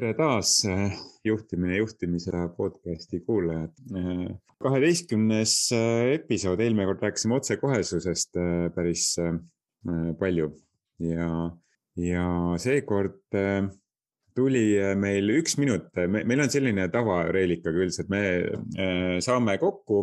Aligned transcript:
tere 0.00 0.14
taas, 0.16 0.54
äh, 0.64 0.94
juhtimine 1.28 1.76
juhtimise 1.76 2.32
podcasti 2.56 3.20
kuulajad. 3.26 3.72
Äh, 3.92 4.22
kaheteistkümnes 4.64 5.52
äh, 5.76 6.14
episood, 6.14 6.62
eelmine 6.64 6.86
kord 6.88 7.04
rääkisime 7.04 7.36
otsekohesusest 7.36 8.38
päris 8.74 9.12
palju. 10.20 10.50
Ja, 11.00 11.28
ja 12.00 12.24
seekord 12.60 13.36
tuli 14.36 14.64
meil 15.00 15.32
üks 15.38 15.56
minut, 15.60 15.88
meil 15.96 16.44
on 16.44 16.52
selline 16.52 16.84
tava 16.92 17.22
Reelikaga 17.32 17.80
üldiselt, 17.80 18.12
me 18.12 19.20
saame 19.24 19.56
kokku, 19.60 20.02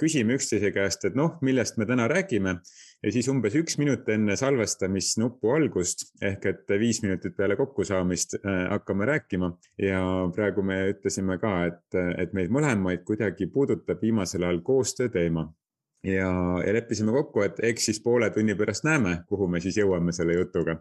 küsime 0.00 0.34
üksteise 0.34 0.72
käest, 0.74 1.06
et 1.06 1.18
noh, 1.18 1.38
millest 1.46 1.78
me 1.78 1.86
täna 1.86 2.08
räägime 2.10 2.58
ja 3.02 3.12
siis 3.14 3.28
umbes 3.30 3.54
üks 3.58 3.78
minut 3.78 4.08
enne 4.10 4.36
salvestamisnupu 4.38 5.52
algust 5.54 6.08
ehk 6.24 6.48
et 6.50 6.74
viis 6.80 7.02
minutit 7.04 7.36
peale 7.36 7.56
kokkusaamist 7.56 8.38
äh, 8.40 8.64
hakkame 8.72 9.06
rääkima. 9.06 9.52
ja 9.78 10.02
praegu 10.34 10.62
me 10.62 10.80
ütlesime 10.94 11.38
ka, 11.38 11.54
et, 11.70 12.00
et 12.18 12.34
meid 12.34 12.50
mõlemaid 12.54 13.04
kuidagi 13.06 13.46
puudutab 13.52 14.02
viimasel 14.02 14.46
ajal 14.46 14.62
koostöö 14.66 15.08
teema 15.14 15.48
ja, 16.02 16.30
ja 16.66 16.72
leppisime 16.74 17.12
kokku, 17.12 17.42
et 17.42 17.58
eks 17.70 17.88
siis 17.90 18.00
poole 18.02 18.30
tunni 18.34 18.54
pärast 18.58 18.86
näeme, 18.86 19.18
kuhu 19.28 19.48
me 19.50 19.60
siis 19.60 19.78
jõuame 19.80 20.12
selle 20.14 20.36
jutuga. 20.36 20.78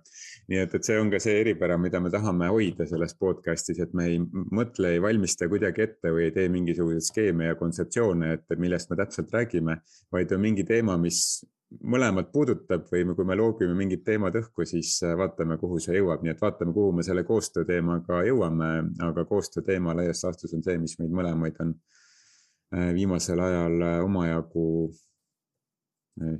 nii 0.48 0.62
et, 0.64 0.76
et 0.78 0.88
see 0.88 0.98
on 1.00 1.10
ka 1.12 1.20
see 1.24 1.40
eripära, 1.42 1.78
mida 1.82 2.00
me 2.04 2.12
tahame 2.14 2.50
hoida 2.54 2.86
selles 2.90 3.18
podcast'is, 3.20 3.82
et 3.84 3.94
me 3.98 4.08
ei 4.12 4.22
mõtle, 4.22 4.94
ei 4.94 5.02
valmista 5.04 5.50
kuidagi 5.50 5.84
ette 5.88 6.14
või 6.14 6.28
ei 6.28 6.36
tee 6.36 6.48
mingisuguseid 6.54 7.10
skeeme 7.10 7.52
ja 7.52 7.60
kontseptsioone, 7.60 8.34
et 8.38 8.58
millest 8.58 8.92
me 8.92 9.00
täpselt 9.02 9.34
räägime, 9.34 9.80
vaid 10.14 10.32
on 10.32 10.44
mingi 10.44 10.66
teema, 10.68 10.98
mis 11.02 11.42
mõlemat 11.84 12.32
puudutab 12.32 12.88
või 12.92 13.04
kui 13.16 13.28
me 13.28 13.36
loobime 13.36 13.76
mingid 13.76 14.04
teemad 14.08 14.36
õhku, 14.40 14.66
siis 14.68 14.94
äh, 15.04 15.16
vaatame, 15.20 15.58
kuhu 15.60 15.80
see 15.84 15.98
jõuab, 15.98 16.24
nii 16.24 16.34
et 16.34 16.42
vaatame, 16.42 16.74
kuhu 16.76 16.94
me 16.96 17.04
selle 17.04 17.26
koostöö 17.28 17.68
teemaga 17.68 18.22
jõuame, 18.28 18.72
aga 19.04 19.26
koostöö 19.28 19.66
teema 19.68 19.96
laias 19.98 20.24
laastus 20.24 20.56
on 20.56 20.64
see, 20.64 20.78
mis 20.82 20.98
meid 21.02 21.14
mõlemaid 21.16 21.60
on 21.64 21.76
äh, 22.76 22.92
viimasel 22.96 23.44
ajal 23.44 23.78
äh, 23.82 24.00
omajagu 24.06 24.68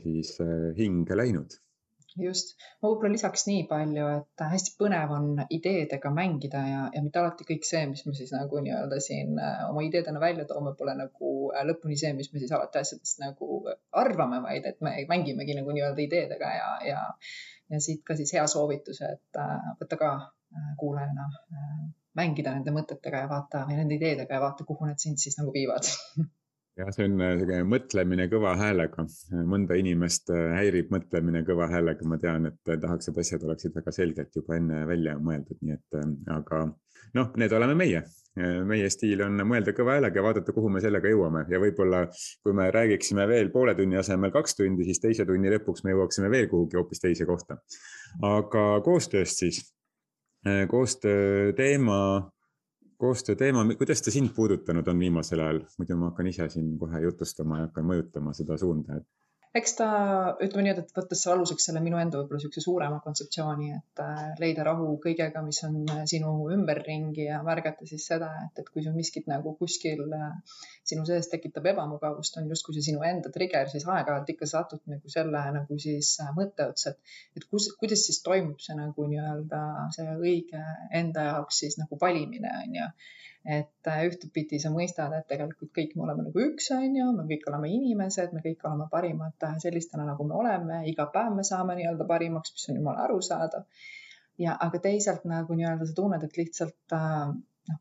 siis 0.02 0.32
hinge 0.74 1.14
läinud 1.14 1.52
just, 2.22 2.56
ma 2.82 2.90
võib-olla 2.90 3.14
lisaks 3.14 3.46
nii 3.48 3.66
palju, 3.70 4.06
et 4.20 4.44
hästi 4.54 4.74
põnev 4.80 5.14
on 5.16 5.28
ideedega 5.54 6.12
mängida 6.14 6.62
ja, 6.68 6.86
ja 6.94 7.04
mitte 7.04 7.22
alati 7.22 7.48
kõik 7.48 7.68
see, 7.68 7.84
mis 7.92 8.04
me 8.08 8.14
siis 8.18 8.34
nagu 8.36 8.62
nii-öelda 8.64 9.00
siin 9.04 9.38
äh, 9.42 9.66
oma 9.70 9.84
ideedena 9.86 10.22
välja 10.24 10.48
toome, 10.50 10.74
pole 10.80 10.96
nagu 10.98 11.34
äh, 11.52 11.66
lõpuni 11.68 12.00
see, 12.00 12.14
mis 12.18 12.32
me 12.34 12.42
siis 12.44 12.54
alati 12.56 12.82
asjadest 12.82 13.22
nagu 13.24 13.62
arvame, 14.04 14.42
vaid 14.46 14.66
et 14.70 14.82
me 14.86 14.96
mängimegi 15.10 15.58
nagu 15.60 15.76
nii-öelda 15.76 16.04
ideedega 16.06 16.56
ja, 16.58 16.72
ja, 16.88 17.06
ja 17.74 17.84
siit 17.84 18.04
ka 18.08 18.18
siis 18.20 18.34
hea 18.38 18.48
soovitus, 18.50 19.04
et 19.06 19.42
äh, 19.44 19.72
võta 19.82 20.00
ka 20.00 20.16
kuulajana 20.80 21.26
mängida 22.18 22.54
nende 22.56 22.72
mõtetega 22.74 23.26
ja 23.26 23.30
vaata 23.30 23.66
või 23.68 23.76
nende 23.82 23.98
ideedega 24.00 24.38
ja 24.38 24.42
vaata, 24.42 24.66
kuhu 24.66 24.88
need 24.88 25.02
sind 25.04 25.20
siis 25.22 25.36
nagu 25.38 25.52
viivad 25.54 25.90
jah, 26.78 26.92
see 26.94 27.08
on 27.08 27.22
äh, 27.22 27.34
sihuke 27.40 27.62
mõtlemine 27.68 28.28
kõva 28.32 28.54
häälega, 28.60 29.06
mõnda 29.50 29.78
inimest 29.80 30.32
äh, 30.34 30.52
häirib 30.58 30.92
mõtlemine 30.94 31.44
kõva 31.48 31.70
häälega, 31.72 32.06
ma 32.10 32.20
tean, 32.22 32.50
et 32.52 32.72
äh, 32.72 32.80
tahaks, 32.82 33.10
et 33.10 33.18
asjad 33.24 33.46
oleksid 33.48 33.76
väga 33.78 33.94
selgelt 33.96 34.38
juba 34.38 34.58
enne 34.60 34.84
välja 34.90 35.18
mõeldud, 35.22 35.60
nii 35.62 35.78
et 35.78 36.00
aga 36.34 36.64
noh, 37.18 37.36
need 37.40 37.58
oleme 37.58 37.78
meie. 37.78 38.06
meie 38.38 38.86
stiil 38.94 39.24
on 39.26 39.40
mõelda 39.50 39.74
kõva 39.74 39.96
häälega 39.96 40.20
ja 40.20 40.24
vaadata, 40.28 40.54
kuhu 40.54 40.70
me 40.70 40.82
sellega 40.84 41.10
jõuame 41.10 41.40
ja 41.50 41.58
võib-olla 41.58 42.04
kui 42.46 42.54
me 42.54 42.68
räägiksime 42.70 43.26
veel 43.26 43.50
poole 43.50 43.74
tunni 43.74 43.98
asemel 43.98 44.30
kaks 44.36 44.54
tundi, 44.60 44.86
siis 44.86 45.02
teise 45.02 45.26
tunni 45.26 45.50
lõpuks 45.56 45.82
me 45.84 45.96
jõuaksime 45.96 46.30
veel 46.30 46.46
kuhugi 46.52 46.78
hoopis 46.78 47.02
teise 47.02 47.26
kohta. 47.26 47.58
aga 48.22 48.68
koostööst 48.86 49.42
siis, 49.42 49.64
koostöö 50.70 51.50
teema 51.58 51.98
koostöö 52.98 53.36
teema, 53.36 53.66
kuidas 53.78 54.02
ta 54.02 54.12
sind 54.12 54.34
puudutanud 54.36 54.88
on 54.88 55.00
viimasel 55.00 55.40
ajal, 55.40 55.60
muidu 55.78 55.98
ma 55.98 56.10
hakkan 56.12 56.28
ise 56.28 56.50
siin 56.50 56.74
kohe 56.82 57.02
jutustama 57.02 57.60
ja 57.62 57.68
hakkan 57.68 57.86
mõjutama 57.86 58.34
seda 58.38 58.58
suunda, 58.58 58.98
et 58.98 59.08
eks 59.56 59.76
ta, 59.78 59.88
ütleme 60.44 60.66
niimoodi, 60.66 60.84
et 60.84 60.98
võttes 60.98 61.22
aluseks 61.32 61.68
selle 61.70 61.82
minu 61.84 62.00
enda 62.02 62.20
võib-olla 62.20 62.40
niisuguse 62.40 62.64
suurema 62.64 63.00
kontseptsiooni, 63.04 63.70
et 63.78 64.02
äh, 64.04 64.24
leida 64.42 64.66
rahu 64.68 64.90
kõigega, 65.04 65.42
mis 65.46 65.60
on 65.68 65.78
äh, 65.94 66.04
sinu 66.10 66.34
ümberringi 66.54 67.28
ja 67.30 67.40
märgata 67.46 67.88
siis 67.90 68.08
seda, 68.12 68.30
et, 68.46 68.62
et 68.64 68.72
kui 68.74 68.84
sul 68.86 68.96
miskit 68.98 69.30
nagu 69.32 69.56
kuskil 69.60 70.04
äh, 70.18 70.58
sinu 70.88 71.06
sees 71.10 71.32
tekitab 71.32 71.70
ebamugavust, 71.74 72.40
on 72.42 72.50
justkui 72.52 72.78
see 72.78 72.90
sinu 72.90 73.04
enda 73.08 73.32
trigger, 73.34 73.70
siis 73.72 73.88
aeg-ajalt 73.88 74.34
ikka 74.36 74.50
satud 74.50 74.84
nagu 74.92 75.14
selle 75.14 75.44
nagu 75.58 75.80
siis 75.82 76.14
mõtte 76.38 76.70
otsa, 76.74 76.94
et, 76.94 77.16
et 77.40 77.48
kus, 77.48 77.72
kuidas 77.80 78.06
siis 78.10 78.22
toimub 78.26 78.60
see 78.64 78.76
nagu 78.78 79.08
nii-öelda 79.12 79.64
see 79.96 80.18
õige 80.18 80.64
enda 80.96 81.30
jaoks 81.32 81.64
siis 81.64 81.80
nagu 81.82 82.00
valimine 82.02 82.52
on 82.64 82.82
ju 82.82 82.92
et 83.46 83.88
äh, 83.88 84.00
ühtepidi 84.10 84.60
sa 84.62 84.72
mõistad, 84.74 85.14
et 85.16 85.28
tegelikult 85.30 85.72
kõik 85.76 85.94
me 85.96 86.06
oleme 86.08 86.26
nagu 86.28 86.42
üks, 86.48 86.70
on 86.76 86.96
ju, 86.98 87.10
me 87.16 87.28
kõik 87.30 87.46
oleme 87.52 87.70
inimesed, 87.72 88.34
me 88.36 88.44
kõik 88.44 88.66
oleme 88.68 88.88
parimad 88.92 89.48
äh, 89.48 89.58
sellistena, 89.64 90.08
nagu 90.08 90.26
me 90.28 90.36
oleme, 90.40 90.82
iga 90.92 91.08
päev 91.14 91.36
me 91.38 91.46
saame 91.48 91.78
nii-öelda 91.80 92.08
parimaks, 92.10 92.56
mis 92.56 92.68
on 92.72 92.82
jumala 92.82 93.06
arusaadav. 93.08 93.68
ja, 94.42 94.58
aga 94.68 94.82
teisalt 94.84 95.24
nagu 95.30 95.56
nii-öelda 95.58 95.88
sa 95.88 95.96
tunned, 95.96 96.26
et 96.28 96.42
lihtsalt 96.42 96.98
äh, 96.98 97.32
noh, 97.72 97.80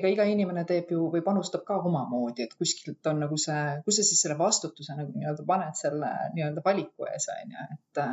ega 0.00 0.14
iga 0.14 0.26
inimene 0.32 0.64
teeb 0.68 0.90
ju 0.96 1.10
või 1.12 1.22
panustab 1.26 1.66
ka 1.68 1.78
omamoodi, 1.90 2.46
et 2.46 2.56
kuskilt 2.56 3.12
on 3.12 3.20
nagu 3.26 3.38
see, 3.40 3.62
kus 3.84 4.00
sa 4.00 4.08
siis 4.08 4.24
selle 4.24 4.38
vastutuse 4.40 4.96
nagu 4.96 5.12
nii-öelda 5.12 5.44
paned 5.46 5.76
selle 5.78 6.12
nii-öelda 6.38 6.64
valiku 6.64 7.10
ees, 7.12 7.28
on 7.36 7.56
ju, 7.56 7.70
et 7.76 8.04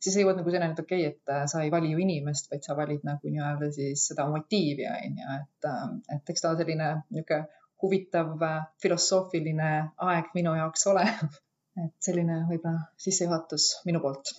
siis 0.00 0.16
jõuad 0.20 0.40
nagu 0.40 0.52
selleni, 0.52 0.74
et 0.74 0.82
okei 0.82 1.04
okay,, 1.04 1.14
et 1.14 1.32
äh, 1.34 1.44
sa 1.50 1.62
ei 1.64 1.72
vali 1.72 1.92
ju 1.92 2.00
inimest, 2.02 2.50
vaid 2.52 2.64
sa 2.66 2.76
valid 2.78 3.04
nagu 3.06 3.32
nii-öelda 3.32 3.70
siis 3.74 4.06
seda 4.10 4.26
motiivi, 4.30 4.86
on 4.88 5.20
ju, 5.20 5.36
et, 5.36 5.68
äh, 5.68 5.86
et 6.16 6.32
eks 6.34 6.44
ta 6.44 6.54
selline 6.58 6.90
niisugune 7.10 7.42
huvitav 7.80 8.42
äh, 8.44 8.58
filosoofiline 8.82 9.70
aeg 10.10 10.34
minu 10.36 10.56
jaoks 10.58 10.86
ole. 10.92 11.06
et 11.84 11.94
selline 12.02 12.42
võib-olla 12.48 12.90
sissejuhatus 13.00 13.72
minu 13.88 14.02
poolt 14.02 14.34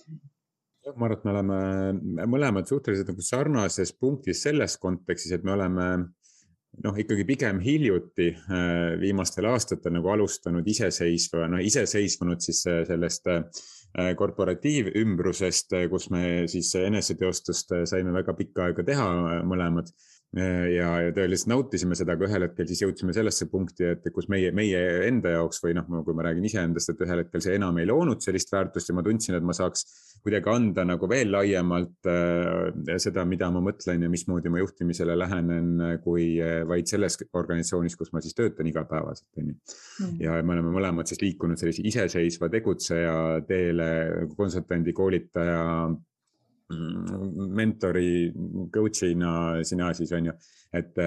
ma 0.98 1.06
arvan, 1.06 1.14
et 1.14 1.24
me 1.24 1.30
oleme 1.30 2.26
mõlemad 2.28 2.66
suhteliselt 2.66 3.08
nagu 3.12 3.22
sarnases 3.22 3.92
punktis 3.94 4.42
selles 4.42 4.74
kontekstis, 4.82 5.30
et 5.36 5.44
me 5.46 5.54
oleme 5.54 5.86
noh, 6.82 6.98
ikkagi 6.98 7.22
pigem 7.24 7.60
hiljuti 7.62 8.32
viimastel 8.98 9.46
aastatel 9.46 9.94
nagu 9.94 10.10
alustanud 10.10 10.66
iseseisva, 10.68 11.46
noh 11.54 11.62
iseseisvunud 11.62 12.42
siis 12.42 12.64
sellest 12.66 13.30
Äh, 13.30 13.81
korporatiivümbrusest, 14.16 15.72
äh, 15.76 15.88
kus 15.90 16.08
me 16.10 16.48
siis 16.48 16.72
eneseteostust 16.80 17.72
äh, 17.76 17.84
saime 17.88 18.14
väga 18.14 18.34
pikka 18.38 18.68
aega 18.70 18.84
teha 18.86 19.08
mõlemad. 19.48 19.92
Äh, 19.92 20.21
ja, 20.32 20.88
ja 21.04 21.12
tõeliselt 21.12 21.50
nautisime 21.52 21.96
seda, 21.98 22.16
aga 22.16 22.28
ühel 22.28 22.46
hetkel 22.46 22.68
siis 22.68 22.80
jõudsime 22.84 23.12
sellesse 23.16 23.48
punkti, 23.52 23.84
et 23.92 24.06
kus 24.14 24.28
meie, 24.32 24.52
meie 24.56 24.80
enda 25.08 25.34
jaoks 25.34 25.60
või 25.64 25.74
noh, 25.76 25.88
kui 26.06 26.16
ma 26.16 26.24
räägin 26.28 26.46
iseendast, 26.48 26.92
et 26.92 27.02
ühel 27.04 27.24
hetkel 27.24 27.44
see 27.44 27.58
enam 27.58 27.76
ei 27.82 27.88
loonud 27.90 28.24
sellist 28.24 28.52
väärtust 28.52 28.88
ja 28.88 28.96
ma 28.96 29.04
tundsin, 29.04 29.36
et 29.36 29.44
ma 29.44 29.56
saaks 29.56 29.84
kuidagi 30.22 30.48
anda 30.52 30.84
nagu 30.86 31.08
veel 31.10 31.32
laiemalt 31.34 32.08
äh, 32.08 32.94
seda, 33.02 33.26
mida 33.28 33.50
ma 33.52 33.60
mõtlen 33.64 34.06
ja 34.06 34.10
mismoodi 34.12 34.52
ma 34.52 34.62
juhtimisele 34.62 35.16
lähenen, 35.18 35.72
kui 36.04 36.36
äh, 36.40 36.62
vaid 36.68 36.88
selles 36.88 37.18
organisatsioonis, 37.26 37.98
kus 37.98 38.14
ma 38.14 38.22
siis 38.24 38.38
töötan 38.38 38.70
igapäevaselt, 38.70 39.28
on 39.36 39.50
ju. 39.52 39.58
Mm. 40.02 40.14
ja 40.22 40.38
me 40.40 40.56
oleme 40.56 40.72
mõlemad 40.72 41.10
siis 41.10 41.20
liikunud 41.20 41.60
sellise 41.60 41.84
iseseisva 41.88 42.48
tegutseja 42.52 43.42
teele, 43.48 43.90
konsultandi, 44.38 44.94
koolitaja 44.96 45.60
mentori, 46.70 48.32
coach'ina 48.72 49.62
sina 49.66 49.92
siis 49.96 50.12
on 50.16 50.30
ju, 50.30 50.34
et, 50.78 51.00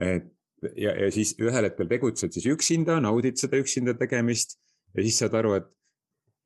et 0.00 0.30
ja, 0.76 0.94
ja 0.94 1.10
siis 1.14 1.34
ühel 1.40 1.68
hetkel 1.68 1.88
tegutsed 1.90 2.34
siis 2.34 2.48
üksinda, 2.52 3.00
naudid 3.02 3.40
seda 3.40 3.60
üksinda 3.60 3.96
tegemist 3.98 4.58
ja 4.94 5.04
siis 5.04 5.20
saad 5.22 5.36
aru, 5.40 5.56
et 5.58 5.68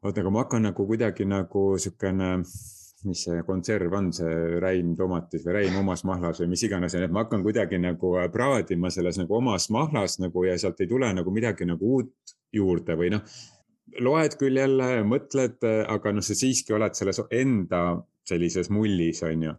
oota, 0.05 0.21
aga 0.21 0.32
ma 0.32 0.44
hakkan 0.44 0.69
nagu 0.69 0.87
kuidagi 0.87 1.26
nagu 1.29 1.65
sihukene, 1.81 2.31
mis 3.05 3.23
see 3.26 3.43
konserv 3.44 3.93
on, 3.99 4.11
see 4.17 4.61
räim 4.62 4.94
tomatis 4.97 5.44
või 5.44 5.59
räim 5.59 5.79
omas 5.81 6.05
mahlas 6.09 6.41
või 6.41 6.55
mis 6.55 6.65
iganes, 6.65 6.97
et 6.97 7.12
ma 7.12 7.25
hakkan 7.25 7.44
kuidagi 7.44 7.81
nagu 7.81 8.15
praadima 8.32 8.93
selles 8.93 9.19
nagu 9.20 9.41
omas 9.41 9.69
mahlas 9.75 10.19
nagu 10.23 10.47
ja 10.47 10.56
sealt 10.61 10.81
ei 10.81 10.91
tule 10.91 11.11
nagu 11.17 11.35
midagi 11.35 11.69
nagu 11.69 11.99
uut 11.99 12.37
juurde 12.55 12.97
või 12.97 13.12
noh, 13.12 13.25
loed 14.05 14.38
küll 14.41 14.56
jälle, 14.59 14.88
mõtled, 15.09 15.61
aga 15.65 16.15
noh, 16.15 16.25
sa 16.25 16.37
siiski 16.37 16.75
oled 16.77 16.97
selles 16.97 17.20
enda 17.31 17.85
sellises 18.29 18.71
mullis, 18.73 19.23
on 19.26 19.49
ju. 19.49 19.55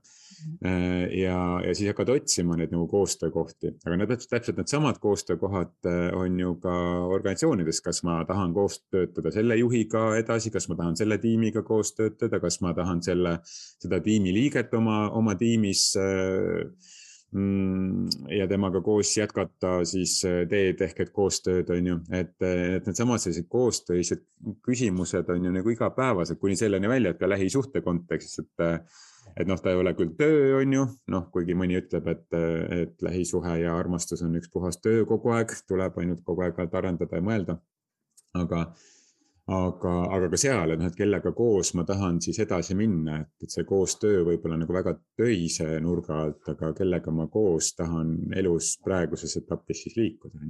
Äh, 0.65 1.06
ja, 1.21 1.38
ja 1.63 1.73
siis 1.73 1.88
hakkad 1.89 2.09
otsima 2.12 2.57
neid 2.59 2.73
nagu 2.73 2.85
koostöökohti, 2.91 3.71
aga 3.85 3.97
need 3.97 4.12
täpselt 4.29 4.59
needsamad 4.59 5.00
koostöökohad 5.01 5.88
äh, 5.89 6.09
on 6.17 6.39
ju 6.39 6.56
ka 6.62 6.73
organisatsioonides, 7.07 7.79
kas 7.85 8.03
ma 8.06 8.19
tahan 8.27 8.53
koos 8.53 8.81
töötada 8.91 9.31
selle 9.33 9.57
juhiga 9.57 10.09
edasi, 10.19 10.51
kas 10.53 10.67
ma 10.69 10.77
tahan 10.81 11.00
selle 11.00 11.17
tiimiga 11.23 11.63
koos 11.65 11.95
töötada, 11.95 12.41
kas 12.44 12.59
ma 12.62 12.75
tahan 12.77 13.01
selle, 13.06 13.38
seda 13.45 14.01
tiimiliiget 14.06 14.75
oma, 14.77 15.06
oma 15.18 15.38
tiimis 15.39 15.88
äh, 16.01 16.68
ja 18.31 18.47
temaga 18.47 18.79
koos 18.81 19.09
jätkata 19.17 19.77
siis 19.87 20.21
teed 20.49 20.81
ehk 20.81 21.01
et 21.03 21.11
koostööd 21.15 21.71
on 21.75 21.89
ju, 21.89 21.97
et, 22.15 22.35
et 22.39 22.85
needsamad 22.87 23.19
sellised 23.19 23.49
koostöised 23.51 24.23
küsimused 24.63 25.29
on 25.33 25.49
ju 25.49 25.51
nagu 25.51 25.73
igapäevased 25.73 26.39
kuni 26.39 26.55
selleni 26.59 26.87
välja, 26.89 27.11
et 27.11 27.19
ka 27.19 27.29
lähisuhte 27.29 27.81
kontekstis, 27.83 28.39
et 28.45 28.87
et 29.35 29.47
noh, 29.49 29.59
ta 29.59 29.71
ei 29.71 29.79
ole 29.79 29.91
küll 29.97 30.13
töö, 30.15 30.59
on 30.61 30.73
ju, 30.73 30.83
noh, 31.11 31.27
kuigi 31.33 31.55
mõni 31.57 31.75
ütleb, 31.79 32.07
et, 32.11 32.25
et 32.75 33.01
lähisuhe 33.03 33.57
ja 33.65 33.75
armastus 33.75 34.23
on 34.23 34.35
üks 34.39 34.51
puhas 34.53 34.79
töö 34.79 35.03
kogu 35.09 35.33
aeg, 35.35 35.51
tuleb 35.67 35.97
ainult 35.99 36.23
kogu 36.27 36.45
aeg 36.45 36.61
arendada 36.63 37.19
ja 37.19 37.25
mõelda. 37.25 37.57
aga, 38.35 38.65
aga, 39.45 39.94
aga 40.15 40.30
ka 40.33 40.39
seal, 40.42 40.74
et 40.74 40.81
noh, 40.81 40.89
et 40.89 40.97
kellega 40.97 41.31
koos 41.38 41.74
ma 41.77 41.86
tahan 41.86 42.18
siis 42.24 42.39
edasi 42.42 42.77
minna, 42.77 43.19
et, 43.21 43.45
et 43.45 43.53
see 43.53 43.65
koostöö 43.69 44.24
võib-olla 44.30 44.57
nagu 44.62 44.74
väga 44.74 44.95
töise 45.19 45.68
nurga 45.86 46.21
alt, 46.24 46.42
aga 46.56 46.71
kellega 46.77 47.13
ma 47.13 47.27
koos 47.31 47.74
tahan 47.77 48.15
elus 48.42 48.75
praeguses 48.86 49.38
etapis 49.42 49.86
siis 49.86 49.97
liikuda, 50.00 50.42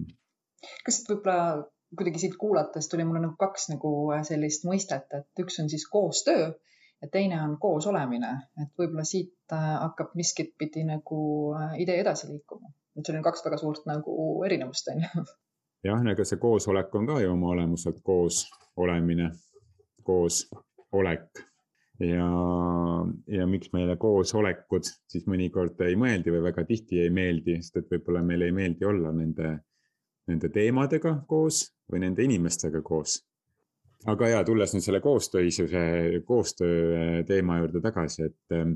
kas 0.88 1.02
võib-olla 1.10 1.66
kuidagi 1.96 2.24
siit 2.24 2.38
kuulates 2.40 2.88
tuli 2.92 3.06
mulle 3.08 3.22
nagu 3.24 3.36
kaks 3.40 3.70
nagu 3.74 3.92
sellist 4.28 4.66
mõistet, 4.68 5.12
et 5.14 5.44
üks 5.44 5.60
on 5.64 5.70
siis 5.72 5.86
koostöö 5.92 6.54
ja 7.02 7.10
teine 7.12 7.42
on 7.44 7.58
koos 7.62 7.88
olemine, 7.92 8.32
et 8.62 8.72
võib-olla 8.80 9.06
siit 9.08 9.54
äh, 9.54 9.72
hakkab 9.84 10.16
miskit 10.18 10.56
pidi 10.58 10.86
nagu 10.88 11.20
äh, 11.60 11.76
idee 11.84 12.00
edasi 12.02 12.32
liikuma, 12.32 12.72
et 12.96 13.06
seal 13.06 13.20
on 13.20 13.28
kaks 13.28 13.46
väga 13.46 13.60
suurt 13.62 13.88
nagu 13.90 14.16
erinevust 14.48 14.94
on 14.94 15.04
ju. 15.04 15.26
jah, 15.86 16.06
ega 16.12 16.26
see 16.28 16.42
koosolek 16.42 16.96
on 16.98 17.10
ka 17.10 17.20
ju 17.22 17.34
oma 17.34 17.52
olemuselt 17.54 18.02
koos 18.04 18.46
olemine, 18.82 19.32
koos 20.04 20.46
olek. 20.96 21.44
Ja, 22.00 22.28
ja 23.32 23.46
miks 23.48 23.70
meile 23.72 23.96
koosolekud 23.96 24.84
siis 24.84 25.24
mõnikord 25.32 25.80
ei 25.86 25.96
meeldi 25.96 26.34
või 26.34 26.42
väga 26.50 26.66
tihti 26.68 27.00
ei 27.06 27.14
meeldi, 27.14 27.56
sest 27.64 27.80
et 27.80 27.94
võib-olla 27.94 28.24
meile 28.26 28.50
ei 28.50 28.56
meeldi 28.56 28.88
olla 28.90 29.14
nende, 29.16 29.54
nende 30.28 30.50
teemadega 30.52 31.22
koos 31.30 31.62
või 31.92 32.04
nende 32.04 32.26
inimestega 32.28 32.82
koos. 32.84 33.22
Aga 34.12 34.28
ja 34.34 34.42
tulles 34.46 34.76
nüüd 34.76 34.84
selle 34.84 35.00
koostöisuse, 35.02 35.86
koostöö 36.28 36.76
äh, 36.98 37.14
teema 37.26 37.62
juurde 37.62 37.80
tagasi, 37.82 38.28
et, 38.28 38.42
ähm, 38.54 38.76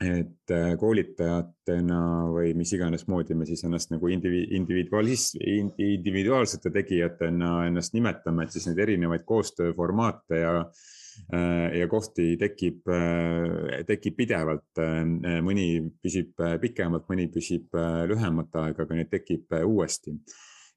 et 0.00 0.52
äh, 0.52 0.74
koolitajatena 0.80 2.00
või 2.28 2.50
mis 2.58 2.72
iganes 2.76 3.06
moodi 3.08 3.34
me 3.34 3.46
siis 3.48 3.64
ennast 3.64 3.94
nagu 3.94 4.10
indivi-, 4.12 4.44
individualis-, 4.58 5.32
individuaalsete 5.40 6.72
tegijatena 6.74 7.66
ennast 7.70 7.96
nimetame, 7.96 8.44
et 8.44 8.56
siis 8.56 8.68
neid 8.68 8.82
erinevaid 8.84 9.24
koostööformaate 9.28 10.42
ja 10.42 10.58
äh, 10.60 11.78
ja 11.80 11.86
kohti 11.88 12.34
tekib, 12.36 12.82
tekib 13.88 14.18
pidevalt. 14.18 14.82
mõni 15.42 15.68
püsib 16.02 16.36
pikemalt, 16.60 17.08
mõni 17.08 17.30
püsib 17.32 17.72
lühemat 18.10 18.60
aega, 18.60 18.84
aga 18.84 19.00
neid 19.00 19.10
tekib 19.10 19.56
uuesti 19.64 20.12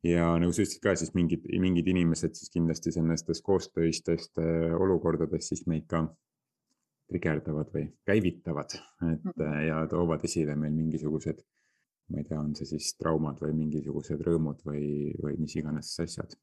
ja 0.06 0.32
nagu 0.40 0.54
sa 0.56 0.64
ütlesid 0.64 0.84
ka, 0.84 0.96
siis 1.00 1.12
mingid, 1.18 1.46
mingid 1.60 1.90
inimesed 1.92 2.36
siis 2.38 2.52
kindlasti 2.54 2.94
nendest 2.98 3.44
koostöistest 3.46 4.40
äh, 4.42 4.72
olukordadest 4.80 5.52
siis 5.54 5.66
meid 5.68 5.88
ka 5.92 6.06
trigerdavad 7.10 7.72
või 7.74 7.88
käivitavad, 8.08 8.76
et 9.12 9.42
äh, 9.46 9.62
ja 9.70 9.80
toovad 9.92 10.26
esile 10.28 10.56
meil 10.60 10.76
mingisugused, 10.76 11.42
ma 12.14 12.22
ei 12.22 12.28
tea, 12.28 12.42
on 12.42 12.54
see 12.58 12.70
siis 12.70 12.92
traumad 13.00 13.42
või 13.42 13.56
mingisugused 13.58 14.22
rõõmud 14.26 14.62
või, 14.68 14.86
või 15.22 15.38
mis 15.42 15.56
iganes 15.60 15.92
asjad. 16.06 16.38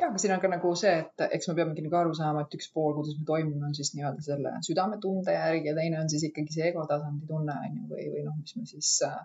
Ja, 0.00 0.08
aga 0.08 0.20
siin 0.20 0.32
on 0.32 0.40
ka 0.40 0.48
nagu 0.48 0.70
see, 0.78 0.92
et 1.02 1.24
eks 1.36 1.50
me 1.50 1.56
peamegi 1.58 1.84
nagu 1.84 1.98
aru 1.98 2.14
saama, 2.16 2.46
et 2.46 2.54
üks 2.56 2.70
pool, 2.72 2.94
kuidas 2.96 3.18
me 3.18 3.26
toimime, 3.28 3.60
on 3.68 3.74
siis 3.76 3.92
nii-öelda 3.96 4.24
selle 4.24 4.54
südametunde 4.64 5.34
järgi 5.36 5.68
ja 5.68 5.74
teine 5.76 6.00
on 6.00 6.08
siis 6.12 6.24
ikkagi 6.30 6.54
see 6.54 6.70
ego 6.70 6.86
tasandi 6.88 7.28
tunne 7.28 7.56
on 7.66 7.76
ju, 7.76 7.88
või, 7.92 8.06
või 8.14 8.24
noh, 8.28 8.38
mis 8.40 8.56
me 8.56 8.64
siis 8.70 8.94
äh, 9.08 9.18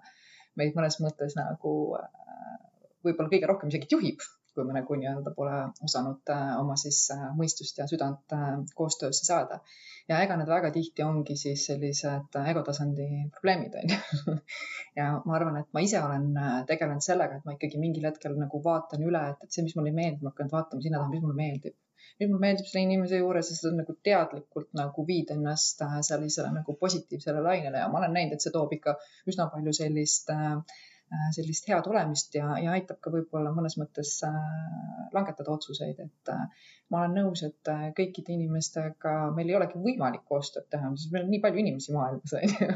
meid 0.60 0.76
mõnes 0.76 1.00
mõttes 1.04 1.38
nagu 1.40 1.74
võib-olla 3.06 3.32
kõige 3.32 3.50
rohkem 3.50 3.72
isegi 3.72 3.90
juhib, 3.94 4.24
kui 4.58 4.66
me 4.68 4.76
nagu 4.76 4.98
nii-öelda 5.00 5.34
pole 5.38 5.58
osanud 5.86 6.32
äh, 6.34 6.56
oma 6.62 6.78
siis 6.82 7.04
äh, 7.14 7.28
mõistust 7.38 7.78
ja 7.82 7.86
südant 7.90 8.36
äh, 8.36 8.50
koostöösse 8.80 9.26
saada. 9.30 9.60
ja 10.10 10.22
ega 10.24 10.38
need 10.40 10.50
väga 10.50 10.72
tihti 10.76 11.04
ongi 11.04 11.36
siis 11.36 11.66
sellised 11.68 12.38
egotasandi 12.42 13.08
probleemid 13.38 13.80
on 13.82 13.96
ju. 13.96 14.38
Ja 14.98 15.10
ma 15.30 15.36
arvan, 15.38 15.60
et 15.60 15.68
ma 15.78 15.82
ise 15.86 16.00
olen 16.02 16.32
tegelenud 16.66 17.04
sellega, 17.06 17.36
et 17.38 17.44
ma 17.46 17.54
ikkagi 17.54 17.78
mingil 17.78 18.08
hetkel 18.08 18.34
nagu 18.40 18.62
vaatan 18.64 19.04
üle, 19.06 19.20
et, 19.30 19.44
et 19.46 19.54
see, 19.54 19.66
mis 19.68 19.76
mulle 19.78 19.92
ei 19.92 19.98
meeldi, 20.00 20.24
ma 20.26 20.32
hakkan 20.32 20.50
vaatama 20.50 20.82
sinna 20.82 21.04
taha, 21.04 21.12
mis 21.12 21.22
mulle 21.22 21.38
meeldib. 21.38 21.76
Nüüd 22.18 22.32
mulle 22.32 22.42
meeldib 22.48 22.66
selle 22.66 22.88
inimese 22.88 23.20
juures, 23.20 23.52
sest 23.52 23.68
nagu 23.78 23.94
teadlikult 24.08 24.72
nagu 24.80 25.06
viid 25.06 25.36
ennast 25.36 25.84
sellisele 26.08 26.50
nagu 26.56 26.78
positiivsele 26.82 27.44
lainele. 27.46 27.84
Ja 27.84 27.92
ma 27.94 28.02
olen 28.02 28.18
näinud, 28.18 28.40
et 28.40 28.48
see 28.48 28.56
toob 28.56 28.74
ikka 28.80 28.96
üsna 29.30 29.52
palju 29.54 29.76
sellist 29.84 30.34
Äh, 30.34 30.58
sellist 31.36 31.70
head 31.70 31.88
olemist 31.88 32.36
ja, 32.36 32.58
ja 32.62 32.74
aitab 32.76 33.00
ka 33.04 33.12
võib-olla 33.14 33.54
mõnes 33.56 33.78
mõttes 33.80 34.14
äh, 34.28 34.36
langetada 35.16 35.54
otsuseid, 35.54 36.02
et 36.04 36.32
äh, 36.34 36.68
ma 36.92 37.04
olen 37.04 37.16
nõus, 37.22 37.44
et 37.48 37.72
kõikide 37.98 38.36
inimestega 38.36 39.16
meil 39.36 39.52
ei 39.52 39.58
olegi 39.60 39.80
võimalik 39.84 40.26
koostööd 40.28 40.68
teha, 40.72 40.92
sest 40.96 41.14
meil 41.16 41.26
on 41.26 41.34
nii 41.36 41.42
palju 41.44 41.64
inimesi 41.64 41.96
maailmas 41.96 42.36
on 42.40 42.54
ju. 42.54 42.70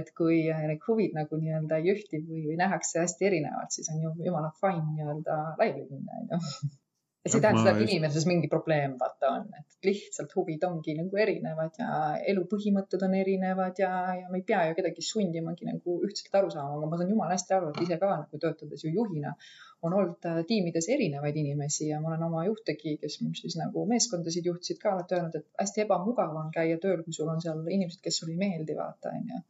et 0.00 0.12
kui 0.18 0.42
need 0.50 0.84
huvid 0.88 1.16
nagu 1.18 1.40
nii-öelda 1.40 1.80
ei 1.80 1.94
ühti 1.94 2.22
või, 2.26 2.44
või 2.50 2.60
nähakse 2.60 3.02
hästi 3.04 3.30
erinevalt, 3.30 3.74
siis 3.74 3.90
on 3.94 4.02
ju 4.04 4.14
jumala 4.26 4.52
fine 4.60 4.86
nii-öelda 4.92 5.40
laiali 5.58 5.88
minna 5.90 6.22
on 6.22 6.30
ju 6.34 6.70
ja 7.24 7.30
see 7.30 7.38
ei 7.38 7.42
tähenda 7.44 7.62
seda, 7.62 7.72
et 7.76 7.90
inimeses 7.90 8.24
mingi 8.28 8.48
probleem 8.48 8.94
vaata 9.00 9.30
on, 9.36 9.48
et 9.58 9.88
lihtsalt 9.88 10.30
huvid 10.36 10.62
ongi 10.68 10.94
nagu 10.96 11.18
erinevad 11.24 11.80
ja 11.80 11.88
elu 12.32 12.44
põhimõtted 12.52 13.02
on 13.04 13.16
erinevad 13.18 13.80
ja, 13.82 13.90
ja 14.22 14.30
me 14.32 14.40
ei 14.40 14.46
pea 14.48 14.62
ju 14.70 14.78
kedagi 14.78 15.04
sundimagi 15.04 15.68
nagu 15.68 15.98
ühtselt 16.06 16.38
aru 16.40 16.52
saama, 16.54 16.78
aga 16.78 16.88
ma 16.88 17.00
saan 17.00 17.12
jumala 17.12 17.36
hästi 17.36 17.56
aru, 17.58 17.74
et 17.74 17.82
ise 17.84 18.00
ka 18.00 18.14
nagu 18.14 18.40
töötades 18.44 18.86
ju 18.86 18.94
juhina 18.94 19.34
on 19.82 19.96
olnud 19.96 20.26
äh, 20.28 20.40
tiimides 20.48 20.88
erinevaid 20.92 21.36
inimesi 21.40 21.90
ja 21.90 22.00
ma 22.00 22.12
olen 22.12 22.24
oma 22.28 22.46
juhtegi, 22.48 22.96
kes 23.04 23.20
mul 23.20 23.36
siis 23.36 23.56
nagu 23.60 23.84
meeskondasid 23.92 24.48
juhtisid 24.48 24.80
ka 24.80 24.94
alati 24.94 25.16
öelnud, 25.16 25.38
et 25.40 25.60
hästi 25.60 25.84
ebamugav 25.86 26.34
on 26.40 26.50
käia 26.56 26.80
tööl, 26.80 27.04
kui 27.04 27.16
sul 27.16 27.28
on 27.32 27.40
seal 27.44 27.62
inimesed, 27.68 28.00
kes 28.04 28.20
sulle 28.20 28.36
ei 28.36 28.42
meeldi, 28.48 28.76
vaata 28.80 29.12
onju 29.16 29.44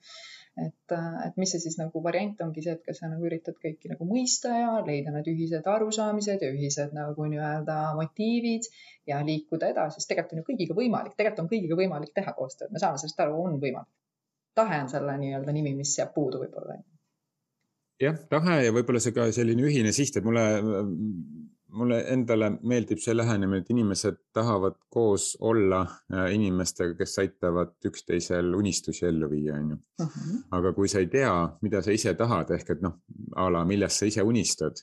et, 0.58 0.93
äh, 0.93 1.26
et 1.26 1.37
mis 1.41 1.50
see 1.52 1.62
siis 1.62 1.76
nagu 1.79 2.02
variant 2.02 2.41
ongi 2.44 2.62
see, 2.64 2.75
et 2.76 2.82
kas 2.87 3.00
sa 3.00 3.11
nagu 3.11 3.26
üritad 3.29 3.56
kõiki 3.62 3.93
nagu 3.93 4.06
mõista 4.08 4.52
ja 4.56 4.73
leida 4.87 5.12
need 5.14 5.29
ühised 5.32 5.67
arusaamised 5.75 6.43
ja 6.44 6.50
ühised 6.55 6.94
nagu 6.97 7.26
nii-öelda 7.32 7.79
motiivid 7.99 8.69
ja 9.11 9.20
liikuda 9.26 9.70
edasi, 9.75 10.00
sest 10.00 10.11
tegelikult 10.12 10.37
on 10.37 10.43
ju 10.43 10.49
kõigiga 10.50 10.79
võimalik, 10.79 11.17
tegelikult 11.17 11.44
on 11.44 11.52
kõigiga 11.55 11.81
võimalik 11.82 12.14
teha 12.17 12.35
koostööd, 12.37 12.73
me 12.75 12.82
saame 12.82 13.00
sellest 13.02 13.23
aru, 13.25 13.38
on 13.47 13.61
võimalik. 13.62 13.93
tahe 14.58 14.81
on 14.82 14.91
selle 14.93 15.14
nii-öelda 15.20 15.52
nimi, 15.55 15.76
mis 15.79 15.94
jääb 15.99 16.11
puudu 16.14 16.43
võib-olla. 16.43 16.81
jah, 18.02 18.19
tahe 18.35 18.61
ja 18.67 18.75
võib-olla 18.75 19.00
see 19.00 19.14
ka 19.17 19.31
selline 19.32 19.64
ühine 19.70 19.94
siht, 19.97 20.17
et 20.17 20.26
mulle 20.26 20.47
mulle 21.77 22.01
endale 22.13 22.51
meeldib 22.67 23.01
see 23.03 23.15
lähenemine, 23.17 23.63
et 23.63 23.71
inimesed 23.73 24.19
tahavad 24.35 24.77
koos 24.93 25.33
olla 25.41 25.81
äh, 25.85 26.31
inimestega, 26.35 26.95
kes 26.99 27.19
aitavad 27.23 27.75
üksteisel 27.87 28.55
unistusi 28.59 29.07
ellu 29.09 29.31
viia, 29.31 29.59
on 29.59 29.75
ju. 29.75 29.81
Mhm. 30.00 30.39
aga 30.57 30.73
kui 30.73 30.89
sa 30.89 30.99
ei 30.99 31.11
tea, 31.12 31.35
mida 31.62 31.83
sa 31.83 31.93
ise 31.95 32.15
tahad, 32.19 32.50
ehk 32.57 32.75
et 32.77 32.83
noh, 32.83 32.97
a 33.37 33.49
la 33.53 33.65
millest 33.69 34.00
sa 34.00 34.09
ise 34.09 34.25
unistad, 34.27 34.81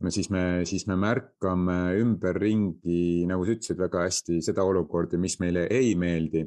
no 0.00 0.10
siis 0.10 0.30
me, 0.30 0.64
siis 0.68 0.86
me 0.88 0.96
märkame 0.96 1.78
ümberringi, 2.00 3.26
nagu 3.30 3.44
sa 3.44 3.56
ütlesid 3.56 3.80
väga 3.80 4.06
hästi, 4.08 4.40
seda 4.44 4.64
olukorda, 4.66 5.20
mis 5.20 5.38
meile 5.40 5.66
ei 5.70 5.94
meeldi. 5.94 6.46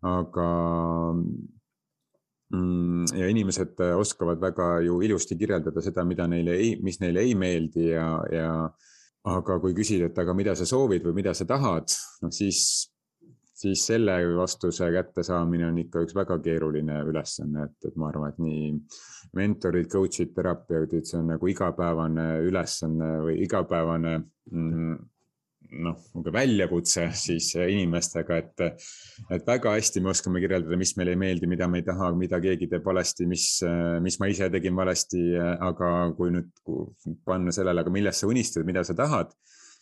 aga 0.00 0.46
mm, 2.56 3.10
ja 3.18 3.26
inimesed 3.28 3.82
oskavad 3.98 4.40
väga 4.40 4.78
ju 4.86 5.02
ilusti 5.04 5.36
kirjeldada 5.36 5.82
seda, 5.84 6.06
mida 6.08 6.24
neile 6.28 6.54
ei, 6.56 6.70
mis 6.82 7.00
neile 7.02 7.20
ei 7.20 7.34
meeldi 7.34 7.90
ja, 7.90 8.06
ja 8.32 8.70
aga 9.28 9.58
kui 9.60 9.74
küsida, 9.76 10.08
et 10.08 10.18
aga 10.18 10.34
mida 10.36 10.54
sa 10.56 10.66
soovid 10.68 11.04
või 11.04 11.20
mida 11.20 11.34
sa 11.36 11.44
tahad, 11.48 11.92
noh 12.22 12.32
siis, 12.32 12.62
siis 13.60 13.82
selle 13.90 14.16
vastuse 14.38 14.88
kättesaamine 14.94 15.68
on 15.68 15.80
ikka 15.82 16.04
üks 16.06 16.16
väga 16.16 16.38
keeruline 16.44 17.02
ülesanne, 17.10 17.66
et, 17.68 17.90
et 17.90 17.98
ma 18.00 18.08
arvan, 18.08 18.32
et 18.32 18.40
nii 18.40 18.70
mentorid, 19.36 19.90
coach'id, 19.92 20.32
terapeudid, 20.36 21.04
see 21.04 21.20
on 21.20 21.34
nagu 21.34 21.52
igapäevane 21.52 22.28
ülesanne 22.48 23.12
või 23.26 23.36
igapäevane 23.44 24.16
mm, 24.20 24.96
noh, 25.70 25.98
väljakutse 26.32 27.06
siis 27.16 27.50
inimestega, 27.60 28.38
et, 28.40 28.62
et 29.32 29.46
väga 29.46 29.74
hästi 29.76 30.02
me 30.02 30.12
oskame 30.12 30.42
kirjeldada, 30.42 30.78
mis 30.80 30.94
meile 30.98 31.14
ei 31.14 31.20
meeldi, 31.20 31.50
mida 31.50 31.68
me 31.70 31.80
ei 31.80 31.86
taha, 31.86 32.10
mida 32.16 32.40
keegi 32.42 32.68
teeb 32.70 32.86
valesti, 32.86 33.26
mis, 33.30 33.46
mis 34.02 34.18
ma 34.20 34.30
ise 34.30 34.50
tegin 34.52 34.76
valesti, 34.76 35.22
aga 35.38 35.92
kui 36.18 36.34
nüüd 36.34 36.50
panna 37.26 37.54
sellele, 37.54 37.84
aga 37.84 37.94
millest 37.94 38.24
sa 38.24 38.30
unistad, 38.30 38.66
mida 38.68 38.84
sa 38.86 38.96
tahad, 38.98 39.32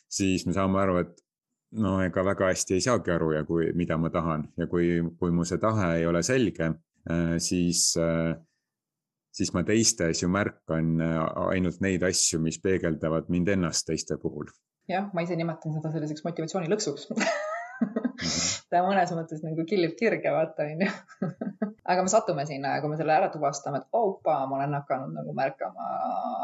siis 0.09 0.45
me 0.49 0.57
saame 0.57 0.83
aru, 0.83 0.99
et 1.05 1.25
no 1.79 1.99
ega 2.05 2.25
väga 2.25 2.53
hästi 2.53 2.77
ei 2.77 2.85
saagi 2.85 3.13
aru 3.13 3.33
ja 3.37 3.47
kui, 3.49 3.73
mida 3.77 3.99
ma 4.01 4.13
tahan. 4.13 4.47
Ja 4.57 4.69
kui, 4.71 4.99
kui 5.21 5.33
mu 5.35 5.45
see 5.49 5.61
tahe 5.61 5.99
ei 5.99 6.07
ole 6.09 6.23
selge, 6.25 6.73
siis 7.45 7.91
siis 9.39 9.53
ma 9.55 9.61
teistes 9.63 10.23
ju 10.23 10.29
märkan 10.33 10.97
ainult 11.53 11.83
neid 11.85 12.03
asju, 12.09 12.41
mis 12.43 12.57
peegeldavad 12.59 13.29
mind 13.31 13.53
ennast 13.53 13.87
teiste 13.87 14.17
puhul 14.19 14.49
jah, 14.89 15.11
ma 15.15 15.25
ise 15.27 15.37
nimetan 15.39 15.77
seda 15.77 15.93
selliseks 15.95 16.25
motivatsioonilõksuks 16.27 17.11
ta 18.71 18.83
mõnes 18.85 19.13
mõttes 19.15 19.43
nagu 19.45 19.65
killib 19.69 19.95
kirge, 19.99 20.31
vaata 20.35 20.67
onju 20.67 20.89
aga 21.91 22.05
me 22.05 22.13
satume 22.13 22.45
sinna 22.49 22.75
ja 22.75 22.83
kui 22.83 22.91
me 22.93 22.99
selle 23.01 23.15
ära 23.15 23.29
tuvastame, 23.33 23.81
et 23.81 23.97
opa, 23.97 24.41
ma 24.51 24.59
olen 24.59 24.77
hakanud 24.77 25.15
nagu 25.17 25.35
märkama 25.37 25.87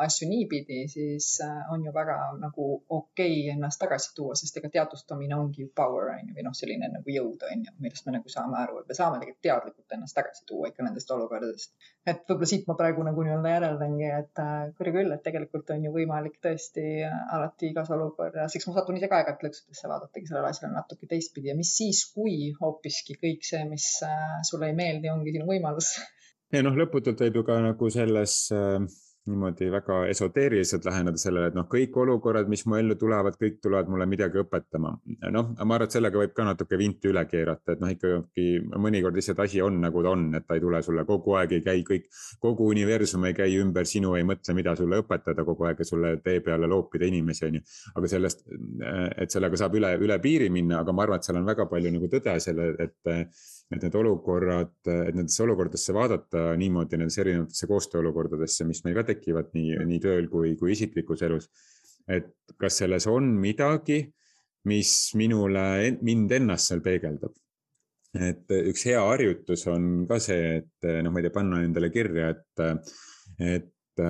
asju 0.05 0.29
niipidi, 0.31 0.85
siis 0.91 1.29
äh, 1.45 1.73
on 1.75 1.85
ju 1.85 1.93
väga 1.95 2.17
nagu 2.41 2.69
okei 2.79 3.35
okay 3.43 3.55
ennast 3.55 3.83
tagasi 3.83 4.15
tuua, 4.17 4.37
sest 4.39 4.57
ega 4.61 4.71
teadvustamine 4.79 5.37
ongi 5.37 5.69
power 5.83 6.15
on 6.15 6.31
ju, 6.31 6.37
või 6.39 6.47
noh, 6.47 6.57
selline 6.57 6.91
nagu 6.95 7.17
jõud 7.17 7.45
on 7.51 7.67
ju, 7.69 7.77
millest 7.85 8.09
me 8.09 8.17
nagu 8.19 8.33
saame 8.33 8.61
aru, 8.63 8.81
et 8.83 8.91
me 8.91 8.99
saame 8.99 9.21
tegelikult 9.21 9.45
teadlikult 9.49 9.99
ennast 9.99 10.19
tagasi 10.21 10.47
tuua 10.49 10.71
ikka 10.71 10.87
nendest 10.87 11.11
olukordadest. 11.17 11.75
Et 12.05 12.25
võib-olla 12.29 12.49
siit 12.49 12.67
ma 12.69 12.77
praegu 12.79 13.05
nagu 13.07 13.25
nii-öelda 13.25 13.53
järeldangi, 13.55 14.09
et 14.21 14.43
äh, 14.43 14.57
kurja 14.79 14.95
küll, 14.99 15.15
et 15.15 15.23
tegelikult 15.25 15.71
on 15.75 15.87
ju 15.87 15.93
võimalik 15.95 16.37
tõesti 16.45 16.85
äh, 17.07 17.15
alati 17.37 17.71
igas 17.73 17.93
olukorras, 17.95 18.57
eks 18.57 18.69
ma 18.69 18.77
satun 18.79 19.01
ise 19.01 19.09
ka 19.11 19.21
aeg-ajalt 19.21 19.47
lõksudesse 19.49 19.91
vaadatagi 19.93 20.31
sellele 20.31 20.51
asjale 20.51 20.75
natuke 20.77 21.09
teistpidi 21.11 21.53
ja 21.53 21.57
mis 21.59 21.73
siis, 21.79 22.05
kui 22.15 22.53
hoopiski 22.61 23.17
kõik 23.21 23.47
see, 23.49 23.65
mis 23.71 23.89
sulle 24.51 24.71
ei 24.71 24.77
meeldi, 24.77 25.13
ongi 25.13 25.35
sinu 25.37 25.49
võimalus? 25.49 25.95
Ja 26.55 26.61
noh, 26.63 26.77
lõputult 26.79 27.19
võib 27.25 27.41
ju 27.41 27.47
ka 27.47 27.57
nagu 27.65 27.89
selles 27.91 28.37
äh, 28.55 28.85
niimoodi 29.27 29.71
väga 29.73 29.99
esoteeriliselt 30.13 30.85
läheneda 30.85 31.21
sellele, 31.21 31.49
et 31.49 31.57
noh, 31.57 31.65
kõik 31.71 31.97
olukorrad, 32.03 32.49
mis 32.53 32.65
mu 32.69 32.77
ellu 32.77 32.97
tulevad, 33.01 33.39
kõik 33.41 33.57
tulevad 33.65 33.89
mulle 33.89 34.07
midagi 34.09 34.41
õpetama. 34.43 34.93
noh, 35.33 35.53
ma 35.57 35.79
arvan, 35.79 35.87
et 35.87 35.97
sellega 35.97 36.21
võib 36.21 36.35
ka 36.37 36.45
natuke 36.45 36.79
vinti 36.81 37.09
üle 37.09 37.25
keerata, 37.31 37.73
et 37.73 37.81
noh, 37.81 37.93
ikkagi 37.95 38.47
mõnikord 38.85 39.17
lihtsalt 39.17 39.41
asi 39.47 39.63
on 39.65 39.81
nagu 39.81 40.03
ta 40.05 40.13
on, 40.13 40.27
et 40.37 40.47
ta 40.47 40.59
ei 40.59 40.65
tule 40.65 40.83
sulle 40.85 41.07
kogu 41.09 41.39
aeg, 41.41 41.57
ei 41.57 41.65
käi 41.65 41.85
kõik, 41.89 42.11
kogu 42.43 42.69
universum 42.75 43.25
ei 43.25 43.37
käi 43.39 43.57
ümber 43.63 43.89
sinu, 43.89 44.13
ei 44.19 44.29
mõtle, 44.29 44.57
mida 44.59 44.77
sulle 44.77 45.01
õpetada 45.01 45.47
kogu 45.49 45.71
aeg 45.71 45.81
ja 45.81 45.89
sulle 45.89 46.15
tee 46.25 46.45
peale 46.45 46.69
loopida 46.69 47.09
inimesi, 47.09 47.47
on 47.49 47.59
ju. 47.61 47.65
aga 47.95 48.13
sellest, 48.13 48.45
et 49.17 49.33
sellega 49.33 49.57
saab 49.65 49.81
üle, 49.81 49.95
üle 50.05 50.21
piiri 50.21 50.51
minna, 50.53 50.85
aga 50.85 50.93
ma 50.93 51.09
arvan, 51.09 51.23
et 51.23 51.31
seal 51.31 51.41
on 51.41 51.49
väga 51.49 51.69
palju 51.71 51.97
nagu 51.97 52.13
tõde 52.13 52.37
selle, 52.45 52.75
et 52.79 53.15
et 53.73 53.83
need 53.83 53.95
olukorrad, 53.97 54.75
et 54.87 55.15
nendesse 55.17 55.43
olukordadesse 55.45 55.95
vaadata 55.97 56.43
niimoodi 56.61 56.99
nendesse 57.01 57.23
erinevatesse 57.25 57.69
koostööolukordadesse, 57.71 58.67
mis 58.69 58.83
meil 58.85 58.99
ka 58.99 59.07
tekivad 59.09 59.55
nii, 59.57 59.79
nii 59.89 60.03
tööl 60.05 60.29
kui, 60.33 60.53
kui 60.61 60.75
isiklikus 60.75 61.25
elus. 61.27 61.49
et 62.09 62.29
kas 62.61 62.83
selles 62.83 63.07
on 63.09 63.31
midagi, 63.41 64.03
mis 64.69 64.91
minule, 65.17 65.65
mind 66.05 66.33
ennast 66.37 66.69
seal 66.69 66.85
peegeldab. 66.85 67.33
et 68.15 68.53
üks 68.55 68.85
hea 68.87 69.01
harjutus 69.01 69.65
on 69.73 70.05
ka 70.07 70.21
see, 70.23 70.61
et 70.61 70.91
noh, 71.03 71.11
ma 71.11 71.19
ei 71.19 71.27
tea, 71.27 71.35
panna 71.35 71.65
endale 71.65 71.91
kirja, 71.91 72.29
et, 72.31 72.85
et 73.41 74.05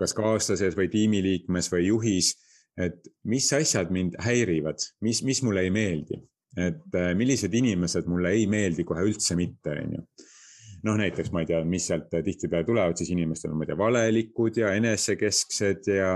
kas 0.00 0.12
kaaslased 0.18 0.76
või 0.76 0.90
tiimiliikmes 0.92 1.70
või 1.72 1.86
juhis, 1.86 2.34
et 2.76 3.06
mis 3.30 3.46
asjad 3.56 3.94
mind 3.94 4.18
häirivad, 4.20 4.82
mis, 5.06 5.22
mis 5.24 5.40
mulle 5.46 5.62
ei 5.64 5.72
meeldi 5.72 6.18
et 6.56 6.96
äh, 6.98 7.12
millised 7.18 7.54
inimesed 7.54 8.06
mulle 8.10 8.34
ei 8.36 8.46
meeldi 8.50 8.84
kohe 8.86 9.02
üldse 9.08 9.36
mitte, 9.38 9.74
on 9.74 9.98
ju 9.98 10.06
noh, 10.84 10.98
näiteks 11.00 11.32
ma 11.32 11.42
ei 11.42 11.48
tea, 11.48 11.60
mis 11.68 11.86
sealt 11.88 12.10
tihtipeale 12.12 12.66
tulevad, 12.68 12.98
siis 12.98 13.12
inimestel 13.14 13.52
on, 13.52 13.60
ma 13.60 13.64
ei 13.64 13.70
tea, 13.70 13.78
valelikud 13.80 14.58
ja 14.60 14.74
enesekesksed 14.76 15.88
ja, 15.94 16.10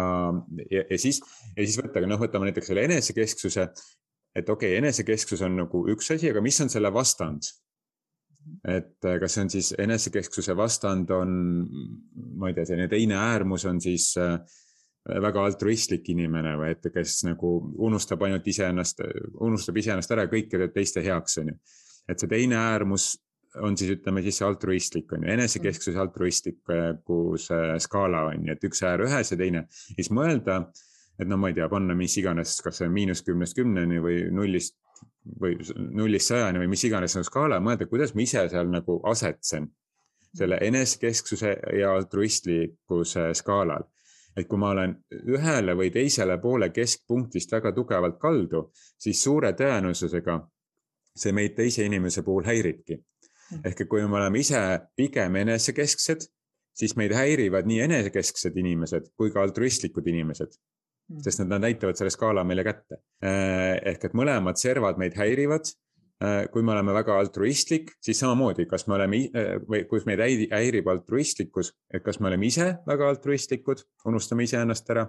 ja, 0.69 0.83
ja 0.83 0.99
siis, 1.01 1.23
ja 1.55 1.63
siis 1.65 1.79
võtta, 1.81 2.03
noh, 2.05 2.21
võtame 2.21 2.51
näiteks 2.51 2.69
selle 2.73 2.85
enesekesksuse. 2.89 3.69
et 4.37 4.49
okei 4.49 4.75
okay,, 4.75 4.83
enesekesksus 4.83 5.43
on 5.43 5.57
nagu 5.63 5.83
üks 5.95 6.13
asi, 6.15 6.31
aga 6.31 6.45
mis 6.45 6.61
on 6.61 6.73
selle 6.73 6.93
vastand? 6.93 7.49
et 8.69 9.05
äh, 9.05 9.19
kas 9.21 9.35
see 9.35 9.45
on 9.45 9.51
siis 9.53 9.75
enesekesksuse 9.81 10.57
vastand 10.57 11.11
on, 11.13 11.33
ma 12.41 12.49
ei 12.49 12.57
tea, 12.57 12.69
selline 12.69 12.89
teine 12.89 13.17
äärmus 13.21 13.67
on 13.69 13.81
siis 13.81 14.15
äh, 14.21 14.39
väga 15.09 15.45
altruistlik 15.49 16.09
inimene 16.13 16.53
või 16.61 16.73
et 16.75 16.89
kes 16.93 17.23
nagu 17.25 17.53
unustab 17.89 18.23
ainult 18.27 18.47
iseennast, 18.49 19.01
unustab 19.45 19.81
iseennast 19.81 20.13
ära 20.13 20.27
ja 20.27 20.33
kõike 20.33 20.61
teeb 20.61 20.75
teiste 20.75 21.05
heaks, 21.05 21.39
on 21.43 21.53
ju. 21.53 21.57
et 22.09 22.21
see 22.21 22.31
teine 22.31 22.59
äärmus 22.61 23.15
on 23.65 23.77
siis 23.77 23.95
ütleme 23.97 24.23
siis 24.23 24.39
see 24.39 24.47
altruistlik 24.47 25.13
on 25.17 25.25
ju, 25.25 25.33
enesekesksuse 25.33 25.99
altruistliku 25.99 27.21
see 27.41 27.79
skaala 27.81 28.27
on 28.33 28.47
ju, 28.47 28.55
et 28.55 28.69
üks 28.69 28.85
äär 28.85 29.07
ühes 29.07 29.33
ja 29.33 29.41
teine, 29.41 29.65
siis 29.71 30.13
mõelda, 30.15 30.61
et 31.19 31.29
no 31.29 31.41
ma 31.41 31.51
ei 31.51 31.57
tea, 31.57 31.69
panna 31.73 31.97
mis 31.99 32.17
iganes, 32.21 32.59
kas 32.65 32.81
see 32.81 32.89
on 32.91 32.95
miinus 32.95 33.25
kümnest 33.27 33.57
kümneni 33.59 34.03
või 34.05 34.21
nullist 34.35 34.77
või 35.41 35.57
nullist 35.77 36.31
sajani 36.31 36.61
või 36.63 36.71
mis 36.73 36.85
iganes 36.89 37.17
on 37.17 37.25
skaala, 37.27 37.61
mõelda, 37.65 37.89
kuidas 37.89 38.15
ma 38.15 38.25
ise 38.25 38.45
seal 38.53 38.71
nagu 38.73 39.01
asetsen 39.09 39.69
selle 40.37 40.59
enesekesksuse 40.61 41.55
ja 41.79 41.95
altruistlikkuse 41.97 43.31
skaalal 43.37 43.87
et 44.37 44.47
kui 44.49 44.59
ma 44.61 44.71
olen 44.75 44.95
ühele 45.35 45.75
või 45.79 45.91
teisele 45.95 46.39
poole 46.43 46.71
keskpunktist 46.71 47.53
väga 47.53 47.73
tugevalt 47.75 48.19
kaldu, 48.21 48.69
siis 48.75 49.23
suure 49.23 49.53
tõenäosusega 49.59 50.39
see 51.19 51.35
meid 51.35 51.57
teise 51.57 51.87
inimese 51.87 52.23
puhul 52.23 52.47
häiribki. 52.47 53.01
Hmm. 53.49 53.63
ehk 53.65 53.81
et 53.81 53.89
kui 53.89 54.03
me 54.05 54.19
oleme 54.19 54.43
ise 54.43 54.61
pigem 54.97 55.39
enesekesksed, 55.41 56.27
siis 56.77 56.95
meid 57.01 57.15
häirivad 57.17 57.67
nii 57.67 57.81
enesekesksed 57.87 58.57
inimesed 58.61 59.07
kui 59.17 59.33
ka 59.33 59.41
altruistlikud 59.41 60.07
inimesed 60.13 60.53
hmm. 60.53 61.23
sest 61.25 61.41
nad 61.43 61.57
näitavad 61.65 61.97
selle 61.97 62.13
skaala 62.13 62.45
meile 62.45 62.65
kätte. 62.67 63.01
ehk 63.23 64.05
et 64.05 64.17
mõlemad 64.21 64.61
servad 64.61 65.01
meid 65.01 65.17
häirivad 65.17 65.73
kui 66.51 66.65
me 66.67 66.73
oleme 66.75 66.95
väga 66.97 67.15
altruistlik, 67.21 67.93
siis 68.03 68.19
samamoodi, 68.19 68.67
kas 68.67 68.89
me 68.91 68.97
oleme 68.97 69.21
äh, 69.29 69.53
või 69.63 69.85
kus 69.91 70.07
meid 70.09 70.19
häirib 70.51 70.89
altruistlikkus, 70.91 71.71
et 71.95 72.03
kas 72.03 72.19
me 72.19 72.27
oleme 72.33 72.49
ise 72.49 72.73
väga 72.87 73.13
altruistlikud, 73.13 73.85
unustame 74.11 74.49
iseennast 74.49 74.91
ära. 74.91 75.07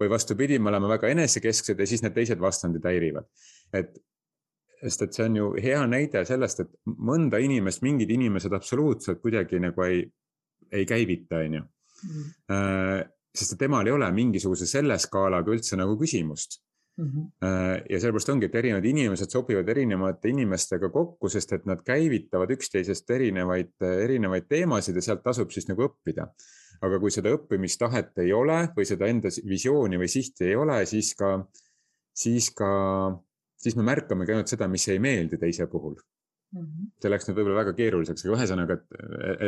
või 0.00 0.08
vastupidi, 0.10 0.58
me 0.58 0.70
oleme 0.72 0.88
väga 0.88 1.12
enesekesksed 1.12 1.78
ja 1.78 1.86
siis 1.86 2.00
need 2.02 2.14
teised 2.14 2.40
vastandid 2.40 2.84
häirivad. 2.88 3.28
et, 3.72 4.00
sest 4.80 5.02
et 5.02 5.12
see 5.12 5.26
on 5.28 5.36
ju 5.36 5.52
hea 5.62 5.84
näide 5.86 6.24
sellest, 6.24 6.60
et 6.60 6.72
mõnda 6.86 7.38
inimest 7.38 7.82
mingid 7.82 8.10
inimesed 8.10 8.52
absoluutselt 8.52 9.20
kuidagi 9.20 9.60
nagu 9.60 9.82
ei, 9.82 10.02
ei 10.72 10.86
käivita, 10.86 11.36
on 11.36 11.54
ju. 11.54 11.62
Mm. 12.08 12.32
Äh, 12.50 13.04
sest 13.34 13.52
et 13.52 13.58
temal 13.58 13.86
ei 13.86 13.92
ole 13.92 14.08
mingisuguse 14.12 14.66
selle 14.66 14.98
skaalaga 14.98 15.52
üldse 15.52 15.76
nagu 15.76 16.00
küsimust 16.00 16.62
Mm 16.96 17.04
-hmm. 17.08 17.84
ja 17.90 18.00
sellepärast 18.00 18.28
ongi, 18.28 18.46
et 18.46 18.54
erinevad 18.54 18.84
inimesed 18.84 19.30
sobivad 19.32 19.68
erinevate 19.68 20.28
inimestega 20.28 20.90
kokku, 20.92 21.28
sest 21.28 21.52
et 21.56 21.64
nad 21.64 21.80
käivitavad 21.84 22.50
üksteisest 22.52 23.10
erinevaid, 23.10 23.72
erinevaid 23.80 24.44
teemasid 24.48 24.96
ja 25.00 25.02
sealt 25.02 25.22
tasub 25.24 25.50
siis 25.50 25.68
nagu 25.68 25.86
õppida. 25.88 26.28
aga 26.82 26.98
kui 26.98 27.10
seda 27.14 27.30
õppimistahet 27.30 28.18
ei 28.18 28.32
ole 28.32 28.68
või 28.76 28.84
seda 28.84 29.06
enda 29.06 29.30
visiooni 29.48 29.98
või 29.98 30.08
sihti 30.10 30.44
ei 30.44 30.56
ole, 30.56 30.80
siis 30.86 31.14
ka, 31.14 31.46
siis 32.14 32.50
ka, 32.50 32.70
siis 33.56 33.76
me 33.76 33.82
märkamegi 33.82 34.32
ainult 34.32 34.50
seda, 34.50 34.68
mis 34.68 34.88
ei 34.88 34.98
meeldi 34.98 35.38
teise 35.38 35.66
puhul 35.66 35.94
mm. 35.94 36.60
-hmm. 36.60 36.88
see 37.02 37.10
läks 37.10 37.28
nüüd 37.28 37.38
võib-olla 37.38 37.60
väga 37.60 37.76
keeruliseks, 37.78 38.26
aga 38.26 38.36
ühesõnaga, 38.36 38.74
et, 38.74 38.88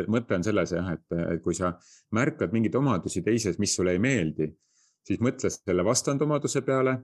et 0.01 0.09
mõte 0.09 0.39
on 0.39 0.45
selles 0.45 0.73
jah, 0.73 0.93
et, 0.93 1.43
kui 1.43 1.55
sa 1.55 1.75
märkad 2.13 2.55
mingeid 2.57 2.79
omadusi 2.81 3.23
teises, 3.23 3.59
mis 3.59 3.75
sulle 3.77 3.93
ei 3.93 3.99
meeldi, 3.99 4.49
siis 5.05 5.21
mõtle 5.21 5.51
selle 5.51 5.85
vastandumaduse 5.85 6.63
peale 6.63 7.03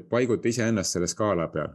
paiguta 0.00 0.48
iseennast 0.48 0.96
selle 0.96 1.10
skaala 1.10 1.48
peal 1.52 1.74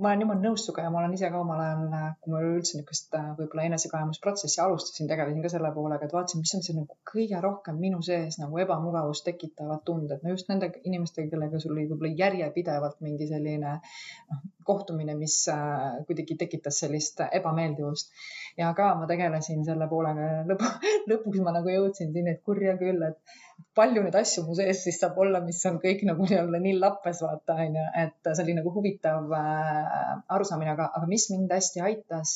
ma 0.00 0.08
olen 0.08 0.22
niimoodi 0.22 0.46
nõus 0.46 0.62
sinuga 0.64 0.86
ja 0.86 0.90
ma 0.92 1.00
olen 1.02 1.12
ise 1.14 1.28
ka 1.30 1.40
omal 1.42 1.60
ajal, 1.60 1.82
kui 2.24 2.32
ma 2.32 2.40
üleüldse 2.40 2.78
niisugust 2.78 3.12
äh, 3.18 3.26
võib-olla 3.36 3.66
enesekaemusprotsessi 3.68 4.60
alustasin, 4.64 5.08
tegelesin 5.10 5.44
ka 5.44 5.50
selle 5.52 5.70
poolega, 5.74 6.08
et 6.08 6.14
vaatasin, 6.16 6.40
mis 6.40 6.54
on 6.56 6.64
see 6.64 6.76
nagu 6.78 6.96
kõige 7.10 7.40
rohkem 7.44 7.76
minu 7.82 8.00
sees 8.06 8.38
nagu 8.40 8.62
ebamugavust 8.62 9.26
tekitavad 9.28 9.84
tunded, 9.86 10.24
no 10.24 10.32
just 10.32 10.48
nende 10.48 10.70
inimestega, 10.88 11.28
kellega 11.34 11.60
sul 11.60 11.74
oli 11.76 11.84
võib-olla 11.90 12.12
järjepidevalt 12.22 13.04
mingi 13.04 13.28
selline 13.28 13.76
noh, 13.76 14.42
kohtumine, 14.66 15.16
mis 15.18 15.36
äh, 15.52 16.00
kuidagi 16.08 16.38
tekitas 16.40 16.80
sellist 16.84 17.20
ebameeldivust. 17.28 18.16
ja 18.56 18.72
ka 18.76 18.94
ma 18.96 19.06
tegelesin 19.10 19.62
selle 19.68 19.90
poolega 19.92 20.30
ja 20.30 20.42
lõpu, 20.48 20.72
lõpuks 21.12 21.44
ma 21.44 21.54
nagu 21.60 21.68
jõudsin 21.68 22.16
sinna, 22.16 22.32
et 22.32 22.42
kurja 22.48 22.78
küll, 22.80 23.04
et 23.12 23.38
palju 23.78 24.02
neid 24.04 24.16
asju 24.18 24.44
mu 24.46 24.56
sees 24.58 24.82
siis 24.86 24.98
saab 25.02 25.18
olla, 25.24 25.40
mis 25.44 25.60
on 25.68 25.78
kõik 25.82 26.04
nagu 26.08 26.26
nii-öelda 26.28 26.60
nii 26.64 26.78
lappes, 26.78 27.22
vaata 27.24 27.58
onju, 27.66 27.84
et 28.04 28.32
see 28.32 28.44
oli 28.44 28.56
nagu 28.58 28.72
huvitav 28.74 29.32
äh, 29.38 30.10
arusaamine, 30.36 30.74
aga, 30.74 30.90
aga 30.98 31.08
mis 31.10 31.28
mind 31.32 31.52
hästi 31.54 31.84
aitas, 31.88 32.34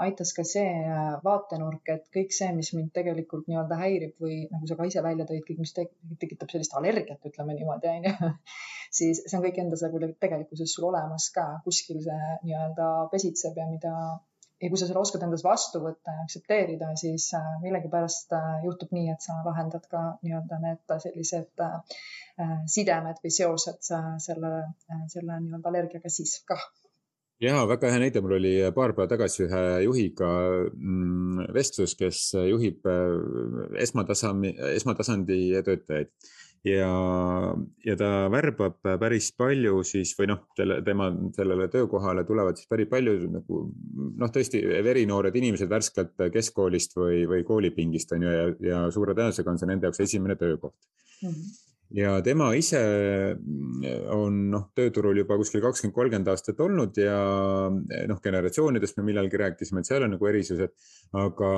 aitas 0.00 0.32
ka 0.36 0.44
see 0.48 0.64
äh, 0.66 1.12
vaatenurk, 1.24 1.92
et 1.94 2.08
kõik 2.16 2.34
see, 2.36 2.50
mis 2.56 2.72
mind 2.76 2.92
tegelikult 2.96 3.50
nii-öelda 3.50 3.80
häirib 3.82 4.16
või 4.24 4.40
nagu 4.52 4.70
sa 4.70 4.78
ka 4.78 4.88
ise 4.88 5.04
välja 5.04 5.28
tõid, 5.28 5.44
kõik, 5.48 5.60
mis 5.64 5.76
tekitab 5.76 6.52
sellist 6.52 6.76
allergiat, 6.78 7.20
ütleme 7.28 7.58
niimoodi 7.58 7.92
onju, 7.92 8.32
siis 9.00 9.22
see 9.26 9.38
on 9.38 9.44
kõik 9.46 9.62
endas 9.64 9.84
nagu 9.86 10.02
tegelikkuses 10.24 10.74
sul 10.76 10.88
olemas 10.90 11.28
ka, 11.36 11.46
kuskil 11.66 12.02
see 12.06 12.34
nii-öelda 12.48 12.90
pesitseb 13.12 13.60
ja 13.60 13.68
mida 13.70 13.94
ja 14.60 14.68
kui 14.68 14.78
sa 14.78 14.88
selle 14.88 15.00
oskad 15.00 15.24
endas 15.24 15.44
vastu 15.44 15.80
võtta 15.82 16.14
ja 16.16 16.24
aktsepteerida, 16.26 16.92
siis 17.00 17.30
äh, 17.36 17.46
millegipärast 17.62 18.34
äh, 18.36 18.50
juhtub 18.66 18.92
nii, 18.96 19.08
et 19.14 19.24
sa 19.24 19.38
lahendad 19.46 19.86
ka 19.90 20.02
nii-öelda 20.24 20.60
need 20.64 20.94
sellised 21.06 21.64
äh, 21.64 21.96
sidemed 22.68 23.22
või 23.24 23.32
seosed 23.34 23.80
selle, 23.84 24.52
selle 25.12 25.40
nii-öelda 25.46 25.72
allergiaga 25.72 26.12
siis 26.12 26.38
kah 26.48 26.62
ja 27.40 27.64
väga 27.68 27.92
hea 27.92 28.02
näide, 28.02 28.20
mul 28.20 28.36
oli 28.36 28.52
paar 28.76 28.92
päeva 28.96 29.08
tagasi 29.08 29.46
ühe 29.46 29.64
juhiga 29.86 30.28
mm, 30.68 31.48
vestlus, 31.56 31.96
kes 31.96 32.22
juhib 32.50 32.84
esmatasandi, 33.80 34.54
esmatasandi 34.76 35.40
töötajaid 35.64 36.12
ja, 36.64 36.90
ja 37.84 37.96
ta 37.96 38.10
värbab 38.32 38.76
päris 39.00 39.30
palju 39.38 39.80
siis 39.86 40.12
või 40.18 40.30
noh, 40.32 40.42
selle, 40.56 40.80
tema 40.84 41.08
sellele 41.36 41.70
töökohale 41.72 42.24
tulevad 42.28 42.60
siis 42.60 42.68
päris 42.70 42.90
palju 42.90 43.16
nagu 43.32 43.62
noh, 44.20 44.34
tõesti 44.34 44.60
verinoored 44.84 45.36
inimesed 45.40 45.70
värskelt 45.70 46.28
keskkoolist 46.34 46.96
või, 47.00 47.24
või 47.30 47.46
koolipingist 47.48 48.12
on 48.16 48.28
ju 48.28 48.36
ja, 48.36 48.44
ja 48.66 48.84
suure 48.92 49.16
tõenäosusega 49.16 49.54
on 49.54 49.60
see 49.62 49.72
nende 49.72 49.88
jaoks 49.88 50.04
esimene 50.06 50.36
töökoht 50.40 50.76
mm. 51.22 51.28
-hmm 51.32 51.58
ja 51.90 52.20
tema 52.22 52.50
ise 52.58 52.80
on 54.14 54.36
noh, 54.52 54.66
tööturul 54.78 55.18
juba 55.22 55.36
kuskil 55.40 55.62
kakskümmend, 55.64 55.94
kolmkümmend 55.96 56.30
aastat 56.30 56.60
olnud 56.62 56.98
ja 57.02 57.16
noh, 57.70 58.20
generatsioonidest 58.22 59.00
me 59.00 59.08
millalgi 59.10 59.40
rääkisime, 59.40 59.82
et 59.82 59.90
seal 59.90 60.06
on 60.06 60.14
nagu 60.14 60.30
erisused, 60.30 60.70
aga 61.18 61.50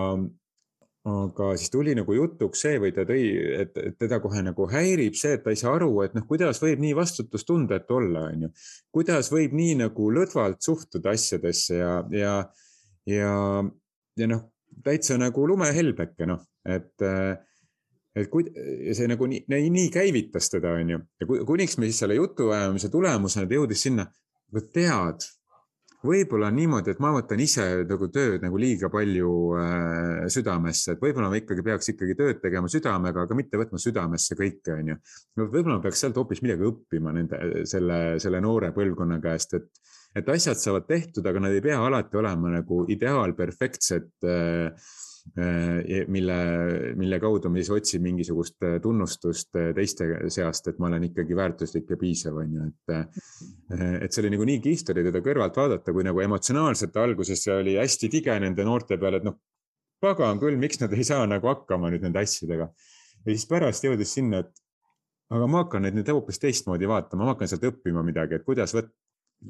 aga 1.09 1.49
siis 1.59 1.71
tuli 1.73 1.97
nagu 1.99 2.15
jutuks 2.15 2.61
see 2.63 2.79
või 2.83 2.93
ta 2.95 3.03
tõi, 3.07 3.23
et 3.65 3.79
teda 3.99 4.21
kohe 4.23 4.43
nagu 4.47 4.69
häirib 4.71 5.17
see, 5.19 5.35
et 5.35 5.43
ta 5.43 5.51
ei 5.51 5.59
saa 5.59 5.75
aru, 5.75 5.91
et 6.05 6.15
noh, 6.15 6.27
kuidas 6.29 6.63
võib 6.63 6.83
nii 6.85 6.95
vastutustundetu 6.95 7.99
olla, 7.99 8.29
on 8.31 8.47
ju. 8.47 8.51
kuidas 8.95 9.33
võib 9.35 9.57
nii 9.59 9.81
nagu 9.83 10.11
lõdvalt 10.15 10.63
suhtuda 10.63 11.17
asjadesse 11.17 11.81
ja, 11.81 11.97
ja, 12.15 12.37
ja, 13.11 13.33
ja 14.19 14.31
noh, 14.31 14.45
täitsa 14.87 15.19
nagu 15.19 15.47
lumehelbeke, 15.51 16.29
noh, 16.31 16.45
et 16.63 17.09
et 18.13 18.29
kui 18.29 18.45
see 18.93 19.09
nagu 19.09 19.27
nii, 19.27 19.47
nii, 19.49 19.69
nii 19.73 19.91
käivitas 19.93 20.51
teda, 20.53 20.77
onju. 20.79 20.99
ja 21.19 21.29
kuniks 21.49 21.79
me 21.81 21.89
siis 21.89 22.03
selle 22.05 22.19
jutuajamise 22.19 22.93
tulemusena 22.93 23.49
jõudis 23.51 23.87
sinna, 23.89 24.07
tead, 24.71 25.25
võib-olla 26.07 26.49
on 26.51 26.57
niimoodi, 26.59 26.93
et 26.95 27.01
ma 27.03 27.13
võtan 27.15 27.41
ise 27.43 27.67
nagu 27.89 28.09
tööd 28.13 28.43
nagu 28.45 28.59
liiga 28.61 28.91
palju 28.93 29.33
äh, 29.59 30.25
südamesse, 30.33 30.97
et 30.97 31.03
võib-olla 31.03 31.31
ma 31.31 31.39
ikkagi 31.39 31.65
peaks 31.67 31.93
ikkagi 31.95 32.17
tööd 32.19 32.41
tegema 32.43 32.71
südamega, 32.73 33.27
aga 33.27 33.39
mitte 33.39 33.61
võtma 33.61 33.81
südamesse 33.83 34.39
kõike, 34.39 34.77
onju. 34.79 34.99
võib-olla 35.45 35.79
ma 35.79 35.85
peaks 35.85 36.03
sealt 36.05 36.19
hoopis 36.19 36.43
midagi 36.45 36.67
õppima 36.69 37.15
nende, 37.15 37.65
selle, 37.71 38.01
selle 38.23 38.43
noore 38.43 38.73
põlvkonna 38.77 39.21
käest, 39.23 39.57
et, 39.59 39.71
et 40.19 40.35
asjad 40.35 40.61
saavad 40.61 40.89
tehtud, 40.91 41.27
aga 41.27 41.47
nad 41.47 41.55
ei 41.55 41.65
pea 41.65 41.79
alati 41.83 42.19
olema 42.21 42.57
nagu 42.59 42.83
ideaalperfektsed 42.93 44.29
äh, 44.29 44.91
mille, 46.13 46.37
mille 46.99 47.19
kaudu 47.23 47.49
ma 47.49 47.61
siis 47.61 47.71
otsin 47.73 48.03
mingisugust 48.03 48.65
äh, 48.67 48.75
tunnustust 48.83 49.57
äh, 49.57 49.71
teiste 49.77 50.09
seast, 50.35 50.67
et 50.69 50.81
ma 50.83 50.89
olen 50.91 51.07
ikkagi 51.09 51.37
väärtuslik 51.39 51.91
ja 51.91 51.99
piisav, 52.01 52.41
on 52.43 52.57
ju, 52.57 52.67
et. 52.69 53.23
et 54.03 54.13
see 54.13 54.23
oli 54.25 54.33
nagu 54.35 54.49
nii 54.49 54.59
kihvt 54.65 54.91
oli 54.93 55.05
teda 55.07 55.23
kõrvalt 55.25 55.57
vaadata, 55.57 55.95
kui 55.95 56.05
nagu 56.05 56.21
emotsionaalselt 56.25 56.99
alguses 57.01 57.47
oli 57.55 57.79
hästi 57.79 58.11
tige 58.13 58.35
nende 58.43 58.67
noorte 58.67 58.99
peale, 59.01 59.23
et 59.23 59.29
noh, 59.29 59.39
pagan 60.03 60.43
küll, 60.43 60.59
miks 60.61 60.83
nad 60.83 60.93
ei 60.97 61.07
saa 61.07 61.25
nagu 61.31 61.49
hakkama 61.49 61.93
nüüd 61.95 62.05
nende 62.05 62.21
asjadega. 62.21 62.69
ja 63.23 63.31
siis 63.31 63.47
pärast 63.49 63.87
jõudis 63.87 64.13
sinna, 64.19 64.43
et 64.43 64.63
aga 65.33 65.47
ma 65.49 65.63
hakkan 65.63 65.87
neid 65.87 65.97
nüüd 65.97 66.11
hoopis 66.13 66.43
teistmoodi 66.43 66.91
vaatama, 66.91 67.25
ma 67.25 67.37
hakkan 67.37 67.49
sealt 67.49 67.65
õppima 67.71 68.03
midagi, 68.05 68.37
et 68.37 68.45
kuidas 68.45 68.75
võtta 68.75 68.93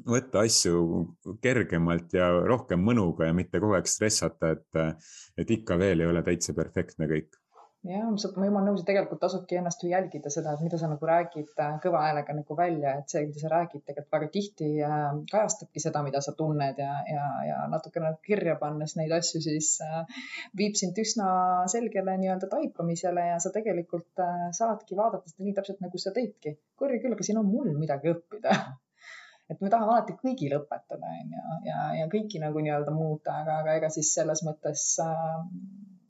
võtta 0.07 0.43
asju 0.47 1.05
kergemalt 1.43 2.13
ja 2.17 2.29
rohkem 2.47 2.81
mõnuga 2.83 3.29
ja 3.29 3.37
mitte 3.37 3.61
kogu 3.61 3.77
aeg 3.77 3.89
stressata, 3.89 4.53
et, 4.57 4.99
et 5.37 5.55
ikka 5.59 5.77
veel 5.79 6.03
ei 6.03 6.09
ole 6.09 6.23
täitsa 6.25 6.55
perfektne 6.57 7.09
kõik 7.11 7.37
ja 7.83 7.99
ma 8.07 8.15
olen 8.15 8.47
jumala 8.47 8.69
nõus 8.69 8.81
ja 8.81 8.87
tegelikult 8.87 9.19
tasubki 9.19 9.57
ennast 9.59 9.81
ju 9.83 9.89
jälgida 9.91 10.31
seda, 10.31 10.53
et 10.55 10.63
mida 10.63 10.77
sa 10.79 10.87
nagu 10.87 11.07
räägid 11.07 11.49
äh, 11.59 11.73
kõva 11.83 12.03
häälega 12.05 12.35
nagu 12.37 12.55
välja, 12.55 12.93
et 12.99 13.11
see, 13.11 13.25
mida 13.27 13.41
sa 13.41 13.51
räägid, 13.51 13.83
tegelikult 13.83 14.15
väga 14.15 14.29
tihti 14.35 14.69
äh, 14.87 15.01
kajastabki 15.31 15.83
seda, 15.83 16.03
mida 16.05 16.21
sa 16.23 16.35
tunned 16.37 16.79
ja, 16.79 16.93
ja, 17.11 17.25
ja 17.49 17.57
natukene 17.71 18.13
kirja 18.23 18.55
pannes 18.61 18.95
neid 18.99 19.11
asju, 19.19 19.43
siis 19.43 19.73
äh, 19.83 20.23
viib 20.59 20.79
sind 20.79 20.99
üsna 21.03 21.27
selgele 21.73 22.15
nii-öelda 22.23 22.47
taipamisele 22.55 23.27
ja 23.33 23.41
sa 23.43 23.51
tegelikult 23.55 24.23
saadki 24.55 24.95
vaadata 24.99 25.33
seda 25.33 25.49
nii 25.49 25.57
täpselt 25.59 25.83
nagu 25.83 25.99
sa 25.99 26.15
tõidki. 26.15 26.55
kurja 26.79 27.03
küll, 27.03 27.17
aga 27.17 27.27
siin 27.27 27.43
on 27.43 27.51
mul 27.51 27.75
midagi 27.75 28.13
õppida 28.15 28.55
et 29.51 29.61
me 29.61 29.69
tahame 29.71 29.91
alati 29.91 30.15
kõigile 30.19 30.61
õpetada, 30.61 31.09
onju, 31.21 31.39
ja, 31.39 31.57
ja, 31.67 31.79
ja 32.01 32.11
kõiki 32.11 32.39
nagu 32.43 32.61
nii-öelda 32.63 32.93
muuta, 32.95 33.41
aga, 33.43 33.59
aga 33.63 33.79
ega 33.79 33.89
siis 33.93 34.13
selles 34.15 34.43
mõttes 34.47 34.85
äh, 35.03 35.41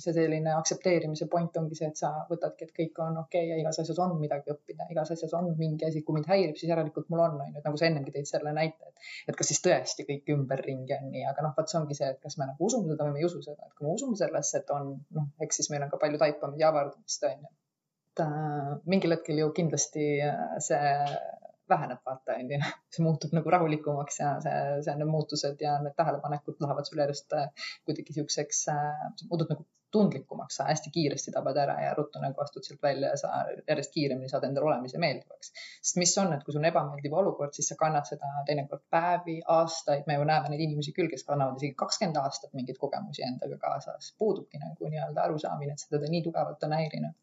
see 0.04 0.14
selline 0.16 0.52
aktsepteerimise 0.58 1.28
point 1.32 1.58
ongi 1.60 1.78
see, 1.78 1.90
et 1.92 2.00
sa 2.00 2.12
võtadki, 2.30 2.68
et 2.68 2.74
kõik 2.78 3.00
on 3.04 3.18
okei 3.24 3.44
okay 3.46 3.52
ja 3.52 3.58
igas 3.62 3.80
asjas 3.84 4.00
on 4.04 4.16
midagi 4.20 4.54
õppida, 4.54 4.88
igas 4.94 5.14
asjas 5.16 5.34
on 5.38 5.52
mingi 5.60 5.88
asi, 5.88 6.04
kui 6.06 6.18
mind 6.18 6.30
häirib, 6.30 6.58
siis 6.60 6.72
järelikult 6.72 7.10
mul 7.14 7.24
on, 7.26 7.40
onju, 7.46 7.60
et 7.60 7.68
nagu 7.68 7.80
sa 7.80 7.90
ennemgi 7.90 8.14
tõid 8.16 8.30
selle 8.30 8.54
näite, 8.56 8.90
et, 8.90 9.12
et 9.32 9.40
kas 9.40 9.52
siis 9.52 9.62
tõesti 9.66 10.08
kõik 10.10 10.34
ümberringi 10.36 10.98
on 10.98 11.12
nii, 11.14 11.26
aga 11.30 11.46
noh, 11.46 11.56
vot 11.58 11.70
see 11.70 11.80
ongi 11.82 11.98
see, 12.00 12.10
et 12.16 12.22
kas 12.24 12.40
me 12.42 12.50
nagu 12.50 12.70
usume 12.70 12.90
seda 12.92 13.08
või 13.08 13.18
me 13.18 13.24
ei 13.24 13.30
usu 13.30 13.44
seda, 13.46 13.70
et 13.70 13.76
kui 13.78 13.88
me 13.88 13.98
usume 13.98 14.18
sellesse, 14.20 14.64
et 14.64 14.74
on 14.76 14.96
noh, 15.20 15.30
eks 15.46 15.62
siis 15.62 15.70
meil 15.74 15.86
on 15.86 15.94
ka 15.94 16.02
palju 16.02 16.22
taipamist 16.22 16.62
ja 16.62 16.74
avardumist 16.74 17.30
onju. 17.30 17.54
et 18.14 18.26
äh, 18.26 18.74
mingil 18.90 19.16
hetkel 19.16 19.40
ju 19.42 19.54
kindlasti 19.58 20.10
äh, 20.22 20.44
see 20.62 20.92
väheneb, 21.70 22.02
vaata 22.06 22.38
onju, 22.40 22.60
see 22.94 23.06
muutub 23.06 23.36
nagu 23.38 23.54
rahulikumaks 23.56 24.20
ja 24.20 24.34
see, 24.44 24.58
see, 24.86 24.96
need 25.00 25.12
muutused 25.12 25.62
ja 25.64 25.78
need 25.84 25.96
tähelepanekud 26.00 26.60
lähevad 26.64 26.90
sul 26.90 27.04
järjest 27.04 27.38
äh, 27.40 27.70
kuidagi 27.88 28.18
siukseks, 28.18 28.66
äh, 28.74 28.92
sa 29.20 29.30
muutud 29.32 29.54
nagu 29.54 29.68
tundlikumaks, 29.94 30.58
sa 30.58 30.66
hästi 30.68 30.92
kiiresti 30.94 31.32
tabad 31.36 31.58
ära 31.62 31.76
ja 31.84 31.94
ruttu 31.98 32.22
nagu 32.22 32.42
astud 32.42 32.66
sealt 32.66 32.82
välja 32.82 33.12
ja 33.14 33.18
sa 33.20 33.30
järjest 33.68 33.94
kiiremini 33.94 34.30
saad 34.32 34.48
endale 34.48 34.70
olemise 34.72 35.00
meeldivaks. 35.02 35.52
sest 35.82 36.00
mis 36.02 36.14
on, 36.18 36.34
et 36.34 36.44
kui 36.46 36.56
sul 36.56 36.64
on 36.64 36.70
ebameeldiv 36.70 37.14
olukord, 37.22 37.54
siis 37.54 37.70
sa 37.72 37.78
kannad 37.80 38.08
seda 38.10 38.30
teinekord 38.48 38.84
päevi, 38.96 39.38
aastaid, 39.58 40.08
me 40.10 40.18
ju 40.18 40.26
näeme 40.30 40.50
neid 40.54 40.64
inimesi 40.66 40.96
küll, 40.98 41.10
kes 41.12 41.26
kannavad 41.28 41.62
isegi 41.62 41.78
kakskümmend 41.84 42.18
aastat 42.24 42.56
mingeid 42.58 42.80
kogemusi 42.82 43.26
endaga 43.28 43.60
kaasas. 43.66 44.14
puudubki 44.18 44.62
nagu 44.62 44.90
nii-öelda 44.94 45.28
arusaamine, 45.28 45.78
et 45.78 45.86
seda 45.86 46.10
nii 46.16 46.24
tugevalt 46.30 46.66
on 46.70 46.76
häirinud. 46.80 47.20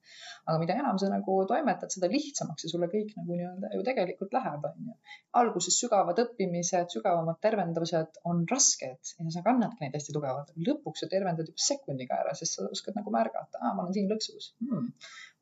aga 0.46 0.58
mida 0.62 0.78
enam 0.82 0.98
sa 1.02 1.10
nagu 1.10 1.40
toimetad, 1.50 1.90
seda 1.96 2.08
lihtsamaks 2.14 2.66
see 2.66 2.72
sulle 2.74 2.88
kõik 2.94 3.12
nagu 3.18 3.40
nii-öelda 3.40 3.72
ju 3.74 3.82
tegelikult 3.90 4.38
läheb, 4.38 4.70
onju. 4.70 4.96
alguses 5.42 5.80
sügavad 5.82 6.22
õppimised, 6.24 6.94
sügavamad 6.94 7.42
tervendused 7.46 8.22
on 8.30 8.46
rasked 8.54 9.14
ja 9.18 9.34
sa 9.34 9.44
kannadki 9.50 9.84
neid 9.84 9.98
hästi 9.98 10.16
tugevalt. 10.16 10.54
lõpuks 10.70 11.04
sa 11.04 11.10
tervendad 11.10 11.50
juba 11.50 11.66
sekundiga 11.70 12.22
ära, 12.22 12.34
sest 12.38 12.59
sa 12.60 12.68
oskad 12.76 12.98
nagu 13.00 13.14
märgata, 13.14 13.62
ma 13.64 13.86
olen 13.86 13.96
siin 13.96 14.10
lõksus. 14.12 14.52
Hmm.. 14.66 14.92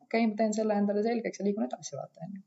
okei 0.05 0.23
okay,, 0.23 0.31
ma 0.31 0.39
teen 0.43 0.55
selle 0.61 0.79
endale 0.83 1.05
selgeks 1.07 1.43
ja 1.43 1.49
liigun 1.49 1.69
edasi, 1.69 1.97
vaata 1.99 2.27
onju 2.29 2.45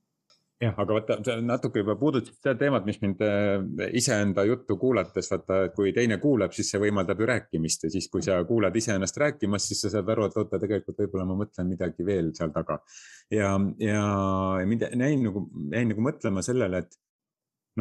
jah, 0.62 0.76
aga 0.78 0.96
vaata, 0.96 1.18
sa 1.26 1.36
natuke 1.44 1.82
juba 1.82 1.96
puudutasid 2.00 2.38
seda 2.38 2.54
teemat, 2.60 2.86
mis 2.88 3.00
mind 3.02 3.22
äh, 3.26 3.88
iseenda 3.98 4.46
juttu 4.48 4.78
kuulates, 4.82 5.30
vaata, 5.34 5.60
kui 5.76 5.94
teine 5.96 6.20
kuulab, 6.22 6.54
siis 6.56 6.70
see 6.74 6.82
võimaldab 6.82 7.22
ju 7.22 7.30
rääkimist 7.30 7.88
ja 7.88 7.94
siis, 7.94 8.08
kui 8.14 8.24
sa 8.26 8.38
kuulad 8.48 8.76
iseennast 8.78 9.18
rääkimas, 9.22 9.68
siis 9.70 9.82
sa 9.86 9.94
saad 9.96 10.10
aru, 10.14 10.28
et 10.30 10.38
oota, 10.38 10.60
tegelikult 10.62 11.02
võib-olla 11.02 11.26
ma 11.30 11.40
mõtlen 11.42 11.72
midagi 11.72 12.06
veel 12.06 12.32
seal 12.38 12.54
taga. 12.56 12.82
ja, 13.34 13.56
ja 13.82 14.04
mind 14.68 14.88
jäin 14.92 15.26
nagu, 15.26 15.48
jäin 15.74 15.94
nagu 15.94 16.06
mõtlema 16.10 16.46
sellele, 16.46 16.86
et 16.86 17.00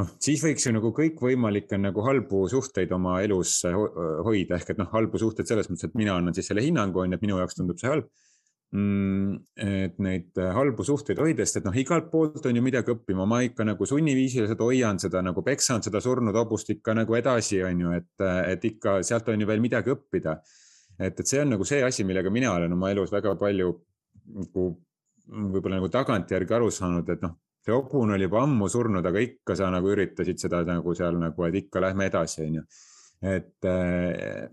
noh, 0.01 0.09
siis 0.23 0.43
võiks 0.45 0.67
ju 0.67 0.73
nagu 0.75 0.91
kõikvõimalikke 0.97 1.79
nagu 1.81 2.05
halbu 2.07 2.47
suhteid 2.51 2.91
oma 2.97 3.21
elus 3.25 3.61
hoida, 3.67 4.57
ehk 4.57 4.75
et 4.75 4.81
noh, 4.81 4.89
halbu 4.95 5.21
suhteid 5.21 5.49
selles 5.51 5.71
mõttes, 5.71 5.91
et 5.91 5.99
mina 5.99 6.17
annan 6.17 6.37
siis 6.37 6.51
selle 6.51 6.65
hinnangu, 6.65 7.03
on 7.03 7.13
ju, 7.13 7.21
et 7.21 7.25
minu 7.25 7.39
jaoks 7.41 7.59
tundub 7.59 7.81
see 7.81 7.91
halb 7.91 8.09
mm,. 8.73 9.37
et 9.57 9.99
neid 10.03 10.41
halbu 10.57 10.87
suhteid 10.87 11.21
hoida, 11.23 11.45
sest 11.47 11.61
et 11.61 11.69
noh, 11.69 11.77
igalt 11.83 12.11
poolt 12.13 12.47
on 12.47 12.59
ju 12.59 12.65
midagi 12.65 12.95
õppima, 12.95 13.27
ma 13.29 13.43
ikka 13.47 13.67
nagu 13.69 13.89
sunniviisiliselt 13.89 14.63
hoian 14.65 15.01
seda 15.03 15.23
nagu 15.27 15.45
peksan 15.47 15.85
seda 15.87 16.03
surnud 16.05 16.37
hobust 16.39 16.71
ikka 16.75 16.95
nagu 17.03 17.19
edasi, 17.19 17.63
on 17.67 17.85
ju, 17.85 17.95
et, 17.99 18.27
et 18.55 18.69
ikka 18.73 19.01
sealt 19.07 19.29
on 19.33 19.43
ju 19.43 19.51
veel 19.51 19.63
midagi 19.65 19.95
õppida. 19.95 20.39
et, 20.99 21.19
et 21.19 21.27
see 21.27 21.43
on 21.43 21.55
nagu 21.57 21.67
see 21.67 21.83
asi, 21.85 22.05
millega 22.05 22.31
mina 22.31 22.55
olen 22.55 22.73
oma 22.77 22.91
elus 22.95 23.13
väga 23.13 23.35
palju 23.41 23.75
nagu 24.31 24.71
võib-olla 25.31 25.79
nagu 25.79 25.89
tagantjärgi 25.91 26.55
aru 26.55 26.71
saanud, 26.75 27.09
et 27.09 27.23
noh 27.23 27.39
see 27.65 27.75
hobune 27.75 28.17
oli 28.17 28.27
juba 28.29 28.45
ammu 28.45 28.69
surnud, 28.73 29.07
aga 29.07 29.21
ikka 29.25 29.57
sa 29.59 29.69
nagu 29.73 29.91
üritasid 29.93 30.41
seda 30.41 30.63
nagu 30.69 30.95
seal 30.97 31.19
nagu, 31.21 31.45
et 31.49 31.59
ikka 31.65 31.83
lähme 31.85 32.09
edasi, 32.09 32.47
on 32.47 32.61
ju. 32.61 32.65
et, 33.21 33.69
äh, 33.69 34.49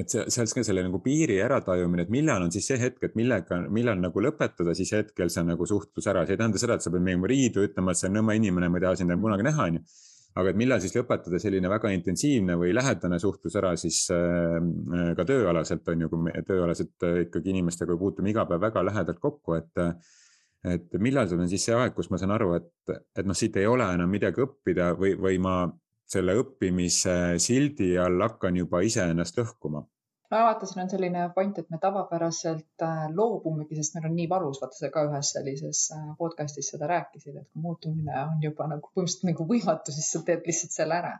et 0.00 0.10
see, 0.10 0.24
seal 0.32 0.48
ka 0.56 0.64
selle 0.66 0.86
nagu 0.86 1.02
piiri 1.04 1.36
äratajumine, 1.44 2.06
et 2.06 2.14
millal 2.14 2.46
on 2.46 2.54
siis 2.54 2.66
see 2.70 2.80
hetk, 2.80 3.02
et 3.04 3.18
millega, 3.18 3.60
millal 3.68 4.00
nagu 4.00 4.24
lõpetada 4.24 4.74
siis 4.76 4.94
hetkel 4.96 5.30
see 5.30 5.44
nagu 5.46 5.68
suhtlus 5.68 6.08
ära, 6.10 6.24
see 6.24 6.38
ei 6.38 6.40
tähenda 6.40 6.60
seda, 6.60 6.78
et 6.78 6.86
sa 6.86 6.92
pead 6.94 7.04
minema 7.04 7.30
riidu 7.30 7.66
ütlema, 7.68 7.92
et 7.92 8.00
see 8.00 8.10
on 8.10 8.18
nõme 8.22 8.40
inimene, 8.40 8.72
ma 8.72 8.80
ei 8.80 8.88
taha 8.88 8.98
sind 9.00 9.12
enam 9.12 9.28
kunagi 9.28 9.48
näha, 9.50 9.68
on 9.68 9.80
ju 9.80 9.86
aga 10.34 10.50
et 10.50 10.58
millal 10.58 10.80
siis 10.82 10.96
lõpetada 10.96 11.38
selline 11.38 11.70
väga 11.70 11.92
intensiivne 11.94 12.56
või 12.58 12.72
lähedane 12.74 13.20
suhtlus 13.22 13.54
ära 13.60 13.70
siis 13.78 14.00
äh, 14.10 14.56
ka 15.14 15.26
tööalaselt 15.28 15.86
on 15.92 16.02
ju, 16.02 16.10
kui 16.10 16.24
me 16.26 16.32
tööalaselt 16.48 17.06
äh, 17.06 17.20
ikkagi 17.28 17.52
inimestega 17.52 17.94
puutume 18.00 18.32
iga 18.32 18.42
päev 18.48 18.64
väga 18.64 18.82
lähedalt 18.88 19.20
kokku, 19.22 19.54
et 19.60 19.84
et 20.64 20.94
millal 21.00 21.28
sul 21.28 21.42
on 21.44 21.50
siis 21.50 21.64
see 21.68 21.76
aeg, 21.76 21.94
kus 21.96 22.10
ma 22.10 22.20
saan 22.20 22.34
aru, 22.34 22.54
et, 22.58 22.68
et 23.18 23.26
noh, 23.28 23.36
siit 23.36 23.56
ei 23.60 23.66
ole 23.68 23.86
enam 23.96 24.10
midagi 24.10 24.44
õppida 24.44 24.92
või, 24.98 25.14
või 25.20 25.40
ma 25.42 25.56
selle 26.10 26.36
õppimise 26.40 27.40
sildi 27.42 27.94
all 28.00 28.22
hakkan 28.24 28.56
juba 28.60 28.84
iseennast 28.86 29.40
lõhkuma? 29.40 29.84
no 30.34 30.40
vaata, 30.48 30.66
siin 30.66 30.82
on 30.82 30.90
selline 30.90 31.24
point, 31.34 31.58
et 31.60 31.68
me 31.70 31.78
tavapäraselt 31.82 32.84
äh, 32.86 33.02
loobumegi, 33.14 33.76
sest 33.78 33.94
meil 33.94 34.08
on 34.08 34.16
nii 34.18 34.28
valus, 34.30 34.60
vaata 34.62 34.78
sa 34.78 34.90
ka 34.94 35.04
ühes 35.08 35.32
sellises 35.36 35.82
äh, 35.94 36.06
podcast'is 36.18 36.70
seda 36.72 36.88
rääkisid, 36.90 37.36
et 37.38 37.50
kui 37.50 37.64
muutumine 37.66 38.16
on 38.22 38.40
juba 38.42 38.66
nagu 38.70 38.88
põhimõtteliselt 38.88 39.28
nagu 39.30 39.46
võimatu, 39.50 39.94
siis 39.94 40.08
sa 40.14 40.22
teed 40.26 40.48
lihtsalt 40.48 40.78
selle 40.78 40.98
ära. 41.02 41.18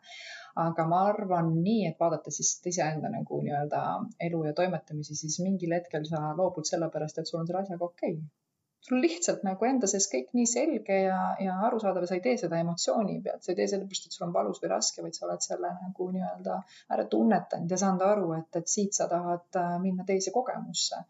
aga 0.63 0.87
ma 0.87 1.01
arvan 1.11 1.49
nii, 1.59 1.89
et 1.91 2.01
vaadates 2.01 2.37
siis 2.39 2.51
iseenda 2.71 3.11
nagu 3.11 3.41
nii-öelda 3.43 3.83
elu 4.29 4.45
ja 4.47 4.53
toimetamisi, 4.55 5.17
siis 5.19 5.41
mingil 5.43 5.75
hetkel 5.75 6.07
sa 6.11 6.31
loobud 6.39 6.67
sellepärast, 6.69 7.19
et 7.19 7.31
sul 7.31 7.41
on 7.41 7.49
selle 7.51 7.65
asjaga 7.65 7.91
okei 7.91 8.17
okay 8.19 8.44
sul 8.89 9.01
lihtsalt 9.01 9.45
nagu 9.47 9.67
enda 9.69 9.89
sees 9.91 10.07
kõik 10.13 10.35
nii 10.37 10.47
selge 10.51 10.97
ja, 11.07 11.19
ja 11.41 11.57
arusaadav 11.69 12.05
ja 12.05 12.11
sa 12.11 12.19
ei 12.19 12.25
tee 12.27 12.37
seda 12.41 12.61
emotsiooni 12.61 13.21
pealt, 13.25 13.45
sa 13.45 13.53
ei 13.53 13.59
tee 13.61 13.69
sellepärast, 13.73 14.09
et 14.09 14.17
sul 14.17 14.27
on 14.29 14.35
valus 14.35 14.61
või 14.63 14.73
raske, 14.75 15.05
vaid 15.05 15.17
sa 15.17 15.27
oled 15.29 15.45
selle 15.47 15.71
nagu 15.79 16.09
nii-öelda 16.17 16.59
ära 16.97 17.07
tunnetanud 17.15 17.73
ja 17.73 17.81
saanud 17.81 18.05
aru, 18.09 18.33
et, 18.39 18.51
et 18.61 18.75
siit 18.77 18.97
sa 18.97 19.09
tahad 19.11 19.61
äh, 19.61 19.77
minna 19.83 20.05
teise 20.09 20.35
kogemusse 20.35 21.01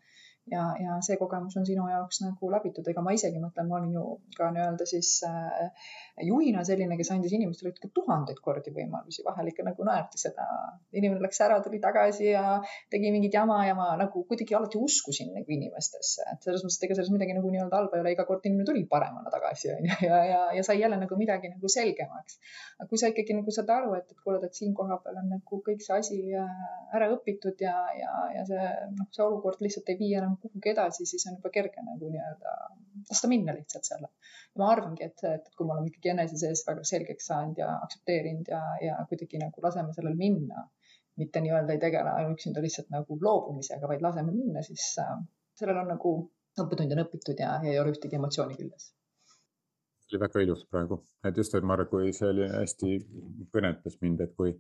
ja, 0.51 0.63
ja 0.81 0.97
see 1.05 1.17
kogemus 1.21 1.57
on 1.57 1.67
sinu 1.67 1.87
jaoks 1.89 2.21
nagu 2.25 2.51
läbitud, 2.53 2.87
ega 2.91 3.03
ma 3.05 3.15
isegi 3.17 3.41
mõtlen, 3.41 3.69
ma 3.69 3.79
olin 3.79 3.95
ju 3.97 4.05
ka 4.37 4.51
nii-öelda 4.53 4.87
siis 4.89 5.11
äh, 5.29 5.89
juhina 6.27 6.65
selline, 6.69 6.99
kes 7.01 7.11
andis 7.15 7.33
inimestele 7.37 7.73
ikka 7.73 7.91
tuhandeid 7.97 8.41
kordi 8.45 8.73
võimalusi, 8.75 9.25
vahel 9.27 9.49
ikka 9.51 9.65
nagu 9.67 9.87
naerdi 9.89 10.21
seda. 10.21 10.47
inimene 10.93 11.25
läks 11.25 11.41
ära, 11.47 11.61
tuli 11.65 11.81
tagasi 11.83 12.29
ja 12.29 12.59
tegi 12.93 13.13
mingit 13.15 13.35
jama 13.35 13.63
ja 13.67 13.77
ma 13.79 13.91
nagu 14.01 14.25
kuidagi 14.29 14.57
alati 14.59 14.81
uskusin 14.81 15.33
nagu 15.35 15.57
inimestesse, 15.57 16.29
et 16.35 16.45
selles 16.45 16.65
mõttes, 16.67 16.79
et 16.81 16.89
ega 16.89 16.99
selles 17.01 17.13
midagi 17.15 17.37
nagu 17.39 17.53
nii-öelda 17.55 17.81
halba 17.81 17.99
ei 17.99 18.05
ole, 18.05 18.15
iga 18.17 18.29
kord 18.29 18.45
inimene 18.45 18.69
tuli 18.69 18.85
paremana 18.91 19.33
tagasi 19.33 19.71
ju. 19.71 19.81
Ja, 20.05 20.19
ja, 20.27 20.41
ja 20.53 20.63
sai 20.67 20.81
jälle 20.81 20.97
nagu 21.01 21.17
midagi 21.17 21.49
nagu 21.49 21.69
selgemaks. 21.71 22.37
aga 22.79 22.89
kui 22.91 22.99
sa 23.01 23.09
ikkagi 23.09 23.37
nagu 23.37 23.53
saad 23.55 23.71
aru, 23.73 23.95
et, 23.97 24.11
et 24.11 24.21
kuule, 24.21 24.41
et 24.45 24.57
siin 24.59 24.75
kohapeal 24.77 25.17
on 25.23 25.31
nagu 25.33 25.61
kõik 25.65 25.81
see 25.85 25.97
asi 25.97 26.19
äh, 26.37 26.65
ära 26.97 27.09
õpitud 27.15 27.63
ja, 27.63 27.75
ja, 27.97 28.13
ja 28.35 28.45
see 28.49 28.65
noh, 28.99 29.09
see 29.15 29.25
olukord 29.25 29.63
lihtsalt 29.65 29.89
ei 29.93 29.99
vii 30.01 30.13
enam 30.21 30.34
enam 30.35 30.41
kuhugi 30.43 30.73
edasi, 30.73 31.07
siis 31.07 31.27
on 31.31 31.37
juba 31.39 31.51
kerge 31.55 31.83
nagu 31.87 32.11
nii-öelda 32.11 32.55
lasta 33.11 33.31
minna 33.31 33.55
lihtsalt 33.57 33.87
selle. 33.89 34.09
ma 34.59 34.71
arvangi, 34.71 35.05
et, 35.05 35.25
et 35.31 35.47
kui 35.57 35.67
me 35.67 35.75
oleme 35.75 35.91
ikkagi 35.91 36.13
enese 36.13 36.39
sees 36.41 36.65
väga 36.67 36.85
selgeks 36.91 37.31
saanud 37.31 37.59
ja 37.59 37.71
aktsepteerinud 37.87 38.51
ja, 38.51 38.63
ja 38.87 38.97
kuidagi 39.11 39.41
nagu 39.43 39.65
laseme 39.65 39.95
sellel 39.97 40.19
minna, 40.19 40.67
mitte 41.21 41.43
nii-öelda 41.45 41.75
ei 41.75 41.83
tegele 41.87 42.13
üksinda 42.33 42.63
lihtsalt 42.65 42.91
nagu 42.95 43.19
loobumisega, 43.23 43.89
vaid 43.91 44.03
laseme 44.03 44.35
minna, 44.35 44.63
siis 44.67 44.91
äh, 45.03 45.17
sellel 45.59 45.81
on 45.83 45.91
nagu 45.95 46.15
õppetund 46.61 46.95
on 46.95 47.07
õpitud 47.07 47.41
ja, 47.43 47.57
ja 47.63 47.73
ei 47.73 47.81
ole 47.83 47.95
ühtegi 47.95 48.21
emotsiooni 48.21 48.59
küljes 48.61 48.93
oli 50.13 50.21
väga 50.21 50.43
ilus 50.45 50.67
praegu, 50.71 51.01
et 51.27 51.39
just, 51.41 51.55
et 51.57 51.65
ma 51.67 51.75
arvan, 51.75 51.89
kui 51.91 52.13
see 52.15 52.29
oli 52.29 52.45
hästi 52.47 52.91
kõnetas 53.55 53.97
mind, 54.03 54.21
et 54.21 54.35
kui 54.39 54.53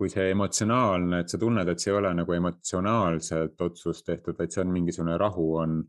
kui 0.00 0.08
see 0.08 0.30
emotsionaalne, 0.32 1.18
et 1.20 1.32
sa 1.32 1.38
tunned, 1.40 1.68
et 1.68 1.82
see 1.82 1.90
ei 1.92 1.98
ole 1.98 2.10
nagu 2.16 2.32
emotsionaalset 2.32 3.64
otsust 3.66 4.06
tehtud, 4.06 4.38
vaid 4.38 4.54
see 4.54 4.62
on 4.64 4.70
mingisugune 4.72 5.16
rahu 5.20 5.48
on. 5.60 5.80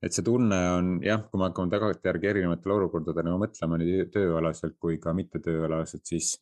et 0.00 0.16
see 0.16 0.24
tunne 0.24 0.56
on 0.72 0.86
jah, 1.04 1.20
kui 1.28 1.36
me 1.36 1.50
hakkame 1.50 1.68
tagantjärgi 1.74 2.28
erinevatele 2.30 2.72
olukordatele 2.72 3.26
nagu 3.26 3.40
mõtlema 3.42 3.76
nii 3.82 4.06
tööalaselt 4.14 4.78
kui 4.80 4.96
ka 5.02 5.12
mitte 5.12 5.42
tööalaselt, 5.44 6.06
siis. 6.08 6.38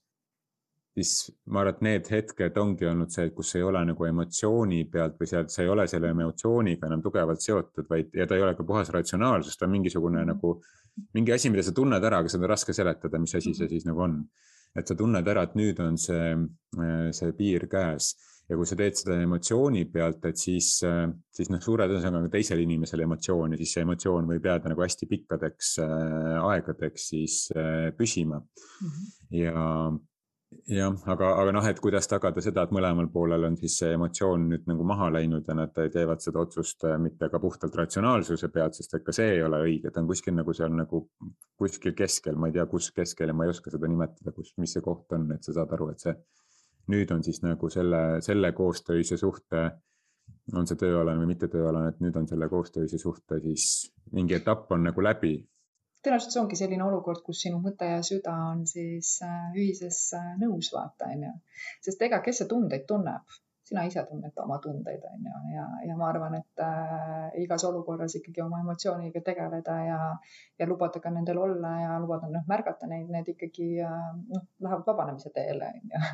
siis 0.95 1.15
ma 1.51 1.65
arvan, 1.65 1.75
et 1.75 1.83
need 1.87 2.11
hetked 2.15 2.61
ongi 2.63 2.87
olnud 2.87 3.11
see, 3.11 3.33
kus 3.35 3.51
ei 3.59 3.67
ole 3.67 3.83
nagu 3.91 4.07
emotsiooni 4.07 4.85
pealt 4.93 5.19
või 5.19 5.31
sealt, 5.31 5.51
sa 5.51 5.65
ei 5.65 5.73
ole 5.75 5.89
selle 5.91 6.13
emotsiooniga 6.15 6.87
enam 6.87 7.03
tugevalt 7.03 7.43
seotud, 7.43 7.91
vaid 7.91 8.15
ja 8.15 8.27
ta 8.31 8.39
ei 8.39 8.47
ole 8.47 8.55
ka 8.55 8.67
puhas 8.67 8.95
ratsionaalsus, 8.95 9.59
ta 9.59 9.67
on 9.67 9.75
mingisugune 9.75 10.23
nagu 10.31 10.61
mingi 11.19 11.35
asi, 11.35 11.51
mida 11.51 11.67
sa 11.67 11.75
tunned 11.75 12.05
ära, 12.05 12.23
aga 12.23 12.31
seda 12.31 12.47
on 12.47 12.55
raske 12.55 12.75
seletada, 12.75 13.19
mis 13.19 13.35
asi 13.35 13.59
see 13.59 13.75
siis 13.75 13.91
nagu 13.91 14.07
on 14.07 14.21
et 14.77 14.89
sa 14.89 14.97
tunned 14.99 15.29
ära, 15.29 15.45
et 15.47 15.55
nüüd 15.59 15.79
on 15.85 15.97
see, 16.01 16.33
äh, 16.79 17.09
see 17.17 17.37
piir 17.39 17.69
käes 17.71 18.13
ja 18.49 18.57
kui 18.57 18.69
sa 18.69 18.79
teed 18.81 18.97
seda 18.97 19.19
emotsiooni 19.21 19.85
pealt, 19.93 20.25
et 20.29 20.41
siis, 20.41 20.71
äh, 20.87 21.07
siis 21.35 21.51
noh, 21.53 21.61
suure 21.65 21.89
tõenäosusega 21.89 22.21
on 22.21 22.29
ka 22.29 22.35
teisel 22.37 22.63
inimesel 22.65 23.05
emotsiooni, 23.05 23.59
siis 23.61 23.77
see 23.77 23.87
emotsioon 23.87 24.29
võib 24.31 24.49
jääda 24.51 24.73
nagu 24.73 24.85
hästi 24.85 25.09
pikkadeks 25.11 25.73
äh, 25.85 26.37
aegadeks 26.43 27.09
siis 27.13 27.41
püsima 27.99 28.41
mm. 28.41 28.93
-hmm. 28.93 29.43
ja 29.43 29.67
jah, 30.73 30.95
aga, 31.13 31.29
aga 31.43 31.53
noh, 31.53 31.67
et 31.69 31.81
kuidas 31.83 32.09
tagada 32.09 32.43
seda, 32.45 32.65
et 32.65 32.73
mõlemal 32.75 33.09
poolel 33.13 33.45
on 33.49 33.57
siis 33.61 33.77
see 33.81 33.91
emotsioon 33.97 34.47
nüüd 34.53 34.69
nagu 34.71 34.87
maha 34.89 35.11
läinud 35.13 35.49
ja 35.49 35.57
nad 35.59 35.75
teevad 35.77 36.23
seda 36.25 36.41
otsust 36.41 36.87
äh, 36.89 36.97
mitte 37.01 37.29
ka 37.33 37.41
puhtalt 37.43 37.77
ratsionaalsuse 37.77 38.49
pealt, 38.55 38.79
sest 38.79 38.97
et 38.97 39.05
ka 39.05 39.15
see 39.17 39.35
ei 39.37 39.43
ole 39.45 39.61
õige, 39.67 39.93
ta 39.93 40.01
on 40.03 40.09
kuskil 40.09 40.37
nagu 40.39 40.55
seal 40.57 40.73
nagu 40.77 41.03
kuskil 41.61 41.97
keskel, 41.99 42.39
ma 42.41 42.49
ei 42.49 42.57
tea, 42.57 42.65
kus 42.71 42.91
keskel 42.97 43.33
ja 43.33 43.37
ma 43.37 43.45
ei 43.45 43.53
oska 43.53 43.73
seda 43.75 43.91
nimetada, 43.91 44.33
kus, 44.37 44.55
mis 44.63 44.73
see 44.77 44.85
koht 44.85 45.13
on, 45.17 45.29
et 45.37 45.45
sa 45.45 45.57
saad 45.59 45.77
aru, 45.77 45.91
et 45.93 46.07
see 46.07 46.17
nüüd 46.93 47.13
on 47.13 47.23
siis 47.25 47.43
nagu 47.45 47.69
selle, 47.73 48.03
selle 48.25 48.53
koostöise 48.57 49.21
suhte, 49.21 49.69
on 50.57 50.69
see 50.69 50.81
tööalane 50.81 51.21
või 51.21 51.35
mitte 51.35 51.49
tööalane, 51.53 51.93
et 51.93 52.01
nüüd 52.05 52.17
on 52.17 52.29
selle 52.29 52.49
koostöise 52.49 53.01
suhte 53.01 53.41
siis 53.45 53.91
mingi 54.17 54.37
etapp 54.39 54.73
on 54.73 54.87
nagu 54.89 55.05
läbi 55.05 55.37
tõenäoliselt 56.05 56.35
see 56.35 56.43
ongi 56.43 56.59
selline 56.59 56.85
olukord, 56.87 57.23
kus 57.27 57.43
sinu 57.45 57.59
mõte 57.63 57.89
ja 57.91 57.99
süda 58.07 58.35
on 58.53 58.65
siis 58.71 59.17
äh, 59.27 59.51
ühises 59.57 60.01
äh, 60.19 60.33
nõus, 60.41 60.71
vaata, 60.75 61.11
onju. 61.15 61.35
sest 61.85 62.03
ega, 62.07 62.21
kes 62.25 62.43
see 62.43 62.51
tundeid 62.51 62.87
tunneb, 62.89 63.39
sina 63.69 63.85
ise 63.89 64.05
tunned 64.09 64.39
oma 64.45 64.61
tundeid, 64.65 65.03
onju, 65.11 65.41
ja, 65.55 65.67
ja 65.89 65.97
ma 65.99 66.09
arvan, 66.13 66.39
et 66.39 66.63
äh, 66.65 67.43
igas 67.43 67.67
olukorras 67.69 68.15
ikkagi 68.21 68.45
oma 68.45 68.63
emotsiooniga 68.65 69.23
tegeleda 69.27 69.77
ja, 69.89 69.99
ja 70.61 70.71
lubada 70.71 71.03
ka 71.05 71.13
nendel 71.15 71.43
olla 71.45 71.75
ja 71.83 71.99
lubada 72.03 72.31
noh, 72.33 72.47
märgata 72.49 72.91
neid, 72.91 73.11
need 73.13 73.35
ikkagi 73.35 73.71
äh, 73.83 74.09
noh, 74.31 74.49
lähevad 74.65 74.87
vabanemise 74.87 75.35
teele, 75.35 75.75
onju. 75.83 76.07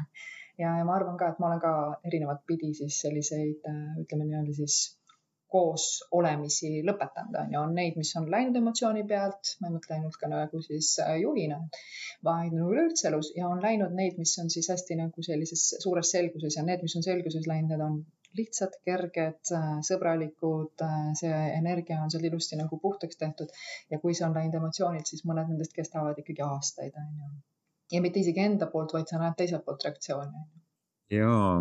ja, 0.64 0.76
ja 0.80 0.88
ma 0.88 0.96
arvan 0.96 1.20
ka, 1.20 1.34
et 1.34 1.44
ma 1.44 1.52
olen 1.52 1.62
ka 1.62 1.76
erinevat 2.08 2.44
pidi 2.48 2.72
siis 2.80 3.02
selliseid, 3.04 3.72
ütleme 4.00 4.30
nii-öelda 4.30 4.56
siis 4.62 4.82
koos 5.52 5.84
olemisi 6.18 6.80
lõpetanud, 6.86 7.36
on 7.40 7.52
ju, 7.54 7.60
on 7.60 7.74
neid, 7.76 7.98
mis 8.00 8.10
on 8.18 8.26
läinud 8.30 8.56
emotsiooni 8.58 9.04
pealt, 9.10 9.54
ma 9.60 9.68
ei 9.68 9.76
mõtle 9.76 9.96
ainult 9.98 10.18
ka 10.20 10.30
nagu 10.30 10.60
siis 10.64 10.90
äh, 11.04 11.14
juhina, 11.22 11.60
vaid 12.26 12.56
nagu 12.56 12.72
üleüldse 12.74 13.08
elus 13.10 13.30
ja 13.36 13.48
on 13.48 13.62
läinud 13.62 13.94
neid, 13.94 14.18
mis 14.18 14.34
on 14.42 14.50
siis 14.50 14.70
hästi 14.72 14.98
nagu 15.02 15.26
sellises 15.26 15.68
suures 15.84 16.10
selguses 16.16 16.58
ja 16.58 16.66
need, 16.66 16.82
mis 16.82 16.96
on 16.98 17.06
selguses 17.06 17.48
läinud, 17.50 17.74
need 17.74 17.86
on 17.86 18.02
lihtsad, 18.34 18.74
kerged, 18.86 19.40
äh, 19.54 19.70
sõbralikud, 19.86 20.74
äh, 20.82 21.00
see 21.20 21.40
energia 21.54 22.00
on 22.02 22.10
seal 22.10 22.26
ilusti 22.26 22.58
nagu 22.58 22.80
puhtaks 22.82 23.20
tehtud 23.20 23.54
ja 23.92 24.02
kui 24.02 24.16
see 24.16 24.26
on 24.26 24.34
läinud 24.34 24.58
emotsioonilt, 24.58 25.10
siis 25.10 25.26
mõned 25.28 25.52
nendest 25.52 25.76
kestavad 25.76 26.18
ikkagi 26.22 26.42
aastaid, 26.48 26.98
on 26.98 27.24
ju. 27.24 27.32
ja 27.94 28.02
mitte 28.02 28.24
isegi 28.24 28.42
enda 28.42 28.70
poolt, 28.72 28.96
vaid 28.96 29.10
sa 29.10 29.22
näed 29.22 29.38
teiselt 29.38 29.66
poolt 29.66 29.86
reaktsiooni. 29.86 30.46
jaa 31.14 31.58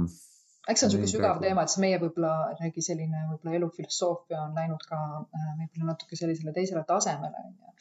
eks 0.71 0.79
see 0.79 0.87
on 0.87 0.93
niisugune 0.93 1.11
sügav 1.11 1.41
teema, 1.43 1.65
et 1.65 1.73
see 1.73 1.83
meie 1.83 1.99
võib-olla 1.99 2.31
jällegi 2.53 2.83
selline 2.85 3.25
võib-olla 3.31 3.59
elufilosoofia 3.59 4.39
on 4.45 4.57
läinud 4.59 4.83
ka 4.87 4.99
äh, 5.19 5.47
võib-olla 5.59 5.91
natuke 5.91 6.19
sellisele 6.19 6.53
teisele 6.55 6.83
tasemele 6.87 7.41
onju. 7.49 7.71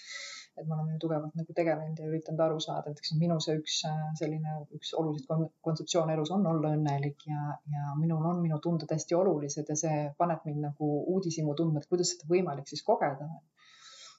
et 0.60 0.66
me 0.66 0.74
oleme 0.74 0.96
ju 0.96 0.98
tugevalt 1.04 1.36
nagu 1.38 1.54
tegelenud 1.58 2.00
ja 2.02 2.08
üritanud 2.10 2.42
aru 2.46 2.58
saada, 2.60 2.90
et 2.90 2.98
eks 3.00 3.14
minu 3.20 3.38
see 3.44 3.54
üks 3.60 3.76
äh, 3.88 4.00
selline 4.18 4.56
üks 4.78 4.90
oluline 4.98 5.46
kontseptsioon 5.68 6.10
elus 6.14 6.32
on 6.34 6.48
olla 6.50 6.72
õnnelik 6.76 7.22
ja, 7.30 7.44
ja 7.74 7.94
minul 8.00 8.26
on 8.32 8.42
minu 8.42 8.58
tunded 8.64 8.90
hästi 8.96 9.16
olulised 9.20 9.70
ja 9.70 9.76
see 9.84 10.00
paneb 10.18 10.42
mind 10.48 10.66
nagu 10.66 10.88
uudishimu 11.14 11.54
tundma, 11.60 11.80
et 11.80 11.90
kuidas 11.92 12.10
seda 12.16 12.26
võimalik 12.34 12.66
siis 12.72 12.82
kogeda. 12.88 13.30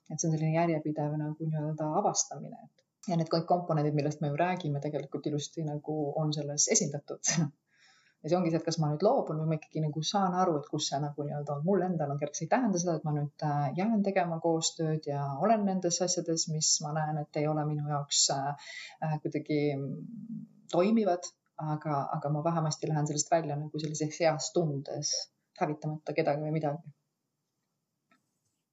et 0.07 0.15
see 0.15 0.29
on 0.29 0.37
selline 0.37 0.55
järjepidev 0.55 1.19
nagu 1.19 1.49
nii-öelda 1.51 1.89
avastamine, 1.99 2.63
et 2.63 3.11
ja 3.11 3.19
need 3.19 3.27
kõik 3.27 3.43
komponendid, 3.51 3.95
millest 3.99 4.23
me 4.23 4.31
ju 4.31 4.39
räägime, 4.39 4.79
tegelikult 4.79 5.27
ilusti 5.27 5.67
nagu 5.67 5.97
on 6.21 6.31
selles 6.31 6.69
esindatud 6.71 7.19
ja 8.23 8.31
see 8.31 8.37
ongi 8.37 8.51
see, 8.51 8.59
et 8.61 8.65
kas 8.65 8.79
ma 8.79 8.89
nüüd 8.91 9.03
loobun 9.03 9.41
või 9.41 9.49
ma 9.51 9.57
ikkagi 9.59 9.83
nagu 9.83 10.03
saan 10.07 10.35
aru, 10.39 10.55
et 10.61 10.69
kus 10.71 10.87
see 10.91 10.99
nagu 11.03 11.25
nii-öelda 11.27 11.57
on, 11.57 11.65
mul 11.67 11.83
endal 11.83 12.13
on 12.13 12.21
kerge, 12.21 12.39
see 12.39 12.47
ei 12.47 12.53
tähenda 12.53 12.79
seda, 12.79 12.95
et 12.99 13.07
ma 13.07 13.13
nüüd 13.17 13.45
äh, 13.47 13.65
jään 13.79 14.03
tegema 14.05 14.39
koostööd 14.43 15.09
ja 15.11 15.25
olen 15.43 15.67
nendes 15.67 15.99
asjades, 16.05 16.47
mis 16.53 16.71
ma 16.85 16.95
näen, 16.95 17.19
et 17.25 17.41
ei 17.41 17.49
ole 17.51 17.67
minu 17.67 17.85
jaoks 17.91 18.23
äh, 18.37 18.71
äh 19.03 19.19
kuidagi 19.25 19.61
toimivad, 20.71 21.27
aga, 21.75 21.99
aga 22.15 22.31
ma 22.33 22.47
vähemasti 22.47 22.89
lähen 22.89 23.07
sellest 23.11 23.31
välja 23.31 23.59
nagu 23.59 23.79
sellises 23.79 24.19
heas 24.23 24.51
tundes, 24.55 25.13
hävitamata 25.59 26.15
kedagi 26.15 26.47
või 26.47 26.55
midagi. 26.55 26.95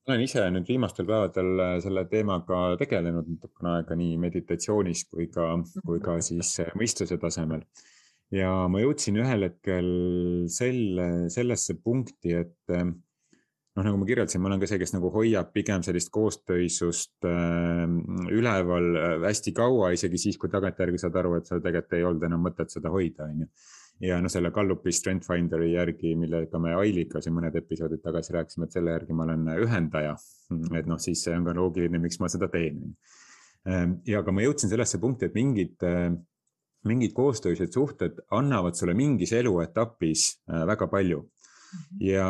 Olen 0.08 0.22
ise 0.24 0.42
nüüd 0.50 0.66
viimastel 0.66 1.06
päevadel 1.06 1.80
selle 1.84 2.06
teemaga 2.10 2.76
tegelenud 2.80 3.26
natukene 3.34 3.74
aega 3.76 3.98
nii 3.98 4.14
meditatsioonis 4.22 5.04
kui 5.10 5.26
ka, 5.34 5.52
kui 5.86 6.00
ka 6.02 6.16
siis 6.24 6.56
mõistuse 6.78 7.18
tasemel 7.20 7.66
ja 8.34 8.50
ma 8.70 8.82
jõudsin 8.82 9.18
ühel 9.20 9.48
hetkel 9.48 9.92
selle, 10.52 11.06
sellesse 11.32 11.76
punkti, 11.82 12.34
et 12.38 12.74
eh, 12.74 12.86
noh, 12.86 13.86
nagu 13.86 13.98
ma 14.00 14.06
kirjeldasin, 14.08 14.42
ma 14.42 14.50
olen 14.50 14.62
ka 14.62 14.68
see, 14.70 14.80
kes 14.82 14.94
nagu 14.94 15.10
hoiab 15.14 15.50
pigem 15.54 15.84
sellist 15.86 16.12
koostöisust 16.14 17.28
äh, 17.28 17.84
üleval 18.34 18.88
äh, 18.98 19.12
hästi 19.26 19.54
kaua, 19.56 19.92
isegi 19.96 20.20
siis, 20.20 20.38
kui 20.40 20.50
tagantjärgi 20.52 21.02
saad 21.02 21.18
aru, 21.20 21.36
et 21.38 21.50
seal 21.50 21.62
tegelikult 21.64 21.98
ei 21.98 22.08
olnud 22.08 22.26
enam 22.30 22.42
mõtet 22.46 22.74
seda 22.74 22.92
hoida, 22.92 23.28
on 23.28 23.44
ju. 23.44 23.50
ja 24.06 24.20
noh, 24.22 24.32
selle 24.32 24.52
Gallupi 24.54 24.94
Strength 24.94 25.28
Finderi 25.28 25.72
järgi, 25.74 26.14
millega 26.18 26.62
me 26.62 26.74
Ailiga 26.78 27.22
siin 27.22 27.36
mõned 27.36 27.56
episoodid 27.62 28.02
tagasi 28.04 28.36
rääkisime, 28.36 28.66
et 28.68 28.78
selle 28.78 28.94
järgi 28.96 29.16
ma 29.16 29.26
olen 29.28 29.50
ühendaja. 29.66 30.16
et 30.78 30.90
noh, 30.90 31.02
siis 31.02 31.26
see 31.26 31.36
on 31.36 31.46
ka 31.46 31.56
loogiline, 31.58 32.02
miks 32.02 32.18
ma 32.22 32.30
seda 32.32 32.50
teen. 32.50 32.82
ja 34.08 34.22
aga 34.22 34.32
ma 34.32 34.40
jõudsin 34.40 34.70
sellesse 34.72 34.98
punkti, 34.98 35.28
et 35.28 35.34
mingid 35.36 35.84
äh, 35.84 36.08
mingid 36.84 37.12
koostöised 37.12 37.72
suhted 37.74 38.22
annavad 38.30 38.74
sulle 38.74 38.94
mingis 38.94 39.32
eluetapis 39.32 40.30
äh, 40.50 40.66
väga 40.66 40.86
palju. 40.86 41.20
Mhm. 41.70 41.96
ja, 42.02 42.26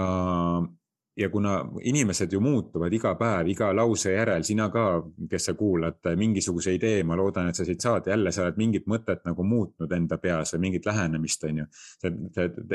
ja 1.17 1.29
kuna 1.29 1.71
inimesed 1.83 2.33
ju 2.33 2.41
muutuvad 2.41 2.93
iga 2.93 3.15
päev, 3.15 3.49
iga 3.49 3.71
lause 3.77 4.13
järel, 4.13 4.45
sina 4.45 4.69
ka, 4.71 4.85
kes 5.31 5.49
sa 5.49 5.55
kuulad 5.55 6.11
mingisuguse 6.17 6.75
idee, 6.75 7.03
ma 7.05 7.17
loodan, 7.17 7.49
et 7.49 7.57
sa 7.57 7.65
siit 7.65 7.81
saad, 7.81 8.11
jälle 8.13 8.33
sa 8.33 8.45
oled 8.47 8.61
mingit 8.61 8.87
mõtet 8.91 9.25
nagu 9.25 9.45
muutnud 9.45 9.93
enda 9.97 10.19
peas 10.23 10.55
või 10.55 10.67
mingit 10.67 10.87
lähenemist, 10.87 11.45
on 11.49 11.63
ju. 11.63 11.67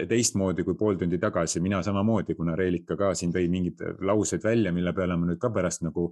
teistmoodi 0.10 0.66
kui 0.66 0.78
pool 0.80 0.98
tundi 0.98 1.20
tagasi, 1.22 1.62
mina 1.62 1.84
samamoodi, 1.84 2.36
kuna 2.36 2.56
Reelika 2.56 2.98
ka 2.98 3.14
siin 3.14 3.34
tõi 3.34 3.48
mingid 3.50 3.82
laused 4.02 4.44
välja, 4.44 4.74
mille 4.74 4.94
peale 4.94 5.18
ma 5.18 5.30
nüüd 5.30 5.42
ka 5.42 5.54
pärast 5.54 5.86
nagu 5.86 6.12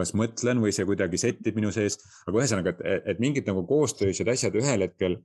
kas 0.00 0.14
mõtlen 0.18 0.62
või 0.64 0.74
see 0.74 0.88
kuidagi 0.88 1.20
settib 1.20 1.60
minu 1.60 1.72
sees, 1.74 2.00
aga 2.26 2.40
ühesõnaga, 2.40 2.74
et, 2.80 3.10
et 3.14 3.22
mingid 3.22 3.48
nagu 3.48 3.66
koostöös 3.68 4.20
ja 4.20 4.28
asjad 4.32 4.56
ühel 4.58 4.88
hetkel 4.88 5.20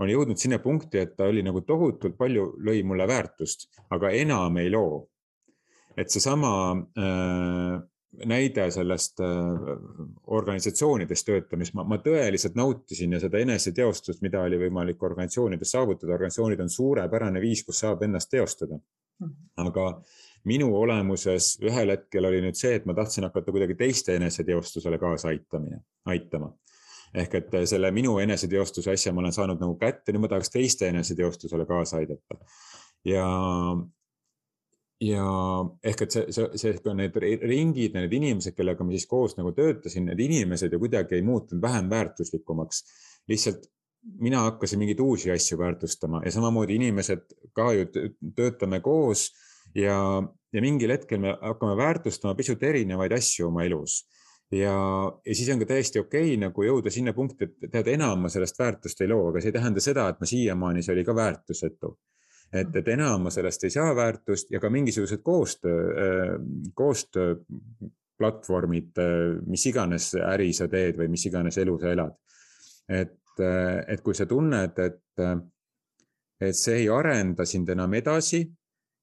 on 0.00 0.10
jõudnud 0.10 0.40
sinna 0.40 0.58
punkti, 0.62 1.02
et 1.02 1.16
ta 1.18 1.28
oli 1.30 1.44
nagu 1.44 1.60
tohutult 1.66 2.16
palju, 2.18 2.54
lõi 2.64 2.80
mulle 2.86 3.06
väärtust, 3.10 3.68
aga 3.92 4.10
enam 4.18 4.56
ei 4.62 4.70
loo 4.72 5.02
et 5.96 6.12
seesama 6.12 6.52
äh, 6.98 7.80
näide 8.28 8.66
sellest 8.74 9.20
äh, 9.24 9.68
organisatsioonides 10.36 11.24
töötamist, 11.28 11.76
ma, 11.76 11.84
ma 11.88 11.98
tõeliselt 12.04 12.56
nautisin 12.58 13.16
ja 13.16 13.20
seda 13.22 13.40
eneseteostust, 13.42 14.22
mida 14.24 14.42
oli 14.46 14.60
võimalik 14.60 15.02
organisatsioonides 15.02 15.76
saavutada, 15.76 16.16
organisatsioonid 16.16 16.64
on 16.64 16.72
suurepärane 16.72 17.42
viis, 17.42 17.64
kus 17.66 17.82
saab 17.84 18.04
ennast 18.08 18.32
teostada. 18.32 18.80
Mhm. 19.22 19.32
aga 19.60 19.82
minu 20.48 20.72
olemuses 20.76 21.54
ühel 21.62 21.94
hetkel 21.94 22.26
oli 22.26 22.40
nüüd 22.42 22.58
see, 22.58 22.74
et 22.78 22.86
ma 22.88 22.94
tahtsin 22.94 23.28
hakata 23.28 23.54
kuidagi 23.54 23.76
teiste 23.78 24.16
eneseteostusele 24.18 24.98
kaasa 24.98 25.30
aitamine, 25.30 25.82
aitama 26.10 26.50
ehk 27.14 27.34
et 27.36 27.56
selle 27.68 27.90
minu 27.92 28.16
eneseteostuse 28.22 28.94
asja 28.94 29.12
ma 29.12 29.20
olen 29.22 29.34
saanud 29.36 29.60
nagu 29.60 29.74
kätte, 29.80 30.12
nüüd 30.12 30.24
ma 30.24 30.30
tahaks 30.32 30.52
teiste 30.52 30.88
eneseteostusele 30.88 31.66
kaasa 31.68 31.98
aidata. 32.00 32.38
ja, 33.04 33.26
ja 35.02 35.26
ehk 35.84 36.06
et 36.06 36.16
see, 36.16 36.24
see, 36.32 36.48
see, 36.62 36.80
ka 36.84 36.96
need 36.96 37.18
ringid, 37.20 37.98
need 37.98 38.16
inimesed, 38.16 38.56
kellega 38.56 38.84
ma 38.84 38.96
siis 38.96 39.06
koos 39.10 39.36
nagu 39.36 39.52
töötasin, 39.56 40.08
need 40.08 40.24
inimesed 40.24 40.72
ju 40.72 40.80
kuidagi 40.82 41.18
ei 41.18 41.26
muutunud 41.26 41.62
vähem 41.62 41.90
väärtuslikumaks. 41.92 42.84
lihtsalt 43.28 43.68
mina 44.18 44.46
hakkasin 44.48 44.80
mingeid 44.80 45.00
uusi 45.00 45.30
asju 45.30 45.58
väärtustama 45.58 46.22
ja 46.24 46.32
samamoodi 46.32 46.74
inimesed 46.80 47.28
ka 47.54 47.72
ju 47.76 47.86
töötame 48.34 48.80
koos 48.80 49.28
ja, 49.74 49.98
ja 50.52 50.64
mingil 50.64 50.94
hetkel 50.94 51.20
me 51.20 51.36
hakkame 51.40 51.76
väärtustama 51.76 52.36
pisut 52.38 52.62
erinevaid 52.62 53.12
asju 53.16 53.48
oma 53.48 53.64
elus 53.64 54.02
ja, 54.52 54.76
ja 55.24 55.34
siis 55.34 55.48
on 55.54 55.62
ka 55.62 55.70
täiesti 55.72 56.02
okei 56.02 56.34
okay, 56.34 56.40
nagu 56.46 56.66
jõuda 56.66 56.92
sinna 56.92 57.16
punkti, 57.16 57.48
et 57.48 57.72
tead, 57.72 57.92
enam 57.94 58.26
ma 58.26 58.32
sellest 58.32 58.60
väärtust 58.60 59.00
ei 59.00 59.12
loo, 59.12 59.30
aga 59.30 59.40
see 59.40 59.52
ei 59.52 59.58
tähenda 59.58 59.84
seda, 59.84 60.08
et 60.12 60.20
ma 60.20 60.28
siiamaani, 60.28 60.84
see 60.84 60.96
oli 60.96 61.06
ka 61.08 61.16
väärtusetu 61.16 61.96
et, 62.52 62.76
et 62.76 62.88
enam 62.94 63.22
ma 63.26 63.32
sellest 63.32 63.64
ei 63.66 63.72
saa 63.72 63.94
väärtust 63.96 64.50
ja 64.52 64.60
ka 64.60 64.70
mingisugused 64.72 65.20
koostöö, 65.24 65.78
äh, 66.04 66.32
koostööplatvormid, 66.76 68.92
äh, 69.00 69.06
mis 69.48 69.66
iganes 69.70 70.14
äri 70.20 70.52
sa 70.56 70.68
teed 70.72 70.96
või 71.00 71.08
mis 71.14 71.26
iganes 71.30 71.56
elu 71.62 71.74
sa 71.80 71.86
elad. 71.96 72.14
et, 72.88 73.40
äh, 73.40 73.78
et 73.88 74.00
kui 74.04 74.14
sa 74.14 74.26
tunned, 74.26 74.78
et, 74.78 75.00
et 76.42 76.56
see 76.58 76.76
ei 76.82 76.88
arenda 76.92 77.44
sind 77.46 77.68
enam 77.72 77.94
edasi, 77.94 78.52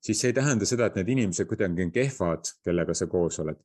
siis 0.01 0.21
see 0.21 0.31
ei 0.31 0.33
tähenda 0.33 0.65
seda, 0.65 0.87
et 0.89 0.95
need 0.95 1.09
inimesed 1.15 1.47
kuidagi 1.47 1.85
on 1.85 1.91
kehvad, 1.91 2.51
kellega 2.63 2.93
sa 2.93 3.07
koos 3.07 3.39
oled. 3.39 3.59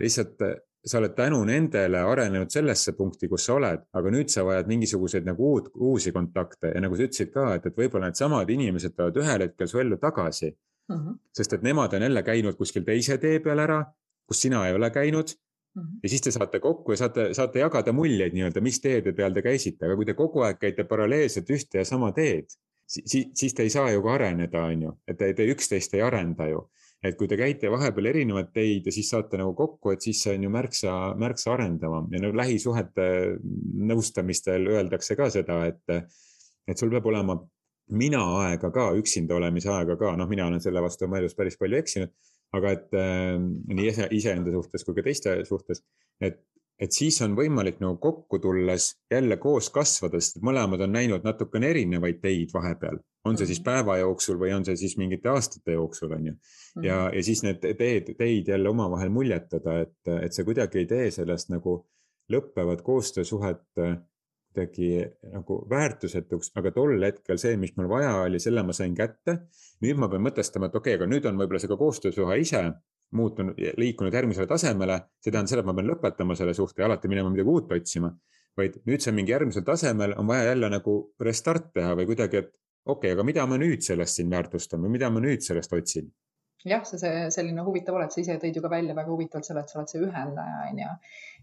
lihtsalt 0.00 0.40
sa 0.86 0.98
oled 0.98 1.14
tänu 1.18 1.40
nendele 1.44 1.98
arenenud 1.98 2.50
sellesse 2.52 2.92
punkti, 2.96 3.28
kus 3.28 3.48
sa 3.48 3.56
oled, 3.56 3.82
aga 3.98 4.10
nüüd 4.14 4.30
sa 4.30 4.44
vajad 4.46 4.68
mingisuguseid 4.70 5.26
nagu 5.26 5.48
uut, 5.52 5.72
uusi 5.74 6.12
kontakte 6.14 6.70
ja 6.74 6.82
nagu 6.82 6.98
sa 6.98 7.08
ütlesid 7.08 7.32
ka, 7.34 7.48
et, 7.58 7.66
et 7.66 7.80
võib-olla 7.80 8.10
needsamad 8.10 8.52
inimesed 8.54 8.94
tulevad 8.94 9.18
ühel 9.22 9.46
hetkel 9.48 9.70
su 9.70 9.82
ellu 9.82 9.98
tagasi 10.02 10.52
mm. 10.52 10.94
-hmm. 10.96 11.16
sest 11.34 11.56
et 11.58 11.66
nemad 11.66 11.94
on 11.98 12.06
jälle 12.06 12.22
käinud 12.22 12.54
kuskil 12.60 12.86
teise 12.86 13.18
tee 13.18 13.40
peal 13.40 13.64
ära, 13.66 13.80
kus 14.26 14.42
sina 14.46 14.62
ei 14.68 14.74
ole 14.74 14.90
käinud 14.90 15.34
mm. 15.34 15.82
-hmm. 15.82 15.98
ja 16.02 16.08
siis 16.08 16.22
te 16.22 16.30
saate 16.30 16.60
kokku 16.60 16.92
ja 16.92 16.96
saate, 17.02 17.34
saate 17.34 17.58
jagada 17.58 17.92
muljeid 17.92 18.38
nii-öelda, 18.38 18.60
mis 18.60 18.80
teede 18.80 19.12
peal 19.12 19.34
te 19.34 19.42
käisite, 19.42 19.86
aga 19.86 19.96
kui 19.96 20.06
te 20.06 20.14
kogu 20.14 20.46
aeg 20.46 20.62
käite 20.62 20.84
paralleelselt 20.84 21.50
ühte 21.50 21.82
ja 21.82 21.84
sama 21.84 22.12
teed, 22.12 22.46
siis, 22.86 23.28
siis 23.34 23.54
te 23.54 23.66
ei 23.66 23.72
saa 23.72 23.90
ju 23.92 24.02
ka 24.04 24.14
areneda, 24.14 24.64
on 24.70 24.86
ju, 24.88 24.94
et 25.08 25.18
te, 25.18 25.32
te 25.36 25.46
üksteist 25.52 25.94
ei 25.96 26.04
arenda 26.06 26.48
ju. 26.50 26.66
Et 27.04 27.14
kui 27.14 27.28
te 27.28 27.36
käite 27.38 27.68
vahepeal 27.70 28.08
erinevaid 28.10 28.48
teid 28.56 28.86
ja 28.88 28.92
siis 28.94 29.10
saate 29.12 29.38
nagu 29.38 29.52
kokku, 29.54 29.92
et 29.92 30.02
siis 30.02 30.22
see 30.24 30.32
on 30.38 30.46
ju 30.46 30.50
märksa, 30.50 30.94
märksa 31.20 31.52
arendavam. 31.52 32.08
Ja 32.10 32.22
no 32.24 32.32
lähisuhete 32.34 33.08
nõustamistel 33.90 34.66
öeldakse 34.72 35.14
ka 35.18 35.28
seda, 35.30 35.60
et, 35.68 36.08
et 36.66 36.80
sul 36.80 36.90
peab 36.94 37.06
olema 37.12 37.36
mina 37.94 38.22
aega 38.40 38.72
ka, 38.74 38.88
üksinda 38.98 39.36
olemise 39.36 39.70
aega 39.70 39.94
ka, 40.00 40.16
noh, 40.18 40.26
mina 40.30 40.48
olen 40.48 40.62
selle 40.64 40.82
vastu 40.82 41.06
oma 41.06 41.20
elus 41.20 41.36
päris 41.38 41.58
palju 41.60 41.78
eksinud, 41.78 42.14
aga 42.56 42.72
et 42.74 42.96
äh, 42.98 43.36
nii 43.38 43.92
iseenda 44.16 44.54
suhtes 44.56 44.86
kui 44.86 44.96
ka 44.96 45.04
teiste 45.06 45.36
suhtes, 45.46 45.84
et 46.24 46.40
et 46.80 46.92
siis 46.92 47.18
on 47.24 47.36
võimalik 47.36 47.78
nagu 47.80 47.96
kokku 48.00 48.38
tulles 48.42 48.90
jälle 49.12 49.38
koos 49.40 49.70
kasvada, 49.72 50.20
sest 50.20 50.42
mõlemad 50.44 50.82
on 50.84 50.92
näinud 50.92 51.24
natukene 51.24 51.70
erinevaid 51.72 52.20
teid 52.22 52.52
vahepeal, 52.54 52.98
on 53.26 53.38
see 53.38 53.48
siis 53.48 53.62
mhm. 53.62 53.68
päeva 53.70 53.98
jooksul 54.02 54.40
või 54.40 54.52
on 54.56 54.66
see 54.68 54.76
siis 54.80 54.96
mingite 55.00 55.32
aastate 55.32 55.76
jooksul, 55.76 56.12
on 56.18 56.32
ju. 56.32 56.34
ja, 56.82 57.06
mhm. 57.06 57.16
ja 57.16 57.24
siis 57.24 57.42
need 57.46 57.62
teed, 57.64 58.12
teid 58.18 58.52
jälle 58.52 58.72
omavahel 58.72 59.12
muljetada, 59.12 59.80
et, 59.86 60.12
et 60.20 60.36
see 60.36 60.44
kuidagi 60.48 60.84
ei 60.84 60.90
tee 60.90 61.08
sellest 61.14 61.52
nagu 61.54 61.80
lõppevat 62.32 62.82
koostöösuhet 62.82 63.64
kuidagi 64.56 65.04
nagu 65.34 65.58
väärtusetuks, 65.68 66.50
aga 66.56 66.72
tol 66.72 66.96
hetkel 67.04 67.38
see, 67.38 67.58
mis 67.60 67.74
mul 67.76 67.90
vaja 67.92 68.14
oli, 68.24 68.40
selle 68.40 68.64
ma 68.64 68.72
sain 68.72 68.94
kätte. 68.96 69.42
nüüd 69.84 69.98
ma 70.00 70.08
pean 70.08 70.24
mõtestama, 70.24 70.70
et 70.70 70.76
okei 70.76 70.94
okay,, 70.94 71.00
aga 71.00 71.08
nüüd 71.12 71.26
on 71.28 71.36
võib-olla 71.36 71.60
see 71.60 71.68
ka 71.68 71.76
koostöösuhe 71.76 72.38
ise 72.40 72.62
muutunud, 73.14 73.58
liikunud 73.78 74.14
järgmisele 74.14 74.48
tasemele, 74.50 74.98
see 75.22 75.30
tähendab 75.30 75.52
seda, 75.52 75.62
et 75.62 75.68
ma 75.68 75.74
pean 75.76 75.90
lõpetama 75.92 76.36
selle 76.38 76.54
suhte 76.58 76.82
ja 76.82 76.88
alati 76.88 77.10
minema 77.12 77.30
midagi 77.30 77.52
uut 77.52 77.72
otsima. 77.78 78.12
vaid 78.56 78.78
nüüd 78.88 79.02
see 79.04 79.10
on 79.12 79.16
mingi 79.18 79.34
järgmisel 79.34 79.64
tasemel, 79.64 80.14
on 80.16 80.26
vaja 80.26 80.46
jälle 80.46 80.70
nagu 80.72 80.92
restart 81.20 81.74
teha 81.76 81.90
või 81.98 82.06
kuidagi, 82.08 82.40
et 82.40 82.54
okei 82.86 83.10
okay,, 83.10 83.12
aga 83.12 83.24
mida 83.28 83.44
ma 83.46 83.58
nüüd 83.60 83.84
sellest 83.84 84.16
siin 84.16 84.30
väärtustan 84.32 84.80
või 84.80 84.94
mida 84.94 85.10
ma 85.12 85.20
nüüd 85.20 85.44
sellest 85.44 85.74
otsin 85.76 86.08
jah, 86.66 86.84
see, 86.88 86.98
see 87.00 87.26
selline 87.34 87.64
huvitav 87.66 87.96
oled, 87.98 88.12
sa 88.12 88.22
ise 88.22 88.36
tõid 88.42 88.56
ju 88.56 88.62
ka 88.64 88.70
välja 88.72 88.96
väga 88.96 89.12
huvitavalt 89.12 89.48
selle, 89.48 89.62
et 89.62 89.72
sa 89.72 89.80
oled 89.80 89.92
see 89.92 90.02
ühendaja, 90.02 90.62
on 90.70 90.80
ju. 90.82 90.94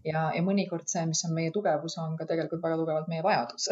Ja, 0.04 0.24
ja 0.36 0.42
mõnikord 0.44 0.88
see, 0.90 1.04
mis 1.08 1.22
on 1.26 1.34
meie 1.36 1.52
tugevus, 1.54 1.96
on 2.02 2.16
ka 2.18 2.26
tegelikult 2.28 2.62
väga 2.64 2.78
tugevalt 2.80 3.08
meie 3.10 3.24
vajadus 3.24 3.68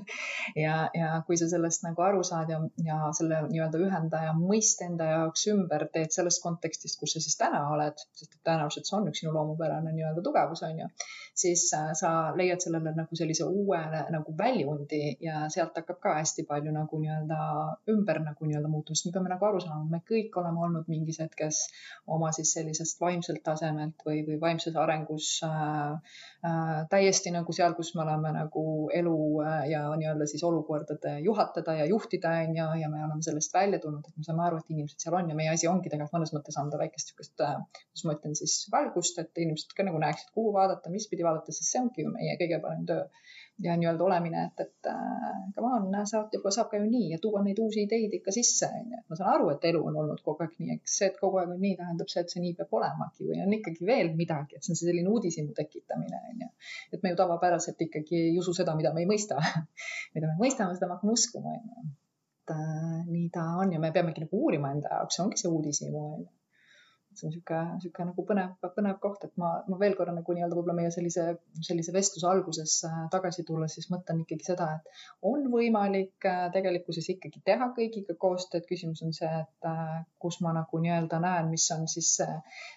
ja, 0.64 0.76
ja 0.96 1.10
kui 1.26 1.38
sa 1.40 1.48
sellest 1.50 1.84
nagu 1.84 2.02
aru 2.06 2.22
saad 2.26 2.50
ja, 2.52 2.60
ja 2.86 3.10
selle 3.16 3.42
nii-öelda 3.50 3.80
ühendaja 3.84 4.32
mõiste 4.38 4.88
enda 4.88 5.10
jaoks 5.10 5.46
ümber 5.52 5.86
teed 5.92 6.14
sellest 6.14 6.42
kontekstist, 6.44 6.98
kus 7.00 7.16
sa 7.16 7.22
siis 7.22 7.36
täna 7.40 7.62
oled, 7.74 8.00
sest 8.16 8.38
tõenäoliselt 8.46 8.88
see 8.88 8.98
on 8.98 9.10
üks 9.10 9.22
sinu 9.22 9.34
loomupärane 9.36 9.92
nii-öelda 9.92 10.24
tugevus, 10.24 10.64
on 10.66 10.82
ju, 10.84 10.88
siis 11.36 11.66
äh, 11.76 11.92
sa 11.98 12.12
leiad 12.36 12.64
sellele 12.64 12.94
nagu 12.96 13.18
sellise 13.18 13.44
uue 13.44 13.82
nagu 14.12 14.36
väljundi 14.38 15.02
ja 15.24 15.44
sealt 15.52 15.76
hakkab 15.76 16.00
ka 16.02 16.16
hästi 16.20 16.46
palju 16.48 16.72
nagu 16.74 17.00
nii-öelda 17.02 17.40
ümber 17.92 18.22
nagu 18.24 18.48
nii-öelda 18.48 18.72
muutumist. 18.72 19.06
me 19.06 19.12
peame 19.12 19.32
nagu 19.34 19.50
aru 19.50 19.60
saama, 19.64 19.84
me 19.90 20.02
kõik 20.08 20.40
oleme 20.40 20.64
olnud 20.68 20.88
mingis 20.88 21.20
hetkes 21.20 21.66
oma 22.16 22.32
siis 22.32 22.54
sellisest 22.56 23.00
vaimselt 23.00 23.44
tasemelt 23.44 24.06
või, 24.06 24.22
või 24.28 24.40
vaimses 24.40 24.76
arengus 24.80 25.28
äh, 25.44 25.65
täiesti 26.90 27.32
nagu 27.34 27.54
seal, 27.56 27.74
kus 27.78 27.92
me 27.96 28.02
oleme 28.04 28.32
nagu 28.36 28.64
elu 28.94 29.16
äh, 29.44 29.62
ja 29.72 29.82
nii-öelda 29.98 30.28
siis 30.30 30.44
olukordade 30.46 31.16
juhatada 31.24 31.74
ja 31.80 31.86
juhtida 31.90 32.34
on 32.44 32.56
ju, 32.58 32.66
ja 32.82 32.90
me 32.92 33.02
oleme 33.04 33.22
sellest 33.26 33.54
välja 33.54 33.80
tulnud, 33.82 34.04
et 34.06 34.16
me 34.20 34.26
saame 34.26 34.44
aru, 34.46 34.60
et 34.60 34.74
inimesed 34.74 35.02
seal 35.02 35.16
on 35.18 35.30
ja 35.32 35.38
meie 35.38 35.52
asi 35.52 35.70
ongi 35.70 35.90
tegelikult 35.92 36.18
mõnes 36.18 36.34
mõttes 36.36 36.60
anda 36.62 36.80
väikest 36.82 37.10
niisugust 37.12 37.46
äh,, 37.46 37.56
kuidas 37.86 38.06
ma 38.06 38.16
ütlen 38.18 38.38
siis 38.38 38.58
valgust, 38.72 39.18
et 39.22 39.42
inimesed 39.46 39.74
ka 39.76 39.86
nagu 39.86 40.02
näeksid, 40.02 40.32
kuhu 40.36 40.52
vaadata, 40.56 40.92
mis 40.92 41.08
pidi 41.10 41.26
vaadata, 41.26 41.54
sest 41.54 41.72
see 41.72 41.82
ongi 41.82 42.06
ju 42.06 42.12
meie 42.14 42.38
kõige 42.40 42.60
parem 42.62 42.86
töö 42.88 43.04
ja 43.58 43.76
nii-öelda 43.76 44.04
olemine, 44.04 44.42
et, 44.44 44.60
et 44.60 44.88
äh, 44.90 45.36
come 45.54 45.68
on, 45.76 46.06
saab, 46.08 46.34
saab 46.52 46.68
ka 46.70 46.80
ju 46.80 46.88
nii 46.90 47.10
ja 47.14 47.18
tuua 47.22 47.40
neid 47.44 47.58
uusi 47.62 47.86
ideid 47.86 48.12
ikka 48.18 48.34
sisse, 48.34 48.68
onju. 48.80 49.00
ma 49.08 49.18
saan 49.18 49.30
aru, 49.32 49.48
et 49.54 49.64
elu 49.70 49.80
on 49.90 49.96
olnud 50.02 50.20
kogu 50.24 50.44
aeg 50.44 50.58
nii, 50.60 50.76
eks 50.76 50.96
see, 51.00 51.08
et 51.12 51.18
kogu 51.20 51.40
aeg 51.40 51.54
on 51.54 51.60
nii, 51.62 51.76
tähendab 51.80 52.12
see, 52.12 52.24
et 52.24 52.34
see 52.34 52.42
nii 52.44 52.54
peab 52.58 52.76
olemagi 52.80 53.28
või 53.30 53.40
on 53.46 53.56
ikkagi 53.58 53.88
veel 53.88 54.12
midagi, 54.18 54.58
et 54.58 54.66
see 54.66 54.76
on 54.76 54.80
selline 54.82 55.12
uudishimu 55.14 55.56
tekitamine, 55.56 56.22
onju. 56.32 56.50
et 56.92 57.02
me 57.04 57.14
ju 57.14 57.20
tavapäraselt 57.22 57.80
ikkagi 57.88 58.22
ei 58.30 58.38
usu 58.42 58.56
seda, 58.60 58.76
mida 58.76 58.92
me 58.96 59.04
ei 59.04 59.10
mõista 59.12 59.40
mida 60.14 60.26
me 60.26 60.36
mõistame, 60.42 60.76
seda 60.76 60.90
me 60.90 60.98
hakkame 60.98 61.16
uskuma, 61.16 61.56
onju. 61.56 61.92
et 62.44 62.56
äh, 62.56 63.04
nii 63.08 63.30
ta 63.32 63.48
on 63.64 63.72
ja 63.72 63.80
me 63.80 63.92
peamegi 63.96 64.26
nagu 64.26 64.44
uurima 64.44 64.76
enda 64.76 64.98
jaoks, 64.98 65.22
ongi 65.24 65.40
see 65.40 65.52
uudishimu, 65.52 66.08
onju 66.18 66.28
see 67.18 67.28
on 67.28 67.32
niisugune, 67.32 67.76
niisugune 67.76 68.10
nagu 68.10 68.24
põnev, 68.28 68.54
põnev 68.76 68.98
koht, 69.02 69.24
et 69.26 69.32
ma, 69.40 69.52
ma 69.70 69.78
veel 69.80 69.96
korra 69.98 70.14
nagu 70.14 70.36
nii-öelda 70.36 70.56
võib-olla 70.56 70.76
meie 70.76 70.92
sellise, 70.94 71.26
sellise 71.64 71.94
vestluse 71.94 72.28
alguses 72.28 72.76
äh, 72.88 72.96
tagasi 73.12 73.44
tulla, 73.48 73.68
siis 73.70 73.88
mõtlen 73.92 74.22
ikkagi 74.24 74.46
seda, 74.48 74.68
et 74.78 75.26
on 75.30 75.46
võimalik 75.52 76.26
äh, 76.28 76.46
tegelikkuses 76.54 77.08
ikkagi 77.14 77.42
teha 77.46 77.70
kõigiga 77.76 78.16
koostööd. 78.18 78.66
küsimus 78.66 79.02
on 79.06 79.14
see, 79.16 79.30
et 79.42 79.68
äh, 79.68 79.96
kus 80.22 80.40
ma 80.44 80.52
nagu 80.56 80.80
nii-öelda 80.82 81.20
näen, 81.22 81.50
mis 81.52 81.66
on 81.74 81.86
siis 81.90 82.12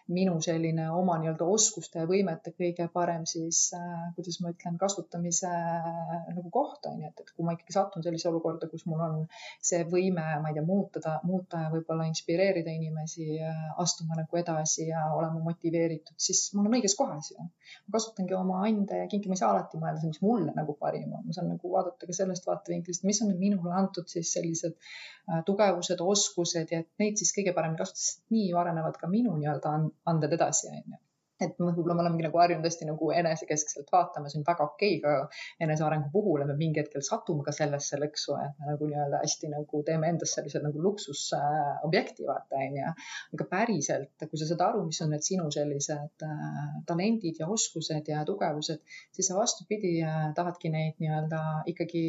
minu 0.07 0.37
selline 0.43 0.89
oma 0.95 1.17
nii-öelda 1.21 1.47
oskuste 1.49 2.03
ja 2.03 2.09
võimete 2.09 2.53
kõige 2.55 2.89
parem 2.93 3.25
siis, 3.29 3.69
kuidas 4.15 4.39
ma 4.43 4.53
ütlen, 4.53 4.77
kasutamise 4.79 5.49
nagu 5.49 6.49
koht 6.53 6.85
on 6.89 7.01
ju, 7.01 7.09
et, 7.09 7.23
et 7.23 7.31
kui 7.35 7.45
ma 7.47 7.55
ikkagi 7.55 7.75
satun 7.75 8.05
sellisesse 8.05 8.29
olukorda, 8.31 8.69
kus 8.71 8.85
mul 8.89 9.01
on 9.05 9.17
see 9.61 9.81
võime, 9.89 10.25
ma 10.43 10.51
ei 10.51 10.57
tea, 10.57 10.65
muutada, 10.65 11.17
muuta 11.27 11.63
ja 11.65 11.71
võib-olla 11.73 12.07
inspireerida 12.09 12.73
inimesi 12.75 13.39
astuma 13.81 14.19
nagu 14.19 14.28
nagu 14.29 14.37
edasi 14.37 14.87
ja 14.87 15.01
olema 15.15 15.41
motiveeritud, 15.41 16.15
siis 16.21 16.41
ma 16.53 16.61
olen 16.61 16.77
õiges 16.77 16.95
kohas 16.97 17.31
ju. 17.31 17.41
ma 17.41 17.95
kasutangi 17.95 18.35
oma 18.37 18.61
ande 18.67 19.01
ja 19.01 19.07
kinki, 19.09 19.29
ma 19.29 19.37
ei 19.37 19.41
saa 19.41 19.51
alati 19.55 19.81
mõelda, 19.81 20.05
mis 20.05 20.21
mulle 20.21 20.53
nagu 20.55 20.75
parim 20.79 21.11
on, 21.17 21.25
ma 21.25 21.35
saan 21.35 21.49
nagu 21.49 21.73
vaadata 21.73 22.05
ka 22.05 22.13
sellest 22.13 22.45
vaatevinklist, 22.49 23.03
mis 23.09 23.21
on 23.25 23.35
minule 23.41 23.73
antud 23.81 24.07
siis 24.07 24.33
sellised 24.37 24.77
äh, 24.77 25.43
tugevused, 25.49 26.01
oskused 26.13 26.73
ja 26.73 26.83
et 26.83 26.89
neid 27.01 27.17
siis 27.17 27.33
kõige 27.35 27.55
paremini 27.57 27.81
kasutada, 27.81 28.05
sest 28.05 28.25
nii 28.35 28.53
arenevad 28.63 29.01
ka 29.01 29.09
minu 29.09 29.35
nii-öelda 29.37 29.77
anded 30.13 30.37
edasi, 30.39 30.69
onju 30.73 31.03
et 31.43 31.55
võib-olla 31.59 31.95
me 31.95 32.03
olemegi 32.03 32.25
nagu 32.25 32.41
harjunud 32.41 32.67
hästi 32.67 32.87
nagu 32.89 33.09
enesekeskselt 33.15 33.91
vaatama, 33.93 34.29
see 34.31 34.41
on 34.41 34.45
väga 34.47 34.65
okei 34.65 34.97
okay 34.99 35.19
ka 35.29 35.65
enesearengu 35.65 36.11
puhul, 36.11 36.43
et 36.43 36.49
me 36.51 36.55
mingi 36.59 36.81
hetkel 36.81 37.03
satume 37.05 37.45
ka 37.45 37.53
sellesse 37.55 37.99
lõksu, 38.01 38.35
et 38.43 38.57
me 38.59 38.73
nagu 38.73 38.89
nii-öelda 38.89 39.21
hästi 39.23 39.51
nagu 39.53 39.83
teeme 39.87 40.11
endast 40.13 40.35
sellise 40.35 40.61
nagu 40.63 40.83
luksusobjekti 40.83 42.25
äh,, 42.25 42.31
vaata 42.31 42.63
onju. 42.65 42.93
aga 43.37 43.47
päriselt, 43.53 44.27
kui 44.27 44.41
sa 44.41 44.49
saad 44.51 44.65
aru, 44.67 44.83
mis 44.89 45.01
on 45.05 45.13
need 45.15 45.25
sinu 45.25 45.47
sellised 45.55 46.27
äh, 46.27 46.59
talendid 46.89 47.39
ja 47.39 47.47
oskused 47.55 48.11
ja 48.11 48.25
tugevused, 48.27 48.83
siis 49.15 49.31
sa 49.31 49.39
vastupidi 49.39 49.95
äh, 50.03 50.29
tahadki 50.35 50.73
neid 50.75 50.99
nii-öelda 50.99 51.43
ikkagi 51.71 52.03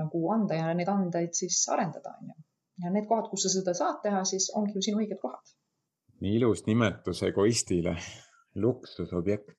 nagu 0.00 0.24
anda 0.32 0.58
ja 0.62 0.72
neid 0.76 0.88
andeid 0.88 1.36
siis 1.36 1.60
arendada 1.72 2.16
onju. 2.20 2.36
ja 2.82 2.90
need 2.90 3.08
kohad, 3.08 3.28
kus 3.30 3.44
sa 3.44 3.52
seda 3.58 3.76
saad 3.76 4.00
teha, 4.04 4.24
siis 4.24 4.48
ongi 4.56 4.78
ju 4.78 4.88
sinu 4.88 5.04
õiged 5.04 5.20
kohad. 5.20 5.56
nii 6.24 6.38
ilus 6.40 6.64
nimetus 6.66 7.22
egoistile 7.28 7.98
luksusobjekt. 8.54 9.54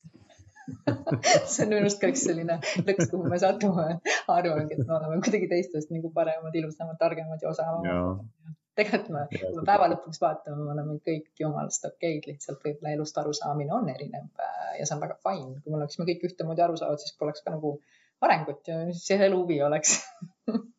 See 1.52 1.66
on 1.66 1.74
minu 1.74 1.82
arust 1.82 2.04
üks 2.08 2.24
selline 2.24 2.56
lõks, 2.88 3.10
kuhu 3.12 3.28
me 3.28 3.40
satume, 3.42 3.88
arvamegi, 4.32 4.78
et 4.78 4.88
me 4.88 4.96
oleme 4.96 5.20
kuidagi 5.26 5.50
teistest 5.52 5.92
nagu 5.92 6.12
paremad, 6.16 6.56
ilusamad, 6.56 6.96
targemad 7.02 7.44
ja 7.44 7.52
osavamad. 7.52 8.22
tegelikult 8.80 9.12
me, 9.14 9.26
kui 9.34 9.58
me 9.58 9.66
päeva 9.68 9.90
lõpuks 9.92 10.22
vaatame, 10.24 10.64
me 10.64 10.72
oleme 10.74 10.96
kõik 11.10 11.28
jumalast 11.44 11.90
okeid, 11.90 12.30
lihtsalt 12.32 12.64
võib-olla 12.64 12.96
elust 12.96 13.20
arusaamine 13.22 13.76
on 13.76 13.92
erinev 13.92 14.30
äh, 14.40 14.70
ja 14.80 14.88
see 14.88 14.96
on 14.96 15.04
väga 15.04 15.20
fine. 15.20 15.60
kui 15.60 15.74
me 15.74 15.82
oleksime 15.82 16.08
kõik 16.10 16.24
ühtemoodi 16.30 16.64
aru 16.66 16.80
saavad, 16.80 17.04
siis 17.04 17.18
poleks 17.20 17.44
ka 17.44 17.54
nagu 17.58 17.76
arengut 18.24 18.72
ja 18.72 18.86
siis 18.96 19.20
elu 19.20 19.44
huvi 19.44 19.60
oleks 19.68 20.00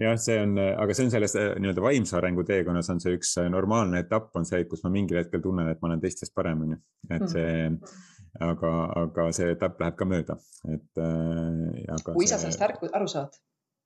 jah, 0.00 0.16
see 0.20 0.38
on, 0.40 0.56
aga 0.58 0.94
see 0.96 1.06
on 1.06 1.12
selles 1.12 1.34
äh, 1.38 1.50
nii-öelda 1.60 1.84
vaimse 1.84 2.16
arengu 2.18 2.44
teekonnas 2.48 2.88
on 2.94 3.00
see 3.02 3.16
üks 3.18 3.34
äh, 3.42 3.50
normaalne 3.52 4.00
etapp 4.04 4.36
on 4.38 4.48
see, 4.48 4.64
kus 4.70 4.84
ma 4.86 4.92
mingil 4.94 5.20
hetkel 5.20 5.42
tunnen, 5.44 5.68
et 5.72 5.82
ma 5.82 5.90
olen 5.90 6.02
teistest 6.02 6.34
parem, 6.36 6.64
on 6.64 6.74
ju. 6.74 6.80
et 7.10 7.26
see 7.28 7.52
mm, 7.68 7.76
-hmm. 7.76 8.48
aga, 8.48 8.72
aga 9.02 9.28
see 9.36 9.50
etapp 9.56 9.80
läheb 9.82 9.98
ka 9.98 10.08
mööda, 10.08 10.38
et 10.72 11.02
äh,. 11.04 12.00
kui 12.08 12.26
see... 12.26 12.32
sa 12.34 12.40
sellest 12.44 12.64
aru, 12.68 12.90
aru 13.00 13.12
saad. 13.14 13.38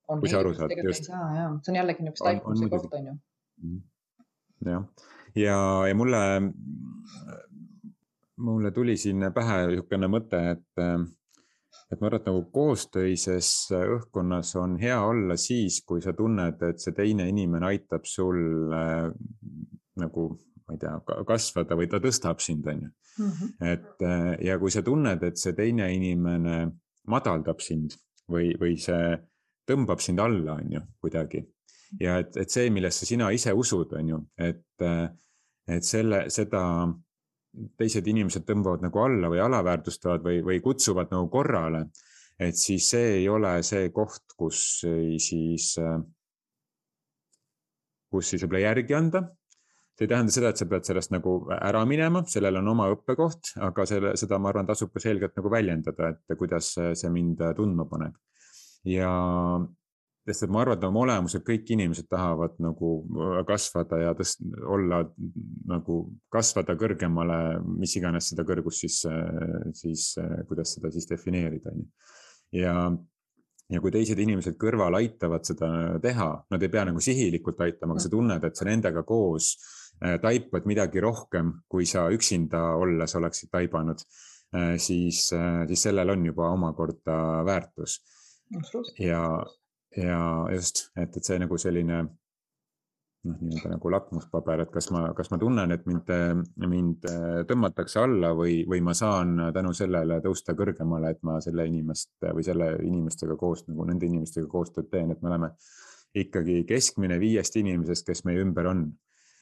kui 0.07 0.31
sa 0.31 0.40
aru 0.45 0.55
saad, 0.55 0.77
just. 0.85 1.11
see 1.11 1.75
on 1.75 1.81
jällegi 1.81 2.07
niisugune 2.07 2.40
taipmise 2.40 2.71
koht, 2.71 2.95
on 3.01 3.11
ju. 3.11 3.19
Mhm. 3.64 3.83
jah, 4.71 4.88
ja, 5.35 5.59
ja 5.88 5.95
mulle, 5.95 6.23
mulle 8.37 8.71
tuli 8.71 8.97
siin 8.97 9.31
pähe 9.35 9.62
niisugune 9.73 10.12
mõte, 10.12 10.42
et 10.55 10.85
äh, 10.87 11.01
et 11.92 12.01
ma 12.01 12.09
arvan, 12.09 12.20
et 12.20 12.27
nagu 12.31 12.42
koostöises 12.55 13.51
õhkkonnas 13.77 14.55
on 14.59 14.75
hea 14.81 14.96
olla 15.07 15.37
siis, 15.38 15.81
kui 15.87 16.03
sa 16.03 16.16
tunned, 16.18 16.62
et 16.66 16.83
see 16.83 16.94
teine 16.96 17.29
inimene 17.31 17.68
aitab 17.68 18.09
sul 18.11 18.72
äh, 18.75 19.07
nagu, 20.03 20.27
ma 20.66 20.77
ei 20.77 20.83
tea, 20.83 20.96
kasvada 21.29 21.79
või 21.79 21.88
ta 21.90 22.01
tõstab 22.03 22.42
sind, 22.42 22.66
on 22.72 22.87
ju. 22.87 22.92
Mhm. 23.16 23.53
et 23.64 24.03
äh, 24.05 24.33
ja 24.44 24.59
kui 24.61 24.72
sa 24.75 24.83
tunned, 24.85 25.22
et 25.25 25.38
see 25.40 25.55
teine 25.57 25.87
inimene 25.94 26.57
madaldab 27.09 27.62
sind 27.64 27.94
või, 28.29 28.51
või 28.61 28.75
see 28.77 29.14
tõmbab 29.66 30.03
sind 30.05 30.20
alla, 30.20 30.59
on 30.61 30.75
ju, 30.77 30.83
kuidagi. 31.01 31.46
ja 32.03 32.18
et, 32.20 32.37
et 32.37 32.51
see, 32.51 32.68
millesse 32.70 33.07
sina 33.07 33.31
ise 33.33 33.55
usud, 33.55 33.94
on 33.96 34.11
ju, 34.11 34.20
et, 34.37 34.66
äh, 34.83 35.07
et 35.79 35.87
selle, 35.87 36.27
seda 36.35 36.62
teised 37.79 38.07
inimesed 38.11 38.45
tõmbavad 38.49 38.85
nagu 38.85 39.01
alla 39.03 39.31
või 39.33 39.40
alaväärtustavad 39.45 40.25
või, 40.25 40.42
või 40.45 40.61
kutsuvad 40.64 41.12
nagu 41.14 41.29
korrale, 41.33 41.87
et 42.38 42.59
siis 42.59 42.90
see 42.92 43.23
ei 43.23 43.29
ole 43.33 43.57
see 43.66 43.90
koht, 43.95 44.37
kus 44.37 44.62
siis, 44.83 45.73
kus 48.12 48.31
siis 48.33 48.45
võib-olla 48.45 48.66
järgi 48.69 48.97
anda. 48.99 49.25
see 49.97 50.05
ei 50.05 50.12
tähenda 50.12 50.33
seda, 50.33 50.51
et 50.53 50.61
sa 50.61 50.66
pead 50.69 50.85
sellest 50.85 51.14
nagu 51.14 51.38
ära 51.57 51.81
minema, 51.88 52.21
sellel 52.29 52.61
on 52.61 52.69
oma 52.75 52.90
õppekoht, 52.92 53.55
aga 53.64 53.87
selle, 53.88 54.12
seda 54.21 54.38
ma 54.38 54.53
arvan, 54.53 54.69
tasub 54.69 54.92
ka 54.92 55.01
selgelt 55.01 55.37
nagu 55.38 55.51
väljendada, 55.51 56.12
et 56.12 56.38
kuidas 56.38 56.75
see 56.77 57.11
mind 57.11 57.40
tundma 57.57 57.88
paneb. 57.88 58.19
ja 58.85 59.11
sest 60.26 60.42
et 60.42 60.52
ma 60.52 60.62
arvan, 60.62 60.78
et 60.78 60.84
oma 60.88 61.02
olemuselt 61.04 61.44
kõik 61.46 61.68
inimesed 61.76 62.08
tahavad 62.10 62.56
nagu 62.62 62.92
äh, 63.06 63.40
kasvada 63.46 64.00
ja 64.00 64.14
tõst-, 64.18 64.42
olla 64.66 65.02
nagu 65.70 65.98
kasvada 66.32 66.74
kõrgemale, 66.78 67.60
mis 67.78 67.94
iganes 67.98 68.32
seda 68.32 68.46
kõrgust 68.48 68.82
siis, 68.82 69.00
äh, 69.10 69.68
siis 69.78 70.08
äh, 70.22 70.40
kuidas 70.48 70.74
seda 70.76 70.90
siis 70.94 71.06
defineerida, 71.10 71.70
on 71.70 71.84
ju. 71.84 72.08
ja, 72.58 72.74
ja 73.70 73.82
kui 73.82 73.94
teised 73.94 74.18
inimesed 74.22 74.58
kõrval 74.58 74.98
aitavad 74.98 75.46
seda 75.46 75.68
teha, 76.02 76.30
nad 76.50 76.62
ei 76.62 76.72
pea 76.74 76.86
nagu 76.90 77.02
sihilikult 77.02 77.62
aitama, 77.62 77.94
aga 77.94 78.06
sa 78.06 78.10
tunned, 78.10 78.46
et 78.48 78.58
sa 78.58 78.66
nendega 78.68 79.06
koos 79.06 79.54
taipad 79.96 80.66
midagi 80.68 81.00
rohkem, 81.00 81.54
kui 81.72 81.86
sa 81.88 82.02
üksinda 82.12 82.58
olles 82.76 83.14
oleksid 83.16 83.48
taibanud, 83.48 84.02
siis, 84.76 85.22
siis 85.32 85.84
sellel 85.86 86.12
on 86.12 86.26
juba 86.28 86.50
omakorda 86.52 87.14
väärtus. 87.48 87.94
ja, 89.00 89.22
ja 89.96 90.20
just, 90.52 90.90
et, 90.96 91.16
et 91.16 91.24
see 91.24 91.38
nagu 91.40 91.59
selline 91.61 92.02
noh, 93.26 93.38
nii-öelda 93.40 93.72
nagu 93.72 93.90
lakmuspaber, 93.90 94.62
et 94.64 94.72
kas 94.74 94.90
ma, 94.94 95.02
kas 95.16 95.30
ma 95.32 95.38
tunnen, 95.40 95.72
et 95.74 95.87
mind, 95.88 96.12
mind 96.70 97.09
tõmmatakse 97.48 98.00
alla 98.02 98.32
või, 98.38 98.61
või 98.68 98.82
ma 98.85 98.94
saan 98.96 99.37
tänu 99.54 99.72
sellele 99.76 100.20
tõusta 100.24 100.54
kõrgemale, 100.59 101.14
et 101.14 101.22
ma 101.26 101.40
selle 101.44 101.66
inimest 101.68 102.14
või 102.28 102.46
selle 102.46 102.70
inimestega 102.85 103.38
koos 103.40 103.66
nagu 103.70 103.88
nende 103.88 104.09
inimestega 104.09 104.48
koostööd 104.50 104.90
teen, 104.92 105.11
et 105.14 105.22
me 105.22 105.32
oleme 105.32 105.52
ikkagi 106.16 106.62
keskmine 106.68 107.18
viiest 107.20 107.59
inimesest, 107.61 108.06
kes 108.06 108.24
meie 108.28 108.44
ümber 108.44 108.72
on. 108.72 108.87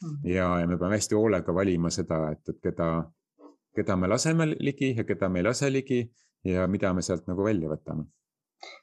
Mhm. 0.05 0.27
ja, 0.27 0.49
ja 0.61 0.67
me 0.67 0.77
peame 0.77 0.99
hästi 0.99 1.15
hoolega 1.15 1.55
valima 1.55 1.91
seda, 1.95 2.27
et, 2.35 2.43
et 2.51 2.59
keda, 2.61 2.89
keda 3.77 3.97
me 3.97 4.11
laseme 4.11 4.49
ligi 4.59 4.91
ja 4.97 5.05
keda 5.07 5.29
me 5.31 5.41
ei 5.41 5.47
lase 5.47 5.71
ligi 5.71 6.01
ja 6.45 6.67
mida 6.69 6.91
me 6.93 7.03
sealt 7.03 7.29
nagu 7.31 7.47
välja 7.47 7.71
võtame 7.71 8.05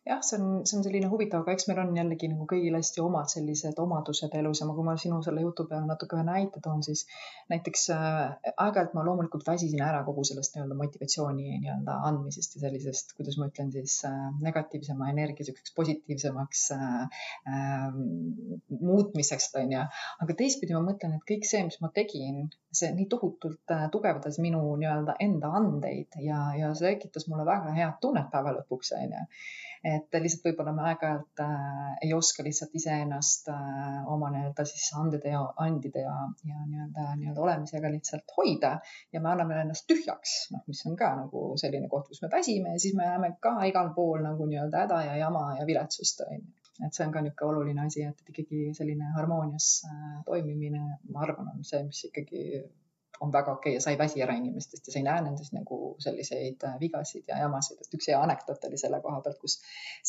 jah, 0.08 0.22
see 0.26 0.40
on, 0.40 0.66
see 0.66 0.78
on 0.80 0.86
selline 0.86 1.10
huvitav, 1.12 1.44
aga 1.44 1.54
eks 1.56 1.68
meil 1.70 1.82
on 1.84 1.94
jällegi 1.98 2.30
nagu 2.32 2.48
kõigil 2.50 2.76
hästi 2.78 3.04
omad 3.04 3.30
sellised 3.32 3.78
omadused 3.82 4.34
elus 4.40 4.62
ja 4.62 4.68
ma, 4.70 4.76
kui 4.78 4.86
ma 4.88 4.96
sinu 5.00 5.20
selle 5.26 5.44
jutu 5.44 5.68
peale 5.70 5.86
natuke 5.90 6.18
ühe 6.18 6.26
näite 6.28 6.62
toon, 6.64 6.82
siis 6.86 7.06
näiteks 7.54 7.88
äh, 7.96 8.52
aeg-ajalt 8.52 8.96
ma 8.98 9.06
loomulikult 9.06 9.46
väsisin 9.48 9.84
ära 9.86 10.02
kogu 10.08 10.26
sellest 10.28 10.56
nii-öelda 10.56 10.78
motivatsiooni 10.80 11.60
nii-öelda 11.62 12.00
andmisest 12.10 12.58
ja 12.58 12.66
sellisest, 12.66 13.16
kuidas 13.18 13.38
ma 13.42 13.50
ütlen 13.52 13.72
siis 13.76 14.00
äh, 14.10 14.18
negatiivsema 14.42 15.12
energia 15.14 15.42
niisuguseks 15.42 15.76
positiivsemaks 15.78 16.66
äh, 16.72 17.24
äh, 17.48 17.88
muutmiseks, 18.82 19.52
onju. 19.62 19.86
aga 20.26 20.38
teistpidi 20.38 20.76
ma 20.78 20.84
mõtlen, 20.86 21.18
et 21.18 21.26
kõik 21.30 21.48
see, 21.50 21.64
mis 21.68 21.80
ma 21.84 21.92
tegin, 21.94 22.48
see 22.74 22.92
nii 22.96 23.08
tohutult 23.12 23.74
äh, 23.76 23.88
tugevdas 23.94 24.40
minu 24.44 24.64
nii-öelda 24.82 25.18
enda 25.24 25.54
andeid 25.62 26.22
ja, 26.26 26.44
ja 26.58 26.74
see 26.78 26.96
tekitas 26.96 27.28
mulle 27.32 27.46
väga 27.48 27.76
head 27.78 28.00
tunnet 28.04 28.32
päeva 28.34 28.56
lõpuks, 28.58 28.96
onju 28.98 29.28
et 29.84 30.18
lihtsalt 30.22 30.44
võib-olla 30.46 30.74
me 30.78 30.84
aeg-ajalt 30.92 31.42
äh, 31.42 31.94
ei 32.06 32.14
oska 32.14 32.44
lihtsalt 32.46 32.76
iseennast 32.78 33.50
äh, 33.50 33.98
oma 34.14 34.30
nii-öelda 34.34 34.66
siis 34.70 34.92
andide 35.00 35.34
ja 35.34 35.42
andide 35.66 36.04
ja, 36.06 36.14
ja 36.46 36.66
nii-öelda 36.68 37.08
nii-öelda 37.18 37.46
olemisega 37.48 37.90
lihtsalt 37.94 38.36
hoida 38.38 38.76
ja 39.14 39.22
me 39.24 39.32
anname 39.34 39.58
ennast 39.64 39.88
tühjaks, 39.90 40.36
noh, 40.54 40.62
mis 40.70 40.84
on 40.86 40.98
ka 41.00 41.12
nagu 41.24 41.46
selline 41.62 41.90
koht, 41.90 42.12
kus 42.12 42.22
me 42.22 42.30
väsime 42.34 42.76
ja 42.76 42.84
siis 42.84 42.96
me 42.98 43.10
näeme 43.10 43.34
ka 43.42 43.56
igal 43.70 43.94
pool 43.98 44.22
nagu 44.26 44.46
nii-öelda 44.50 44.86
häda 44.86 45.02
ja 45.10 45.18
jama 45.24 45.48
ja 45.60 45.66
viletsust 45.70 46.26
on 46.28 46.38
ju. 46.38 46.44
Et 46.86 46.96
see 46.98 47.06
on 47.06 47.12
ka 47.14 47.22
niisugune 47.22 47.52
oluline 47.52 47.84
asi, 47.86 48.06
et 48.10 48.30
ikkagi 48.32 48.72
selline 48.74 49.12
harmoonias 49.18 49.68
äh, 49.90 50.22
toimimine, 50.26 50.86
ma 51.14 51.26
arvan, 51.26 51.52
on 51.56 51.66
see, 51.68 51.82
mis 51.86 52.06
ikkagi 52.08 52.64
on 53.20 53.32
väga 53.34 53.52
okei 53.52 53.72
okay 53.72 53.78
ja 53.78 53.82
sa 53.84 53.92
ei 53.92 53.98
väsi 53.98 54.22
ära 54.26 54.36
inimestest 54.40 54.88
ja 54.88 54.94
sa 54.94 55.00
ei 55.00 55.06
näe 55.06 55.24
nendes 55.26 55.52
nagu 55.54 55.80
selliseid 56.06 56.64
äh, 56.68 56.78
vigasid 56.80 57.28
ja 57.28 57.40
jamasid, 57.44 57.82
et 57.84 57.98
üks 57.98 58.10
hea 58.12 58.22
anekdoot 58.22 58.70
oli 58.70 58.80
selle 58.82 59.02
koha 59.04 59.22
pealt, 59.26 59.40
kus 59.42 59.60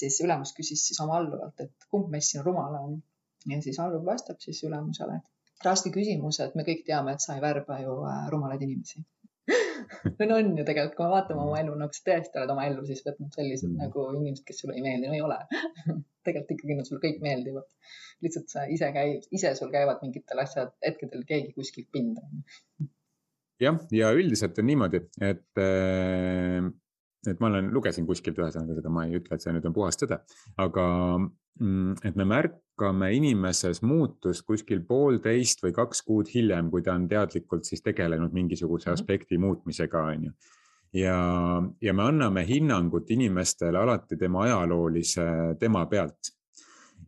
siis 0.02 0.20
ülemus 0.24 0.54
küsis 0.58 0.86
siis 0.88 1.00
oma 1.04 1.18
alluvalt, 1.20 1.60
et 1.66 1.88
kumb 1.90 2.12
meist 2.14 2.32
siin 2.32 2.44
rumal 2.46 2.78
on. 2.80 3.00
ja 3.50 3.62
siis 3.62 3.78
alluv 3.82 4.04
vastab 4.06 4.38
siis 4.40 4.62
ülemusele, 4.68 5.18
et 5.18 5.66
raske 5.66 5.90
küsimus, 5.94 6.38
et 6.44 6.54
me 6.54 6.66
kõik 6.68 6.86
teame, 6.86 7.16
et 7.16 7.24
sa 7.24 7.34
ei 7.36 7.42
värba 7.44 7.80
ju 7.82 7.98
äh, 8.06 8.22
rumalaid 8.34 8.62
inimesi 8.68 9.04
no 10.28 10.36
on 10.36 10.56
ju 10.58 10.64
tegelikult, 10.64 10.94
kui 10.96 11.06
me 11.06 11.10
vaatame 11.12 11.42
oma 11.42 11.58
elu, 11.60 11.74
no 11.78 11.88
kas 11.90 12.04
tõesti 12.06 12.38
oled 12.38 12.52
oma 12.54 12.66
ellu 12.68 12.84
siis 12.88 13.02
võtnud 13.06 13.34
sellised 13.36 13.70
mm. 13.70 13.82
nagu 13.82 14.06
inimesed, 14.14 14.44
kes 14.48 14.62
sulle 14.62 14.76
ei 14.78 14.84
meeldi, 14.84 15.10
no 15.10 15.16
ei 15.18 15.24
ole 15.26 15.38
tegelikult 16.26 16.54
ikkagi 16.56 16.78
nad 16.78 16.88
sulle 16.88 17.02
kõik 17.02 17.22
meeldivad. 17.24 17.68
lihtsalt 18.24 18.52
sa 18.54 18.64
ise 18.70 18.90
käid, 18.94 19.26
ise 19.38 19.54
sul 19.58 19.72
käivad 19.74 20.02
mingitel 20.04 20.42
asjad, 20.44 20.74
hetkedel 20.86 21.24
keegi 21.28 21.54
kuskilt 21.56 21.90
pinda. 21.94 22.22
Jah, 23.62 23.80
ja 23.94 24.12
üldiselt 24.16 24.58
on 24.58 24.68
niimoodi, 24.68 25.02
et 25.22 25.62
äh, 25.62 26.70
et 27.28 27.38
ma 27.38 27.48
olen, 27.52 27.70
lugesin 27.74 28.06
kuskilt 28.06 28.38
ühesõnaga 28.40 28.76
seda, 28.78 28.90
ma 28.90 29.06
ei 29.06 29.18
ütle, 29.20 29.36
et 29.36 29.44
see 29.44 29.54
nüüd 29.54 29.66
on 29.68 29.74
puhas 29.76 29.98
tõde, 30.00 30.18
aga 30.62 30.86
mm, 31.20 32.00
et 32.08 32.18
me 32.18 32.26
märkame 32.32 33.12
inimeses 33.14 33.82
muutust 33.86 34.46
kuskil 34.48 34.82
poolteist 34.88 35.62
või 35.62 35.74
kaks 35.76 36.02
kuud 36.08 36.32
hiljem, 36.32 36.70
kui 36.72 36.82
ta 36.82 36.96
on 36.98 37.06
teadlikult 37.10 37.68
siis 37.68 37.84
tegelenud 37.84 38.34
mingisuguse 38.34 38.90
mhm. 38.90 38.98
aspekti 38.98 39.38
muutmisega, 39.38 40.04
on 40.14 40.28
ju. 40.28 40.36
ja, 40.98 41.16
ja 41.80 41.94
me 41.94 42.08
anname 42.08 42.46
hinnangut 42.48 43.10
inimestele 43.14 43.78
alati 43.78 44.18
tema 44.18 44.46
ajaloolise 44.48 45.26
tema 45.60 45.86
pealt 45.86 46.34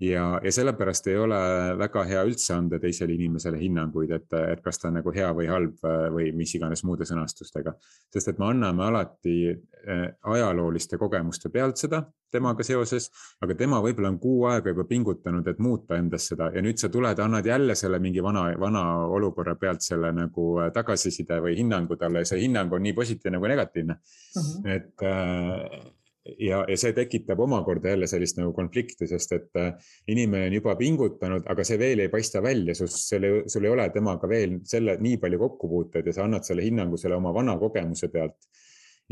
ja, 0.00 0.40
ja 0.44 0.52
sellepärast 0.52 1.06
ei 1.06 1.16
ole 1.16 1.38
väga 1.78 2.04
hea 2.08 2.22
üldse 2.26 2.54
anda 2.56 2.78
teisele 2.82 3.14
inimesele 3.14 3.58
hinnanguid, 3.60 4.10
et, 4.16 4.26
et 4.54 4.62
kas 4.64 4.80
ta 4.80 4.88
on 4.90 4.98
nagu 4.98 5.12
hea 5.14 5.30
või 5.36 5.46
halb 5.50 5.86
äh, 5.86 6.08
või 6.14 6.30
mis 6.36 6.54
iganes 6.58 6.84
muude 6.84 7.06
sõnastustega. 7.08 7.74
sest 8.12 8.32
et 8.32 8.38
me 8.38 8.48
anname 8.50 8.84
alati 8.84 9.36
äh, 9.50 10.04
ajalooliste 10.34 10.98
kogemuste 10.98 11.50
pealt 11.54 11.80
seda 11.80 12.04
temaga 12.34 12.66
seoses, 12.66 13.10
aga 13.42 13.54
tema 13.54 13.80
võib-olla 13.82 14.10
on 14.10 14.18
kuu 14.18 14.46
aega 14.50 14.72
juba 14.72 14.84
pingutanud, 14.90 15.46
et 15.48 15.58
muuta 15.62 15.98
endas 15.98 16.28
seda 16.32 16.50
ja 16.54 16.62
nüüd 16.64 16.80
sa 16.82 16.90
tuled, 16.90 17.18
annad 17.18 17.46
jälle 17.46 17.76
selle 17.78 18.00
mingi 18.02 18.22
vana, 18.22 18.48
vana 18.60 18.84
olukorra 19.06 19.54
pealt 19.60 19.84
selle 19.86 20.12
nagu 20.12 20.54
äh, 20.60 20.72
tagasiside 20.74 21.40
või 21.44 21.58
hinnangu 21.60 21.98
talle 22.00 22.24
ja 22.24 22.32
see 22.32 22.46
hinnang 22.46 22.72
on 22.72 22.82
nii 22.82 22.96
positiivne 22.96 23.38
kui 23.38 23.52
negatiivne 23.54 23.94
mm. 23.94 24.40
-hmm. 24.40 24.72
et 24.74 25.06
äh, 25.06 25.92
ja, 26.24 26.62
ja 26.68 26.76
see 26.80 26.92
tekitab 26.96 27.40
omakorda 27.44 27.92
jälle 27.92 28.06
sellist 28.08 28.38
nagu 28.40 28.52
konflikti, 28.56 29.06
sest 29.08 29.32
et 29.36 29.60
äh, 29.60 29.72
inimene 30.08 30.48
on 30.48 30.56
juba 30.58 30.74
pingutanud, 30.80 31.46
aga 31.50 31.66
see 31.66 31.78
veel 31.80 32.04
ei 32.04 32.12
paista 32.12 32.42
välja, 32.42 32.74
sul, 32.78 32.88
sul 32.90 33.64
ei 33.64 33.72
ole 33.72 33.88
temaga 33.94 34.28
veel 34.30 34.58
selle 34.68 34.96
nii 35.04 35.18
palju 35.22 35.40
kokkupuuteid 35.44 36.08
ja 36.08 36.16
sa 36.16 36.24
annad 36.28 36.46
selle 36.48 36.64
hinnangu 36.64 37.00
selle 37.00 37.18
oma 37.18 37.34
vana 37.34 37.58
kogemuse 37.60 38.08
pealt. 38.12 38.38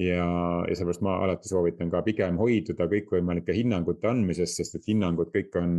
ja, 0.01 0.25
ja 0.65 0.73
sellepärast 0.73 1.05
ma 1.05 1.19
alati 1.27 1.51
soovitan 1.51 1.91
ka 1.93 2.01
pigem 2.03 2.39
hoiduda 2.41 2.87
kõikvõimalike 2.89 3.53
hinnangute 3.53 4.09
andmisest, 4.09 4.57
sest 4.57 4.79
et 4.79 4.89
hinnangud 4.89 5.29
kõik 5.35 5.59
on, 5.61 5.75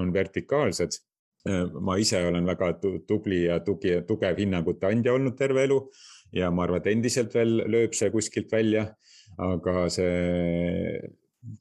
on 0.00 0.12
vertikaalsed. 0.14 1.02
Äh, 1.48 1.66
ma 1.84 1.98
ise 2.00 2.22
olen 2.24 2.48
väga 2.48 2.72
tubli 2.80 3.44
ja 3.44 3.60
tugi, 3.60 4.00
tugev 4.08 4.40
hinnangute 4.40 4.88
andja 4.88 5.12
olnud 5.12 5.36
terve 5.36 5.68
elu 5.68 5.82
ja 6.32 6.48
ma 6.50 6.64
arvan, 6.64 6.80
et 6.80 6.90
endiselt 6.94 7.36
veel 7.36 7.60
lööb 7.68 7.94
see 7.96 8.08
kuskilt 8.12 8.52
välja 8.52 8.88
aga 9.38 9.86
see, 9.92 11.00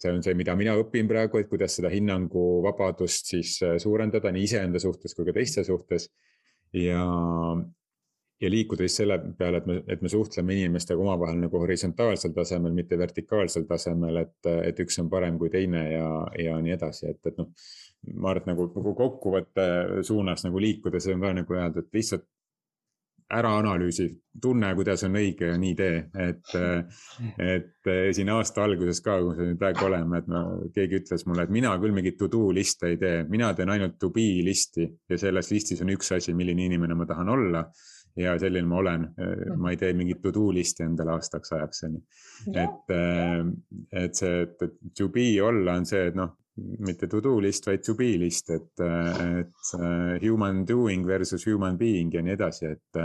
see 0.01 0.11
on 0.11 0.23
see, 0.25 0.36
mida 0.38 0.55
mina 0.57 0.75
õpin 0.80 1.09
praegu, 1.09 1.39
et 1.41 1.49
kuidas 1.51 1.78
seda 1.78 1.91
hinnanguvabadust 1.93 3.34
siis 3.34 3.57
äh, 3.65 3.78
suurendada 3.82 4.32
nii 4.34 4.47
iseenda 4.49 4.82
suhtes 4.82 5.15
kui 5.15 5.28
ka 5.28 5.36
teiste 5.38 5.63
suhtes. 5.67 6.09
ja, 6.75 7.03
ja 8.41 8.49
liikuda 8.51 8.86
siis 8.86 8.97
selle 9.01 9.19
peale, 9.38 9.61
et 9.61 9.67
me, 9.69 9.78
et 9.88 10.01
me 10.03 10.09
suhtleme 10.11 10.57
inimestega 10.57 11.01
omavahel 11.01 11.39
nagu 11.45 11.61
horisontaalsel 11.61 12.34
tasemel, 12.36 12.73
mitte 12.75 12.97
vertikaalsel 12.99 13.65
tasemel, 13.69 14.23
et, 14.25 14.49
et 14.67 14.82
üks 14.84 14.99
on 15.01 15.09
parem 15.09 15.38
kui 15.39 15.49
teine 15.53 15.84
ja, 15.93 16.09
ja 16.41 16.57
nii 16.61 16.75
edasi, 16.75 17.11
et, 17.13 17.21
et 17.25 17.38
noh. 17.39 17.53
ma 18.13 18.34
arvan, 18.34 18.43
et 18.43 18.51
nagu, 18.53 18.67
nagu 18.75 18.95
kokkuvõtte 18.97 19.69
suunas 20.05 20.45
nagu 20.45 20.59
liikudes 20.61 21.07
on 21.13 21.23
ka 21.23 21.34
nagu 21.39 21.57
öelda, 21.57 21.86
et 21.86 22.01
lihtsalt 22.01 22.28
ära 23.34 23.51
analüüsi, 23.59 24.07
tunne, 24.41 24.69
kuidas 24.78 25.03
on 25.03 25.17
õige 25.19 25.49
ja 25.49 25.57
nii 25.59 25.73
tee, 25.75 25.97
et, 26.23 26.53
et 27.55 27.89
siin 28.15 28.32
aasta 28.32 28.63
alguses 28.63 29.01
ka, 29.03 29.17
kus 29.25 29.41
me 29.41 29.57
praegu 29.59 29.88
oleme, 29.89 30.21
et 30.21 30.30
no 30.32 30.43
keegi 30.75 31.01
ütles 31.01 31.28
mulle, 31.28 31.43
et 31.47 31.53
mina 31.53 31.73
küll 31.82 31.95
mingit 31.95 32.17
to 32.19 32.30
do 32.32 32.45
liste 32.55 32.93
ei 32.93 32.99
tee, 33.01 33.21
mina 33.28 33.51
teen 33.57 33.73
ainult 33.73 33.97
to 33.99 34.11
be 34.15 34.28
listi 34.47 34.88
ja 35.09 35.19
selles 35.19 35.51
listis 35.51 35.84
on 35.84 35.91
üks 35.95 36.13
asi, 36.15 36.36
milline 36.38 36.69
inimene 36.69 36.97
ma 36.97 37.07
tahan 37.09 37.36
olla. 37.36 37.67
Ja 38.17 38.32
selline 38.41 38.65
ma 38.65 38.80
olen, 38.80 39.03
ma 39.61 39.69
ei 39.69 39.78
tee 39.78 39.91
mingit 39.93 40.23
to 40.23 40.32
do 40.34 40.47
listi 40.49 40.82
endale 40.82 41.11
aastaks 41.13 41.51
ajaks, 41.53 41.84
on 41.86 41.99
ju. 41.99 41.99
et, 42.57 42.95
et 44.01 44.17
see, 44.17 44.39
et 44.41 44.63
to 44.97 45.05
be 45.13 45.28
olla 45.45 45.75
on 45.78 45.86
see, 45.86 46.07
et 46.09 46.17
noh, 46.17 46.32
mitte 46.58 47.08
to 47.08 47.22
do 47.24 47.38
list, 47.41 47.68
vaid 47.68 47.84
to 47.86 47.95
be 47.95 48.16
list, 48.18 48.49
et, 48.49 48.72
et 48.82 49.74
äh, 49.78 50.18
human 50.24 50.66
doing 50.68 51.05
versus 51.08 51.45
human 51.45 51.78
being 51.78 52.14
ja 52.14 52.24
nii 52.24 52.36
edasi, 52.38 52.74
et. 52.74 53.01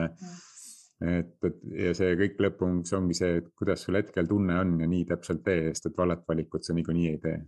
et, 1.02 1.32
et 1.42 1.64
ja 1.74 1.90
see 1.98 2.12
kõik 2.14 2.36
lõpuks 2.44 2.92
ongi 2.94 3.16
see, 3.18 3.40
et 3.40 3.48
kuidas 3.58 3.82
sul 3.82 3.98
hetkel 3.98 4.28
tunne 4.30 4.54
on 4.60 4.76
ja 4.78 4.86
nii 4.86 5.02
täpselt 5.08 5.40
tee, 5.42 5.72
sest 5.72 5.88
et 5.90 5.96
valet 5.98 6.22
valikut 6.28 6.62
sa 6.62 6.76
niikuinii 6.76 7.08
ei 7.10 7.18
tee. 7.18 7.40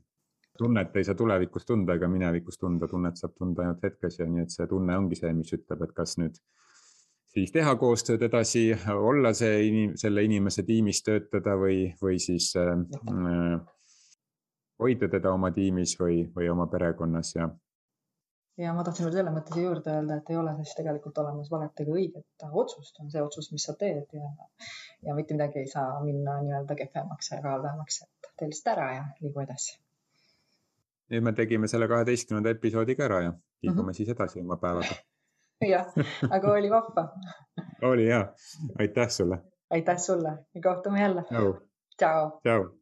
tunnet 0.59 0.97
ei 0.97 1.07
saa 1.07 1.15
tulevikus 1.15 1.67
tunda 1.67 1.95
ega 1.95 2.09
minevikus 2.11 2.59
tunda, 2.59 2.89
tunnet 2.91 3.17
saab 3.19 3.37
tunda 3.39 3.63
ainult 3.63 3.87
hetkes 3.87 4.19
ja 4.19 4.27
nii, 4.27 4.43
et 4.43 4.55
see 4.55 4.67
tunne 4.67 4.99
ongi 4.99 5.19
see, 5.21 5.31
mis 5.39 5.55
ütleb, 5.55 5.87
et 5.87 5.95
kas 5.95 6.17
nüüd 6.19 6.41
siis 7.35 7.55
teha 7.55 7.77
koostööd 7.79 8.23
edasi, 8.27 8.65
olla 8.95 9.33
see 9.35 9.69
inim-, 9.69 9.95
selle 9.99 10.25
inimese 10.27 10.67
tiimis 10.67 11.03
töötada 11.07 11.57
või, 11.59 11.89
või 12.03 12.19
siis 12.23 12.51
äh, 12.59 12.75
hoida 14.83 15.09
teda 15.09 15.33
oma 15.33 15.51
tiimis 15.55 15.95
või, 16.01 16.25
või 16.37 16.49
oma 16.53 16.67
perekonnas 16.71 17.35
ja. 17.37 17.49
ja 18.59 18.75
ma 18.75 18.85
tahtsin 18.87 19.07
veel 19.07 19.17
selle 19.19 19.33
mõtte 19.35 19.55
siia 19.55 19.69
juurde 19.69 19.95
öelda, 19.95 20.19
et 20.19 20.33
ei 20.33 20.41
ole 20.41 20.57
siis 20.61 20.75
tegelikult 20.79 21.19
olemas 21.23 21.51
valet 21.53 21.85
ega 21.85 21.97
õiget 22.01 22.47
otsust, 22.51 22.99
on 23.03 23.11
see 23.13 23.23
otsus, 23.23 23.51
mis 23.53 23.67
sa 23.69 23.77
teed 23.79 24.19
ja, 24.19 24.35
ja 25.07 25.17
mitte 25.17 25.37
midagi 25.39 25.63
ei 25.63 25.71
saa 25.71 26.03
minna 26.05 26.41
nii-öelda 26.43 26.77
kehvemaks 26.83 27.33
ega 27.39 27.57
halvemaks, 27.57 28.03
et 28.07 28.31
tee 28.37 28.51
lihtsalt 28.51 28.77
ära 28.77 28.93
ja 28.97 29.09
liigu 29.23 29.45
edasi. 29.47 29.79
nüüd 31.15 31.27
me 31.27 31.35
tegime 31.37 31.69
selle 31.71 31.89
kaheteistkümnenda 31.89 32.55
episoodi 32.57 32.97
ka 32.99 33.09
ära 33.09 33.25
ja 33.29 33.33
liigume 33.33 33.83
mm 33.83 33.89
-hmm. 33.89 33.97
siis 33.97 34.09
edasi 34.09 34.41
oma 34.41 34.57
päevaga 34.57 34.95
jah, 35.75 35.93
aga 36.31 36.53
oli 36.53 36.71
vahva 36.71 37.09
oli 37.83 38.09
ja, 38.09 38.33
aitäh 38.79 39.09
sulle. 39.09 39.39
aitäh 39.71 39.99
sulle 39.99 40.39
ja 40.55 40.61
kohtume 40.63 41.01
jälle. 41.01 41.23
tšau. 41.23 42.31
tšau. 42.43 42.79